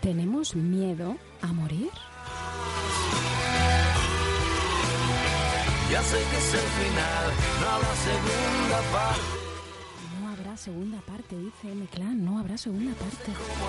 ¿Tenemos 0.00 0.54
miedo 0.54 1.16
a 1.42 1.46
morir? 1.52 1.90
Ya 5.90 6.02
sé 6.02 6.18
que 6.30 6.36
es 6.36 6.54
el 6.54 6.68
final, 6.80 7.26
no 7.60 7.66
habrá 7.70 7.94
segunda 7.96 8.80
parte. 8.92 9.37
Segunda 10.58 11.00
parte, 11.02 11.38
dice 11.38 11.70
M 11.70 11.86
Clan, 11.86 12.24
no 12.24 12.40
habrá 12.40 12.58
segunda 12.58 12.92
parte. 12.94 13.32
¿Cómo 13.32 13.68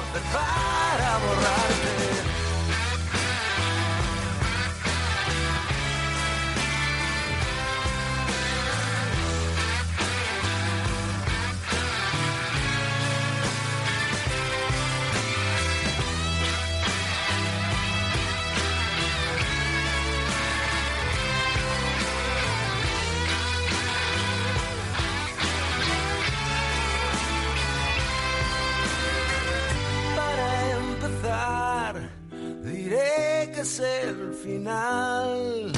final. 34.59 35.71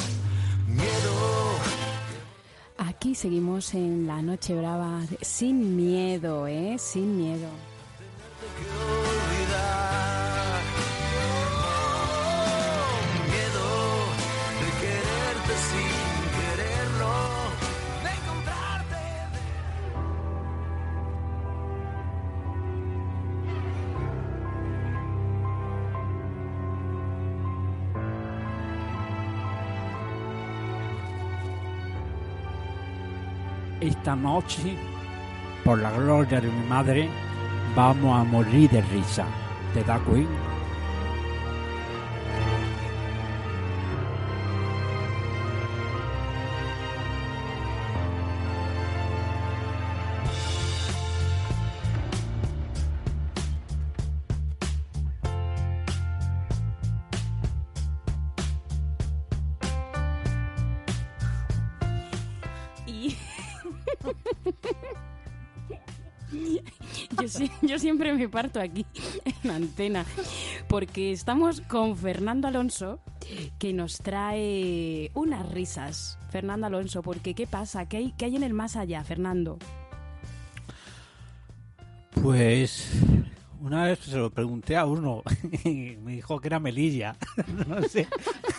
Miedo. 0.67 1.13
Aquí 2.77 3.15
seguimos 3.15 3.73
en 3.73 4.07
la 4.07 4.21
noche 4.21 4.55
brava, 4.55 5.01
sin 5.21 5.75
miedo, 5.75 6.47
¿eh? 6.47 6.77
Sin 6.79 7.17
miedo. 7.17 7.47
que 8.57 8.65
olvidar. 8.65 10.10
Esta 33.81 34.15
noche, 34.15 34.77
por 35.65 35.79
la 35.79 35.89
gloria 35.89 36.39
de 36.39 36.51
mi 36.51 36.67
madre, 36.67 37.09
vamos 37.75 38.15
a 38.15 38.23
morir 38.23 38.69
de 38.69 38.81
risa. 38.81 39.25
¿Te 39.73 39.83
da 39.83 39.97
cuenta? 39.97 40.50
Siempre 67.91 68.13
me 68.13 68.29
parto 68.29 68.61
aquí 68.61 68.85
en 69.43 69.51
antena 69.51 70.05
porque 70.69 71.11
estamos 71.11 71.59
con 71.59 71.97
Fernando 71.97 72.47
Alonso 72.47 73.01
que 73.59 73.73
nos 73.73 73.97
trae 73.97 75.11
unas 75.13 75.49
risas. 75.51 76.17
Fernando 76.29 76.67
Alonso, 76.67 77.01
porque 77.01 77.33
¿qué 77.33 77.47
pasa? 77.47 77.89
¿Qué 77.89 77.97
hay, 77.97 78.13
qué 78.17 78.25
hay 78.25 78.37
en 78.37 78.43
el 78.43 78.53
más 78.53 78.77
allá, 78.77 79.03
Fernando? 79.03 79.59
Pues 82.11 82.93
una 83.59 83.83
vez 83.83 83.99
se 83.99 84.17
lo 84.17 84.29
pregunté 84.29 84.77
a 84.77 84.85
uno 84.85 85.21
y 85.65 85.97
me 85.97 86.13
dijo 86.13 86.39
que 86.39 86.47
era 86.47 86.61
Melilla. 86.61 87.17
No 87.67 87.83
sé. 87.83 88.07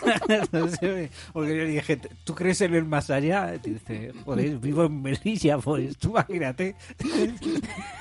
Porque 1.33 1.57
yo 1.57 1.65
dije, 1.65 1.99
¿tú 2.23 2.35
crees 2.35 2.61
en 2.61 2.75
el 2.75 2.85
más 2.85 3.09
allá? 3.09 3.55
Y 3.55 3.71
dice, 3.71 4.13
joder, 4.25 4.57
vivo 4.57 4.85
en 4.85 5.01
Melilla, 5.01 5.57
pues 5.57 5.97
tú 5.97 6.09
imagínate. 6.09 6.75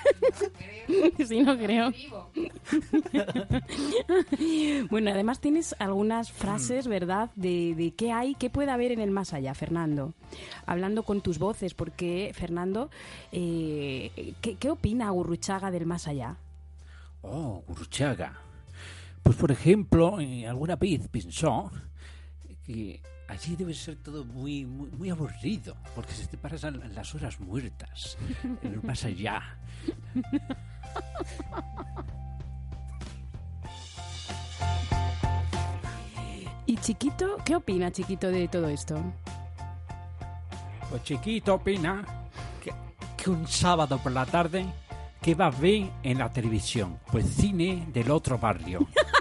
Sí, 1.26 1.40
no 1.40 1.56
creo. 1.56 1.90
bueno, 4.90 5.10
además 5.10 5.40
tienes 5.40 5.74
algunas 5.78 6.32
frases, 6.32 6.86
¿verdad? 6.86 7.30
De, 7.34 7.74
de 7.74 7.94
qué 7.94 8.12
hay, 8.12 8.34
qué 8.34 8.50
puede 8.50 8.70
haber 8.70 8.92
en 8.92 9.00
el 9.00 9.10
más 9.10 9.32
allá, 9.32 9.54
Fernando. 9.54 10.12
Hablando 10.66 11.04
con 11.04 11.20
tus 11.20 11.38
voces, 11.38 11.74
porque, 11.74 12.32
Fernando, 12.34 12.90
eh, 13.30 14.34
¿qué, 14.40 14.56
qué 14.56 14.70
opina 14.70 15.10
Gurruchaga 15.10 15.70
del 15.70 15.86
más 15.86 16.08
allá? 16.08 16.36
Oh, 17.22 17.62
Gurruchaga. 17.66 18.38
Pues 19.22 19.36
por 19.36 19.52
ejemplo, 19.52 20.16
alguna 20.48 20.76
vez 20.76 21.08
pensó 21.08 21.70
allí 23.28 23.56
debe 23.56 23.74
ser 23.74 23.96
todo 23.96 24.24
muy, 24.24 24.64
muy, 24.64 24.90
muy 24.90 25.10
aburrido, 25.10 25.76
porque 25.94 26.12
se 26.12 26.26
te 26.26 26.36
pasan 26.36 26.80
las 26.94 27.14
horas 27.14 27.40
muertas, 27.40 28.18
en 28.62 28.72
el 28.74 28.82
más 28.82 29.04
allá. 29.04 29.58
¿Y 36.66 36.76
Chiquito? 36.76 37.36
¿Qué 37.44 37.56
opina 37.56 37.90
Chiquito 37.90 38.28
de 38.30 38.48
todo 38.48 38.68
esto? 38.68 39.00
Pues 40.90 41.02
chiquito 41.04 41.54
opina 41.54 42.04
que, 42.62 42.70
que 43.16 43.30
un 43.30 43.48
sábado 43.48 43.98
por 43.98 44.12
la 44.12 44.26
tarde 44.26 44.66
que 45.22 45.34
va 45.34 45.46
a 45.46 45.50
ver 45.50 45.90
en 46.02 46.18
la 46.18 46.30
televisión, 46.30 46.98
pues 47.10 47.24
cine 47.26 47.88
del 47.92 48.10
otro 48.10 48.38
barrio. 48.38 48.86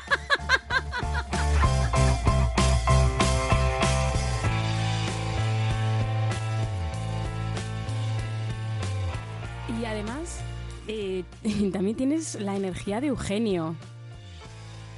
además, 9.91 10.39
eh, 10.87 11.23
también 11.73 11.95
tienes 11.95 12.39
la 12.39 12.55
energía 12.55 13.01
de 13.01 13.07
Eugenio. 13.07 13.75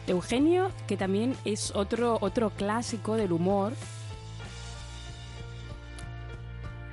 Eugenio, 0.08 0.72
que 0.88 0.98
también 0.98 1.36
es 1.46 1.72
otro, 1.76 2.18
otro 2.22 2.52
clásico 2.52 3.16
del 3.16 3.32
humor. 3.32 3.74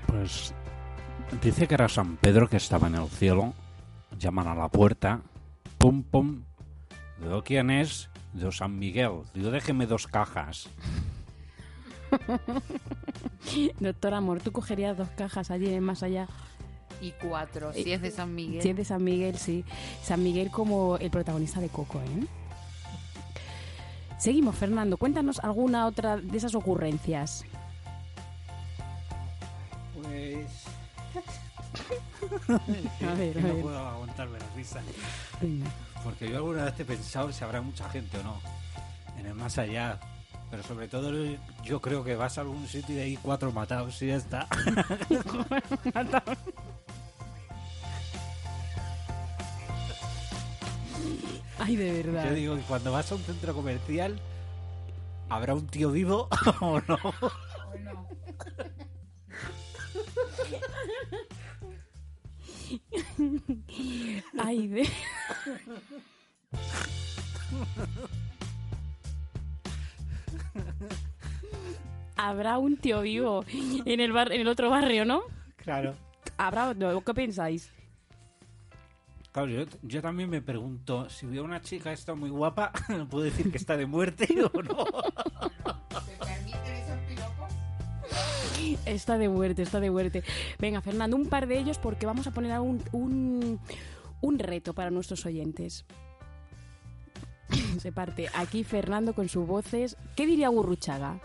Pues 0.06 0.54
dice 1.42 1.66
que 1.66 1.74
era 1.74 1.88
San 1.88 2.16
Pedro 2.16 2.48
que 2.48 2.56
estaba 2.56 2.88
en 2.88 2.94
el 2.96 3.08
cielo, 3.08 3.52
llaman 4.18 4.48
a 4.48 4.54
la 4.54 4.68
puerta, 4.68 5.20
pum 5.78 6.02
pum, 6.02 6.42
digo 7.20 7.42
quién 7.42 7.70
es, 7.70 8.08
digo 8.32 8.50
San 8.50 8.78
Miguel, 8.78 9.22
digo 9.34 9.50
déjeme 9.50 9.86
dos 9.86 10.06
cajas. 10.06 10.68
Doctor 13.80 14.14
Amor, 14.14 14.40
¿tú 14.40 14.52
cogerías 14.52 14.96
dos 14.96 15.08
cajas 15.10 15.50
allí 15.50 15.72
en 15.72 15.84
más 15.84 16.02
allá? 16.02 16.28
Y 17.00 17.12
cuatro, 17.12 17.72
si 17.72 17.92
es 17.92 18.02
de 18.02 18.10
San 18.10 18.34
Miguel. 18.34 18.62
Si 18.62 18.68
es 18.70 18.76
de 18.76 18.84
San 18.84 19.02
Miguel, 19.02 19.38
sí. 19.38 19.64
San 20.02 20.22
Miguel 20.22 20.50
como 20.50 20.96
el 20.98 21.10
protagonista 21.10 21.60
de 21.60 21.68
Coco, 21.68 22.00
¿eh? 22.00 22.26
Seguimos, 24.18 24.54
Fernando. 24.54 24.98
Cuéntanos 24.98 25.38
alguna 25.38 25.86
otra 25.86 26.18
de 26.18 26.36
esas 26.36 26.54
ocurrencias. 26.54 27.44
Pues... 29.94 30.46
A 32.50 33.14
ver, 33.14 33.38
a 33.38 33.40
no 33.40 33.54
ver. 33.54 33.62
puedo 33.62 33.78
aguantarme 33.78 34.38
la 34.38 34.46
risa. 34.54 34.82
Porque 36.04 36.28
yo 36.28 36.36
alguna 36.36 36.64
vez 36.64 36.78
he 36.78 36.84
pensado 36.84 37.32
si 37.32 37.42
habrá 37.42 37.62
mucha 37.62 37.88
gente 37.88 38.18
o 38.18 38.22
no 38.22 38.40
en 39.18 39.26
el 39.26 39.34
más 39.34 39.56
allá. 39.58 39.98
Pero 40.50 40.62
sobre 40.64 40.88
todo 40.88 41.12
yo 41.62 41.80
creo 41.80 42.02
que 42.02 42.16
vas 42.16 42.36
a 42.36 42.40
algún 42.40 42.66
sitio 42.66 42.96
y 42.96 43.00
hay 43.00 43.16
cuatro 43.16 43.52
matados 43.52 44.02
y 44.02 44.08
ya 44.08 44.16
está. 44.16 44.48
Ay, 51.58 51.76
de 51.76 52.02
verdad. 52.02 52.28
Yo 52.28 52.34
digo 52.34 52.56
que 52.56 52.62
cuando 52.62 52.92
vas 52.92 53.10
a 53.12 53.14
un 53.14 53.22
centro 53.22 53.54
comercial, 53.54 54.18
¿habrá 55.28 55.54
un 55.54 55.66
tío 55.66 55.90
vivo 55.90 56.28
o 56.60 56.80
no? 56.80 56.98
Ay, 64.38 64.68
de... 64.68 64.88
Habrá 72.16 72.58
un 72.58 72.76
tío 72.76 73.00
vivo 73.00 73.44
en 73.84 74.00
el, 74.00 74.12
bar, 74.12 74.32
en 74.32 74.42
el 74.42 74.48
otro 74.48 74.70
barrio, 74.70 75.04
¿no? 75.04 75.22
Claro. 75.56 75.94
Habrá, 76.36 76.74
¿qué 77.04 77.14
pensáis? 77.14 77.72
Claro, 79.32 79.48
yo, 79.48 79.64
yo 79.82 80.02
también 80.02 80.28
me 80.28 80.42
pregunto, 80.42 81.08
si 81.08 81.26
veo 81.26 81.44
una 81.44 81.60
chica 81.60 81.92
esta 81.92 82.14
muy 82.14 82.30
guapa, 82.30 82.72
¿puedo 83.10 83.24
decir 83.24 83.50
que 83.50 83.58
está 83.58 83.76
de 83.76 83.86
muerte 83.86 84.28
o 84.52 84.62
no? 84.62 84.86
Está 88.86 89.18
de 89.18 89.28
muerte, 89.28 89.62
está 89.62 89.78
de 89.78 89.90
muerte. 89.90 90.24
Venga, 90.58 90.80
Fernando, 90.80 91.16
un 91.16 91.28
par 91.28 91.46
de 91.46 91.58
ellos 91.58 91.78
porque 91.78 92.06
vamos 92.06 92.26
a 92.26 92.32
poner 92.32 92.58
un, 92.58 92.82
un, 92.92 93.60
un 94.20 94.38
reto 94.38 94.74
para 94.74 94.90
nuestros 94.90 95.24
oyentes. 95.26 95.84
Se 97.78 97.92
parte 97.92 98.28
aquí 98.34 98.64
Fernando 98.64 99.14
con 99.14 99.28
sus 99.28 99.46
voces. 99.46 99.96
¿Qué 100.16 100.26
diría 100.26 100.48
Gurruchaga? 100.48 101.20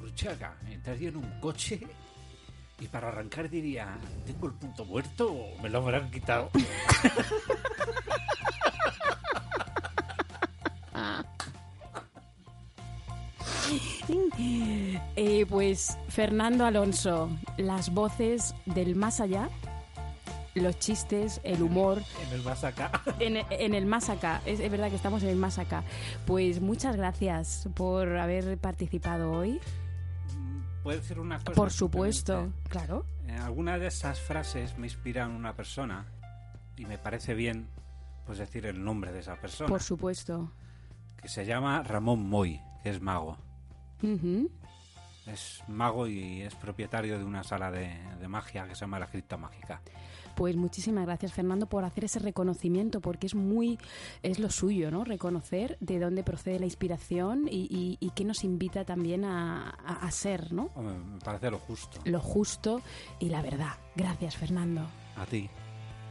Urchaga, 0.00 0.56
entraría 0.70 1.10
en 1.10 1.16
un 1.16 1.40
coche 1.40 1.80
y 2.82 2.88
para 2.88 3.08
arrancar 3.08 3.48
diría, 3.48 3.96
¿tengo 4.26 4.48
el 4.48 4.54
punto 4.54 4.84
muerto 4.84 5.32
o 5.32 5.62
me 5.62 5.68
lo 5.68 5.78
habrán 5.78 6.10
quitado? 6.10 6.50
Eh, 15.16 15.46
pues 15.48 15.96
Fernando 16.08 16.66
Alonso, 16.66 17.30
las 17.56 17.94
voces 17.94 18.54
del 18.66 18.94
más 18.96 19.20
allá. 19.20 19.48
los 20.54 20.78
chistes, 20.78 21.40
el 21.44 21.62
humor, 21.62 22.02
En 22.26 22.34
el 22.34 22.42
más 22.42 22.62
acá. 22.64 22.90
en, 23.20 23.38
en 23.48 23.74
el 23.74 23.86
más 23.86 24.10
acá. 24.10 24.42
Es, 24.44 24.60
es 24.60 24.70
verdad 24.70 24.90
que 24.90 24.96
estamos 24.96 25.22
en 25.22 25.30
el 25.30 25.36
más 25.36 25.58
acá. 25.58 25.84
Pues 26.26 26.60
muchas 26.60 26.96
gracias 26.96 27.68
por 27.74 28.16
haber 28.18 28.58
participado 28.58 29.32
hoy. 29.32 29.60
¿Puedo 30.82 30.98
decir 30.98 31.18
una 31.20 31.38
cosa? 31.38 31.52
Por 31.52 31.70
supuesto, 31.70 32.52
claro. 32.68 33.06
Eh, 33.26 33.32
algunas 33.36 33.78
de 33.80 33.86
esas 33.86 34.20
frases 34.20 34.76
me 34.78 34.86
inspiran 34.86 35.30
una 35.30 35.54
persona 35.54 36.06
y 36.76 36.86
me 36.86 36.98
parece 36.98 37.34
bien 37.34 37.68
pues 38.26 38.38
decir 38.38 38.66
el 38.66 38.82
nombre 38.82 39.12
de 39.12 39.20
esa 39.20 39.36
persona, 39.36 39.68
Por 39.68 39.82
supuesto. 39.82 40.50
que 41.20 41.28
se 41.28 41.44
llama 41.44 41.82
Ramón 41.82 42.28
Moy, 42.28 42.60
que 42.82 42.90
es 42.90 43.00
mago. 43.00 43.36
Ujú. 44.02 44.50
Es 45.26 45.62
mago 45.68 46.08
y 46.08 46.42
es 46.42 46.54
propietario 46.56 47.16
de 47.18 47.24
una 47.24 47.44
sala 47.44 47.70
de, 47.70 47.96
de 48.20 48.28
magia 48.28 48.66
que 48.66 48.74
se 48.74 48.80
llama 48.80 48.98
La 48.98 49.06
Cripta 49.06 49.36
Mágica. 49.36 49.80
Pues 50.34 50.56
muchísimas 50.56 51.06
gracias 51.06 51.32
Fernando 51.32 51.66
por 51.66 51.84
hacer 51.84 52.04
ese 52.04 52.18
reconocimiento 52.18 53.00
porque 53.00 53.26
es 53.26 53.34
muy 53.34 53.78
es 54.22 54.38
lo 54.38 54.50
suyo, 54.50 54.90
¿no? 54.90 55.04
Reconocer 55.04 55.76
de 55.80 55.98
dónde 55.98 56.22
procede 56.24 56.58
la 56.58 56.66
inspiración 56.66 57.48
y, 57.50 57.66
y, 57.70 57.98
y 58.00 58.10
qué 58.10 58.24
nos 58.24 58.44
invita 58.44 58.84
también 58.84 59.24
a, 59.24 59.70
a- 59.84 60.06
a 60.06 60.10
ser, 60.10 60.52
¿no? 60.52 60.70
Hombre, 60.74 60.94
me 60.94 61.18
parece 61.20 61.50
lo 61.50 61.58
justo. 61.58 61.98
Lo 62.04 62.20
justo 62.20 62.80
y 63.18 63.28
la 63.28 63.42
verdad. 63.42 63.72
Gracias 63.96 64.36
Fernando. 64.36 64.82
A 65.16 65.26
ti, 65.26 65.48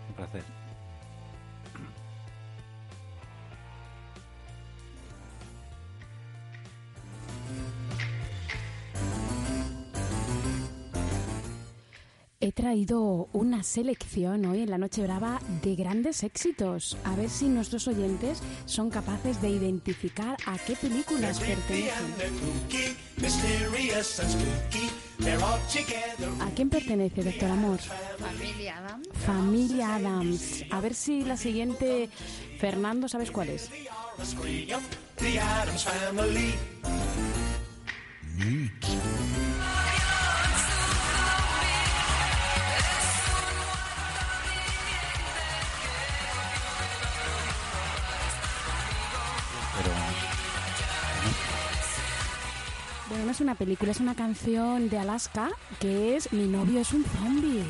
un 0.09 0.15
placer. 0.15 0.43
He 12.43 12.51
traído 12.51 13.29
una 13.33 13.61
selección 13.61 14.45
hoy 14.45 14.63
en 14.63 14.71
la 14.71 14.79
Noche 14.79 15.03
Brava 15.03 15.39
de 15.61 15.75
grandes 15.75 16.23
éxitos. 16.23 16.97
A 17.03 17.15
ver 17.15 17.29
si 17.29 17.45
nuestros 17.47 17.87
oyentes 17.87 18.41
son 18.65 18.89
capaces 18.89 19.39
de 19.43 19.49
identificar 19.51 20.37
a 20.47 20.57
qué 20.57 20.75
películas 20.75 21.39
pertenecen. 21.39 21.91
¿A 26.41 26.49
quién 26.55 26.71
pertenece, 26.71 27.23
doctor 27.23 27.51
Amor? 27.51 27.79
Familia 27.79 28.77
Adams. 28.79 29.07
Familia 29.23 29.95
Adams. 29.95 30.65
A 30.71 30.81
ver 30.81 30.95
si 30.95 31.23
la 31.23 31.37
siguiente, 31.37 32.09
Fernando, 32.57 33.07
¿sabes 33.07 33.29
cuál 33.29 33.49
es? 33.49 33.69
Bueno, 53.11 53.25
no 53.25 53.31
es 53.31 53.41
una 53.41 53.55
película, 53.55 53.91
es 53.91 53.99
una 53.99 54.15
canción 54.15 54.87
de 54.87 54.97
Alaska 54.97 55.49
que 55.81 56.15
es 56.15 56.31
Mi 56.31 56.47
novio 56.47 56.79
es 56.79 56.93
un 56.93 57.03
zombie. 57.03 57.65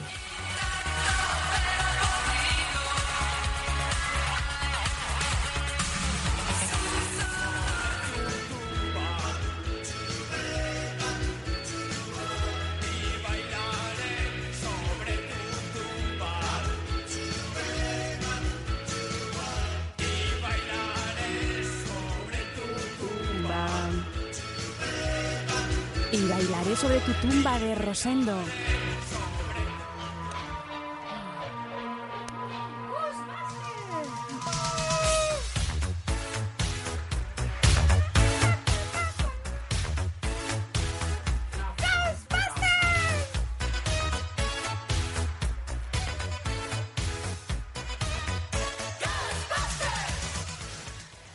Sobre 26.76 27.00
tu 27.02 27.12
tumba 27.14 27.60
de 27.60 27.76
Rosendo. 27.76 28.34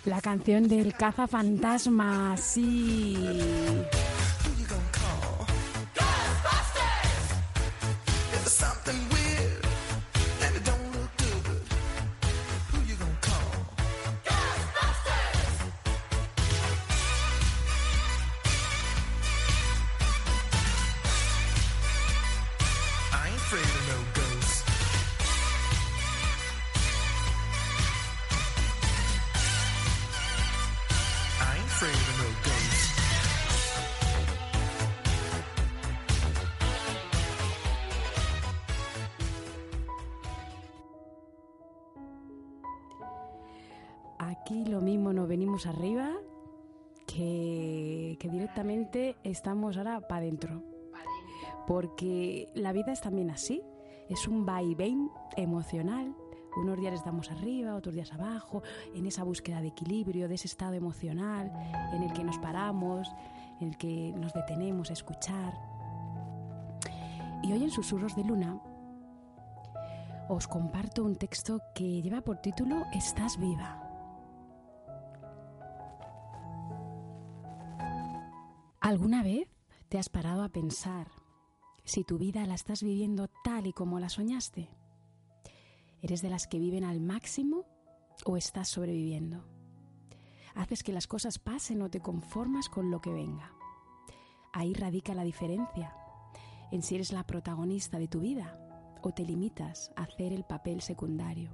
La 0.07 0.21
canción 0.21 0.67
del 0.67 0.95
cazafantasma, 0.95 2.37
sí. 2.37 3.17
Estamos 49.31 49.77
ahora 49.77 50.01
para 50.01 50.23
adentro. 50.23 50.63
Porque 51.67 52.49
la 52.55 52.73
vida 52.73 52.93
es 52.93 53.01
también 53.01 53.31
así. 53.31 53.63
Es 54.09 54.29
un 54.29 54.47
vaivén 54.47 55.11
emocional. 55.37 56.15
Unos 56.57 56.79
días 56.79 56.95
estamos 56.95 57.31
arriba, 57.31 57.75
otros 57.75 57.95
días 57.95 58.13
abajo, 58.13 58.63
en 58.95 59.07
esa 59.07 59.25
búsqueda 59.25 59.61
de 59.61 59.69
equilibrio, 59.69 60.27
de 60.27 60.37
ese 60.37 60.47
estado 60.47 60.73
emocional 60.73 61.53
en 61.93 62.03
el 62.03 62.13
que 62.15 62.25
nos 62.25 62.39
paramos, 62.39 63.13
en 63.61 63.69
el 63.69 63.77
que 63.77 64.15
nos 64.17 64.33
detenemos 64.33 64.89
a 64.89 64.95
escuchar. 64.95 65.53
Y 67.43 67.53
hoy 67.53 67.63
en 67.63 67.71
Susurros 67.71 68.17
de 68.17 68.25
Luna 68.25 68.59
os 70.29 70.49
comparto 70.49 71.05
un 71.05 71.17
texto 71.17 71.61
que 71.75 72.01
lleva 72.01 72.23
por 72.23 72.39
título 72.39 72.85
Estás 72.93 73.39
viva. 73.39 73.86
¿Alguna 78.87 79.25
vez 79.25 79.49
te 79.89 79.99
has 79.99 80.09
parado 80.09 80.45
a 80.45 80.49
pensar 80.49 81.09
si 81.83 82.05
tu 82.05 82.19
vida 82.19 82.47
la 82.47 82.55
estás 82.55 82.85
viviendo 82.85 83.27
tal 83.43 83.67
y 83.67 83.73
como 83.73 83.99
la 83.99 84.09
soñaste? 84.09 84.71
¿Eres 86.03 86.23
de 86.23 86.31
las 86.31 86.47
que 86.47 86.61
viven 86.61 86.85
al 86.85 87.01
máximo 87.01 87.65
o 88.25 88.37
estás 88.37 88.69
sobreviviendo? 88.69 89.45
¿Haces 90.55 90.85
que 90.85 90.93
las 90.93 91.09
cosas 91.09 91.41
pasen 91.41 91.83
o 91.83 91.91
te 91.91 91.99
conformas 91.99 92.69
con 92.69 92.93
lo 92.93 93.01
que 93.01 93.13
venga? 93.13 93.51
Ahí 94.53 94.73
radica 94.73 95.15
la 95.15 95.25
diferencia 95.25 95.93
en 96.71 96.85
si 96.85 96.95
eres 96.95 97.13
la 97.13 97.27
protagonista 97.27 97.99
de 97.99 98.07
tu 98.07 98.21
vida 98.21 98.57
o 99.03 99.11
te 99.11 99.25
limitas 99.25 99.91
a 99.97 100.05
hacer 100.05 100.33
el 100.33 100.45
papel 100.45 100.81
secundario. 100.81 101.51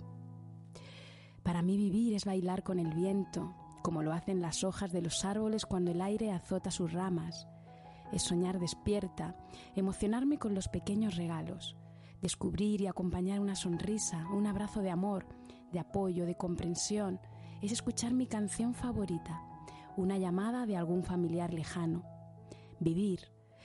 Para 1.43 1.63
mí 1.63 1.79
vivir 1.79 2.13
es 2.13 2.27
bailar 2.27 2.63
con 2.63 2.79
el 2.79 2.93
viento, 2.93 3.55
como 3.83 4.03
lo 4.03 4.13
hacen 4.13 4.41
las 4.41 4.65
hojas 4.65 4.93
de 4.93 5.03
los 5.03 5.25
árboles 5.25 5.67
cuando 5.67 5.91
el 5.91 6.01
aire 6.01 6.31
azota 6.33 6.71
sus 6.71 6.93
ramas. 6.93 7.49
Es 8.13 8.23
soñar 8.23 8.59
despierta, 8.59 9.37
emocionarme 9.75 10.39
con 10.39 10.55
los 10.55 10.69
pequeños 10.69 11.17
regalos, 11.17 11.77
descubrir 12.21 12.81
y 12.81 12.87
acompañar 12.87 13.41
una 13.41 13.57
sonrisa, 13.57 14.27
un 14.33 14.47
abrazo 14.47 14.81
de 14.81 14.91
amor, 14.91 15.27
de 15.73 15.81
apoyo, 15.81 16.27
de 16.27 16.37
comprensión. 16.37 17.21
Es 17.61 17.73
escuchar 17.73 18.13
mi 18.13 18.27
canción 18.27 18.75
favorita, 18.75 19.43
una 19.97 20.19
llamada 20.19 20.67
de 20.67 20.77
algún 20.77 21.05
familiar 21.05 21.53
lejano. 21.53 22.05
Vivir 22.81 23.21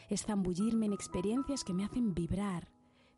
es 0.09 0.23
zambullirme 0.23 0.85
en 0.85 0.93
experiencias 0.93 1.63
que 1.63 1.73
me 1.73 1.83
hacen 1.83 2.13
vibrar, 2.13 2.69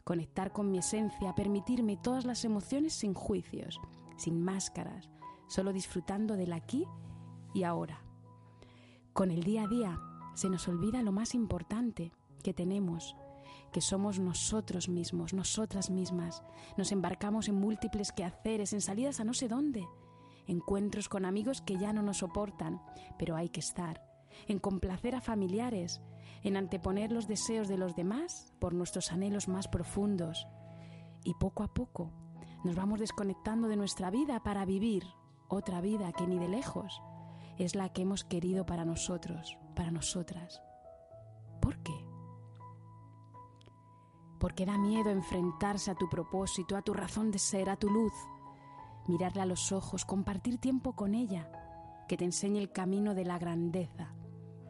conectar 0.04 0.52
con 0.52 0.72
mi 0.72 0.80
esencia, 0.80 1.36
permitirme 1.36 1.98
todas 1.98 2.26
las 2.26 2.44
emociones 2.46 2.94
sin 2.94 3.14
juicios, 3.14 3.80
sin 4.18 4.42
máscaras, 4.42 5.10
solo 5.50 5.74
disfrutando 5.74 6.38
del 6.38 6.54
aquí 6.54 6.86
y 7.54 7.64
ahora. 7.64 8.02
Con 9.12 9.32
el 9.32 9.44
día 9.44 9.64
a 9.64 9.68
día 9.68 10.00
se 10.36 10.50
nos 10.50 10.68
olvida 10.70 11.02
lo 11.02 11.12
más 11.12 11.36
importante 11.36 12.14
que 12.44 12.54
tenemos, 12.54 13.18
que 13.74 13.82
somos 13.82 14.20
nosotros 14.20 14.88
mismos, 14.88 15.34
nosotras 15.34 15.90
mismas. 15.90 16.44
Nos 16.78 16.92
embarcamos 16.92 17.50
en 17.50 17.56
múltiples 17.60 18.12
quehaceres, 18.12 18.72
en 18.74 18.82
salidas 18.82 19.20
a 19.20 19.26
no 19.26 19.34
sé 19.34 19.48
dónde, 19.48 19.88
encuentros 20.48 21.10
con 21.10 21.26
amigos 21.26 21.62
que 21.62 21.78
ya 21.78 21.92
no 21.92 22.02
nos 22.02 22.18
soportan, 22.18 22.82
pero 23.18 23.36
hay 23.36 23.50
que 23.50 23.60
estar, 23.60 24.02
en 24.48 24.60
complacer 24.60 25.16
a 25.16 25.22
familiares, 25.22 26.00
en 26.44 26.56
anteponer 26.58 27.12
los 27.12 27.28
deseos 27.28 27.68
de 27.68 27.78
los 27.78 27.96
demás 27.96 28.54
por 28.60 28.74
nuestros 28.74 29.12
anhelos 29.12 29.48
más 29.48 29.68
profundos. 29.68 30.48
Y 31.24 31.34
poco 31.34 31.64
a 31.64 31.74
poco 31.74 32.14
nos 32.64 32.76
vamos 32.76 33.00
desconectando 33.00 33.68
de 33.68 33.76
nuestra 33.76 34.10
vida 34.10 34.42
para 34.42 34.66
vivir 34.66 35.04
otra 35.50 35.82
vida 35.82 36.14
que 36.14 36.28
ni 36.28 36.40
de 36.40 36.48
lejos 36.48 37.02
es 37.58 37.76
la 37.76 37.90
que 37.90 38.04
hemos 38.04 38.24
querido 38.24 38.66
para 38.66 38.86
nosotros, 38.86 39.58
para 39.76 39.92
nosotras. 39.92 40.62
¿Por 41.60 41.78
qué? 41.80 42.06
Porque 44.40 44.66
da 44.66 44.78
miedo 44.78 45.10
enfrentarse 45.10 45.92
a 45.92 45.96
tu 45.96 46.08
propósito, 46.08 46.78
a 46.78 46.82
tu 46.82 46.94
razón 46.94 47.32
de 47.32 47.40
ser, 47.40 47.70
a 47.70 47.76
tu 47.76 47.90
luz, 47.90 48.14
mirarle 49.08 49.42
a 49.42 49.46
los 49.46 49.74
ojos, 49.74 50.06
compartir 50.06 50.60
tiempo 50.60 50.96
con 50.96 51.14
ella, 51.14 51.52
que 52.08 52.16
te 52.16 52.26
enseñe 52.26 52.60
el 52.60 52.72
camino 52.72 53.14
de 53.14 53.26
la 53.26 53.38
grandeza, 53.38 54.14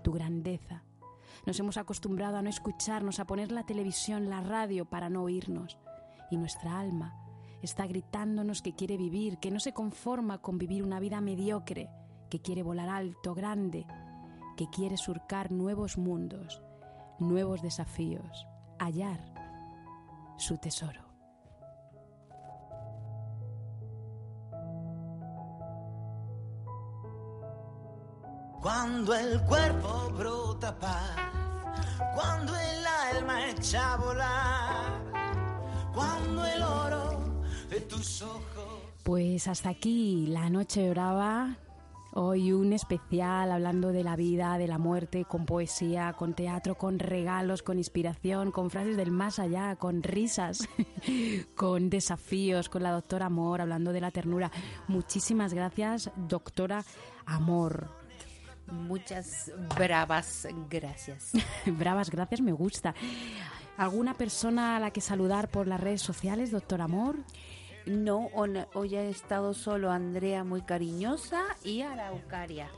tu 0.03 0.11
grandeza. 0.11 0.83
Nos 1.45 1.59
hemos 1.59 1.77
acostumbrado 1.77 2.37
a 2.37 2.41
no 2.41 2.49
escucharnos, 2.49 3.19
a 3.19 3.25
poner 3.25 3.51
la 3.51 3.65
televisión, 3.65 4.29
la 4.29 4.41
radio 4.41 4.85
para 4.85 5.09
no 5.09 5.23
oírnos. 5.23 5.77
Y 6.31 6.37
nuestra 6.37 6.79
alma 6.79 7.28
está 7.61 7.85
gritándonos 7.87 8.61
que 8.61 8.73
quiere 8.73 8.97
vivir, 8.97 9.37
que 9.39 9.51
no 9.51 9.59
se 9.59 9.73
conforma 9.73 10.39
con 10.39 10.57
vivir 10.57 10.83
una 10.83 10.99
vida 10.99 11.21
mediocre, 11.21 11.89
que 12.29 12.41
quiere 12.41 12.63
volar 12.63 12.89
alto, 12.89 13.33
grande, 13.33 13.85
que 14.55 14.69
quiere 14.69 14.97
surcar 14.97 15.51
nuevos 15.51 15.97
mundos, 15.97 16.61
nuevos 17.19 17.61
desafíos, 17.61 18.47
hallar 18.77 19.19
su 20.37 20.57
tesoro. 20.57 21.09
Cuando 28.61 29.13
el 29.15 29.41
cuerpo 29.45 30.11
brota 30.17 30.77
paz, 30.77 31.15
cuando 32.13 32.53
el 32.53 32.85
alma 33.17 33.47
echa 33.47 33.93
a 33.93 33.97
volar, 33.97 35.01
cuando 35.93 36.45
el 36.45 36.61
oro 36.61 37.18
de 37.69 37.81
tus 37.81 38.21
ojos. 38.21 38.81
Pues 39.03 39.47
hasta 39.47 39.69
aquí 39.69 40.27
la 40.27 40.49
noche 40.49 40.89
brava. 40.89 41.57
Hoy 42.11 42.51
un 42.51 42.73
especial 42.73 43.51
hablando 43.51 43.91
de 43.91 44.03
la 44.03 44.15
vida, 44.15 44.57
de 44.57 44.67
la 44.67 44.79
muerte, 44.79 45.25
con 45.25 45.45
poesía, 45.45 46.13
con 46.13 46.33
teatro, 46.33 46.75
con 46.75 46.97
regalos, 46.97 47.61
con 47.61 47.77
inspiración, 47.77 48.51
con 48.51 48.71
frases 48.71 48.97
del 48.97 49.11
más 49.11 49.37
allá, 49.37 49.75
con 49.75 50.01
risas, 50.01 50.67
con 51.55 51.91
desafíos, 51.91 52.67
con 52.67 52.81
la 52.81 52.91
doctora 52.91 53.27
Amor, 53.27 53.61
hablando 53.61 53.93
de 53.93 54.01
la 54.01 54.09
ternura. 54.09 54.51
Muchísimas 54.87 55.53
gracias, 55.53 56.09
doctora 56.15 56.83
Amor. 57.27 57.89
Muchas 58.71 59.51
bravas 59.77 60.47
gracias. 60.69 61.31
Bravas 61.65 62.09
gracias, 62.09 62.41
me 62.41 62.51
gusta. 62.51 62.95
¿Alguna 63.77 64.13
persona 64.15 64.75
a 64.75 64.79
la 64.79 64.91
que 64.91 64.99
saludar 64.99 65.49
por 65.49 65.67
las 65.67 65.79
redes 65.79 66.01
sociales, 66.01 66.51
doctor 66.51 66.81
Amor? 66.81 67.17
No, 67.85 68.29
hoy 68.73 68.95
ha 68.95 69.03
estado 69.03 69.53
solo 69.53 69.91
Andrea 69.91 70.43
muy 70.43 70.61
cariñosa 70.61 71.43
y 71.63 71.81
Araucaria. 71.81 72.69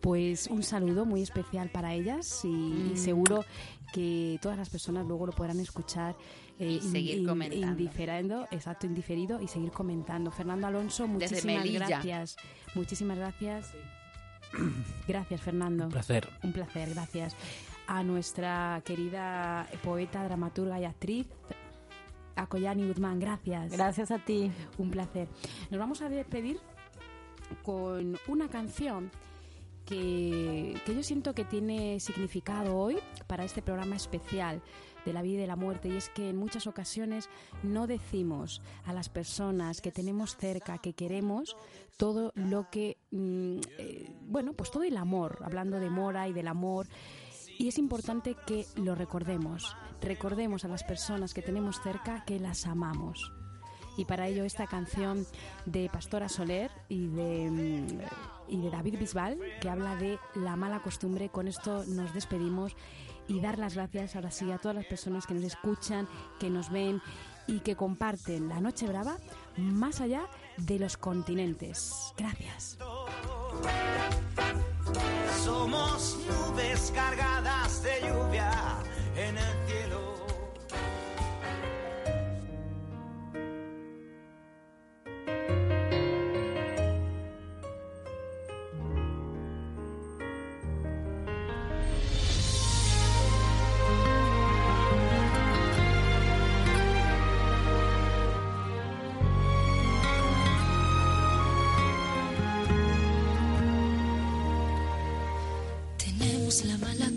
Pues 0.00 0.46
un 0.48 0.62
saludo 0.62 1.04
muy 1.04 1.22
especial 1.22 1.70
para 1.70 1.94
ellas 1.94 2.44
y, 2.44 2.48
y 2.48 2.92
Mm. 2.94 2.96
seguro 2.96 3.44
que 3.92 4.38
todas 4.42 4.58
las 4.58 4.68
personas 4.68 5.06
luego 5.06 5.26
lo 5.26 5.32
podrán 5.32 5.58
escuchar 5.60 6.14
eh, 6.60 6.72
Y 6.72 6.80
seguir 6.80 7.26
comentando. 7.26 7.66
indiferendo, 7.68 8.46
exacto, 8.50 8.86
indiferido 8.86 9.40
y 9.40 9.46
seguir 9.48 9.70
comentando. 9.70 10.30
Fernando 10.32 10.66
Alonso, 10.66 11.06
muchísimas 11.06 11.64
gracias. 11.64 12.36
Muchísimas 12.74 13.16
gracias. 13.16 13.72
Gracias, 15.06 15.40
Fernando. 15.42 15.84
Un 15.84 15.90
placer. 15.90 16.26
Un 16.42 16.52
placer, 16.52 16.88
gracias. 16.94 17.36
A 17.86 18.02
nuestra 18.02 18.80
querida 18.84 19.66
poeta, 19.84 20.24
dramaturga 20.24 20.80
y 20.80 20.84
actriz, 20.86 21.26
a 22.38 22.46
Koyani 22.46 22.86
Guzmán, 22.86 23.18
gracias. 23.18 23.72
Gracias 23.72 24.10
a 24.10 24.18
ti. 24.18 24.50
Un 24.78 24.90
placer. 24.90 25.28
Nos 25.70 25.78
vamos 25.80 26.00
a 26.02 26.08
despedir 26.08 26.60
con 27.62 28.16
una 28.28 28.48
canción 28.48 29.10
que, 29.84 30.80
que 30.84 30.94
yo 30.94 31.02
siento 31.02 31.34
que 31.34 31.44
tiene 31.44 31.98
significado 31.98 32.76
hoy 32.76 32.98
para 33.26 33.44
este 33.44 33.60
programa 33.60 33.96
especial 33.96 34.62
de 35.04 35.12
la 35.12 35.22
vida 35.22 35.38
y 35.38 35.40
de 35.40 35.46
la 35.46 35.56
muerte 35.56 35.88
y 35.88 35.96
es 35.96 36.10
que 36.10 36.28
en 36.28 36.36
muchas 36.36 36.66
ocasiones 36.66 37.28
no 37.62 37.86
decimos 37.86 38.60
a 38.84 38.92
las 38.92 39.08
personas 39.08 39.80
que 39.80 39.90
tenemos 39.90 40.36
cerca, 40.36 40.78
que 40.78 40.92
queremos, 40.92 41.56
todo 41.96 42.32
lo 42.34 42.68
que, 42.70 42.98
mm, 43.10 43.58
eh, 43.78 44.10
bueno, 44.22 44.52
pues 44.52 44.70
todo 44.70 44.82
el 44.82 44.96
amor, 44.96 45.38
hablando 45.42 45.80
de 45.80 45.90
Mora 45.90 46.28
y 46.28 46.32
del 46.32 46.48
amor. 46.48 46.86
Y 47.58 47.66
es 47.66 47.76
importante 47.76 48.36
que 48.46 48.66
lo 48.76 48.94
recordemos, 48.94 49.76
recordemos 50.00 50.64
a 50.64 50.68
las 50.68 50.84
personas 50.84 51.34
que 51.34 51.42
tenemos 51.42 51.80
cerca 51.82 52.24
que 52.24 52.38
las 52.38 52.66
amamos. 52.66 53.32
Y 53.96 54.04
para 54.04 54.28
ello 54.28 54.44
esta 54.44 54.68
canción 54.68 55.26
de 55.66 55.90
Pastora 55.92 56.28
Soler 56.28 56.70
y 56.88 57.08
de, 57.08 57.50
mm, 57.50 58.00
y 58.46 58.60
de 58.60 58.70
David 58.70 59.00
Bisbal, 59.00 59.40
que 59.60 59.68
habla 59.68 59.96
de 59.96 60.20
la 60.36 60.54
mala 60.54 60.80
costumbre, 60.80 61.30
con 61.30 61.48
esto 61.48 61.84
nos 61.88 62.14
despedimos 62.14 62.76
y 63.26 63.40
dar 63.40 63.58
las 63.58 63.74
gracias 63.74 64.14
ahora 64.14 64.30
sí 64.30 64.52
a 64.52 64.58
todas 64.58 64.76
las 64.76 64.86
personas 64.86 65.26
que 65.26 65.34
nos 65.34 65.42
escuchan, 65.42 66.06
que 66.38 66.50
nos 66.50 66.70
ven 66.70 67.02
y 67.48 67.58
que 67.58 67.74
comparten 67.74 68.48
la 68.48 68.60
Noche 68.60 68.86
Brava 68.86 69.16
más 69.56 70.00
allá 70.00 70.28
de 70.58 70.78
los 70.78 70.96
continentes. 70.96 72.12
Gracias. 72.16 72.78
Somos 75.44 76.18
nubes 76.28 76.92
cargadas 76.94 77.37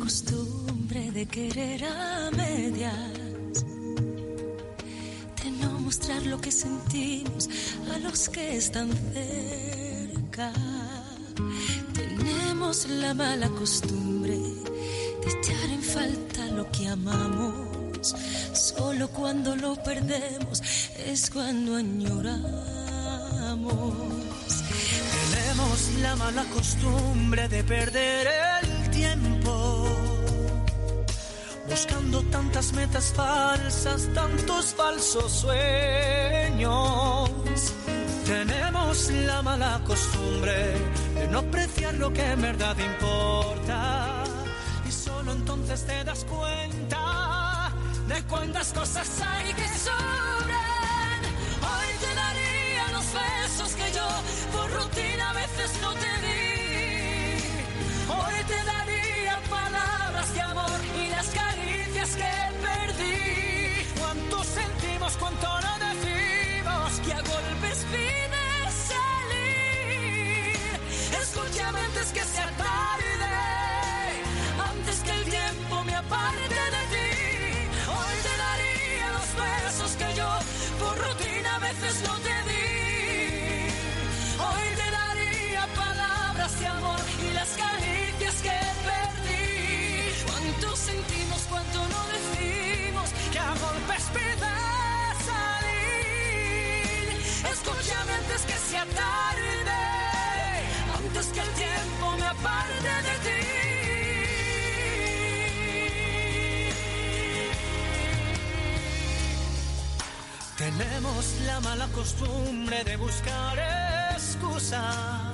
costumbre 0.04 1.12
de 1.12 1.26
querer 1.28 1.84
a 1.86 2.32
medias, 2.32 3.66
de 5.44 5.52
no 5.62 5.80
mostrar 5.80 6.26
lo 6.26 6.42
que 6.42 6.52
sentimos 6.52 7.48
a 7.94 8.00
los 8.00 8.28
que 8.30 8.58
están 8.58 8.90
cerca. 9.14 10.52
Tenemos 11.94 12.88
la 12.90 13.14
mala 13.14 13.48
costumbre 13.50 14.38
de 15.22 15.28
echar 15.38 15.70
en 15.70 15.84
falta 15.84 16.46
lo 16.48 16.72
que 16.72 16.88
amamos. 16.88 18.16
Solo 18.54 19.08
cuando 19.10 19.56
lo 19.56 19.76
perdemos 19.84 20.64
es 20.98 21.30
cuando 21.30 21.76
añoramos. 21.76 22.42
Tenemos 25.32 25.78
la 26.02 26.16
mala 26.16 26.44
costumbre 26.46 27.48
de 27.48 27.64
perder 27.64 28.51
Buscando 31.72 32.22
tantas 32.24 32.74
metas 32.74 33.14
falsas, 33.16 34.10
tantos 34.14 34.74
falsos 34.76 35.32
sueños. 35.32 37.30
Tenemos 38.26 39.10
la 39.12 39.42
mala 39.42 39.82
costumbre 39.88 40.54
de 41.16 41.28
no 41.30 41.40
apreciar 41.40 41.94
lo 41.94 42.12
que 42.12 42.30
en 42.30 42.42
verdad 42.42 42.76
importa. 42.78 44.26
Y 44.86 44.92
solo 44.92 45.32
entonces 45.32 45.86
te 45.86 46.04
das 46.04 46.26
cuenta 46.26 47.72
de 48.06 48.22
cuántas 48.24 48.74
cosas 48.74 49.10
hay 49.22 49.54
que 49.54 49.68
sobran. 49.70 51.22
Hoy 51.72 51.90
te 52.02 52.16
daría 52.16 52.92
los 52.92 53.06
besos 53.14 53.76
que 53.76 53.90
yo 53.94 54.08
por 54.52 54.70
rutina 54.72 55.30
a 55.30 55.34
veces 55.34 55.72
no 55.82 55.94
te 55.94 56.28
di. 56.28 56.41
cuanto 65.22 65.48
no 65.48 65.74
decimos 65.88 66.88
que 67.06 67.14
a 67.14 67.22
golpes 67.22 67.86
pide 67.94 68.46
salir. 68.90 70.58
Escúchame 71.22 71.80
antes 71.80 72.08
que 72.12 72.24
sea 72.34 72.50
tarde, 72.58 73.34
antes 74.72 74.98
que 75.06 75.12
el 75.12 75.24
tiempo 75.26 75.84
me 75.84 75.96
aparte 75.96 76.62
de 76.76 76.84
ti. 76.94 77.10
Hoy 77.98 78.16
te 78.26 78.34
daría 78.46 79.08
los 79.18 79.30
besos 79.44 79.92
que 80.00 80.10
yo 80.20 80.30
por 80.82 80.96
rutina 81.06 81.50
a 81.56 81.60
veces 81.60 81.94
no 82.08 82.14
te 82.26 82.31
Tenemos 110.62 111.26
la 111.48 111.60
mala 111.60 111.88
costumbre 111.88 112.84
de 112.84 112.96
buscar 112.96 113.58
excusas 114.14 115.34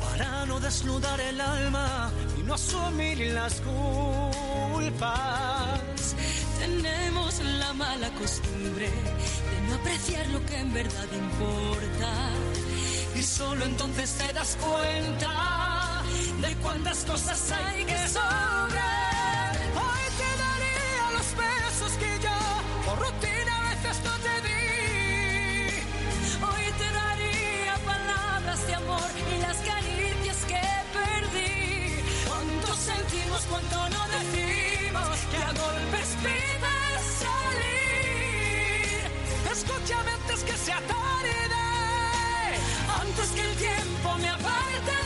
para 0.00 0.46
no 0.46 0.58
desnudar 0.60 1.20
el 1.20 1.38
alma 1.38 2.10
y 2.38 2.42
no 2.42 2.54
asumir 2.54 3.18
las 3.34 3.60
culpas. 3.60 4.96
Tenemos 6.58 7.40
la 7.60 7.74
mala 7.74 8.08
costumbre 8.12 8.88
de 8.88 9.60
no 9.68 9.74
apreciar 9.74 10.26
lo 10.28 10.42
que 10.46 10.58
en 10.60 10.72
verdad 10.72 11.08
importa. 11.12 12.30
Y 13.14 13.22
solo 13.22 13.66
entonces 13.66 14.10
te 14.14 14.32
das 14.32 14.56
cuenta 14.58 16.02
de 16.40 16.56
cuántas 16.62 17.04
cosas 17.04 17.52
hay 17.52 17.84
que 17.84 18.08
sobrar. 18.08 18.93
que 40.44 40.56
sea 40.56 40.80
tarde, 40.80 41.30
antes 43.00 43.30
que 43.30 43.40
el 43.40 43.56
tiempo 43.56 44.14
me 44.18 44.28
aparte. 44.28 45.03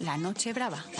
La 0.00 0.16
Noche 0.16 0.52
Brava. 0.52 0.95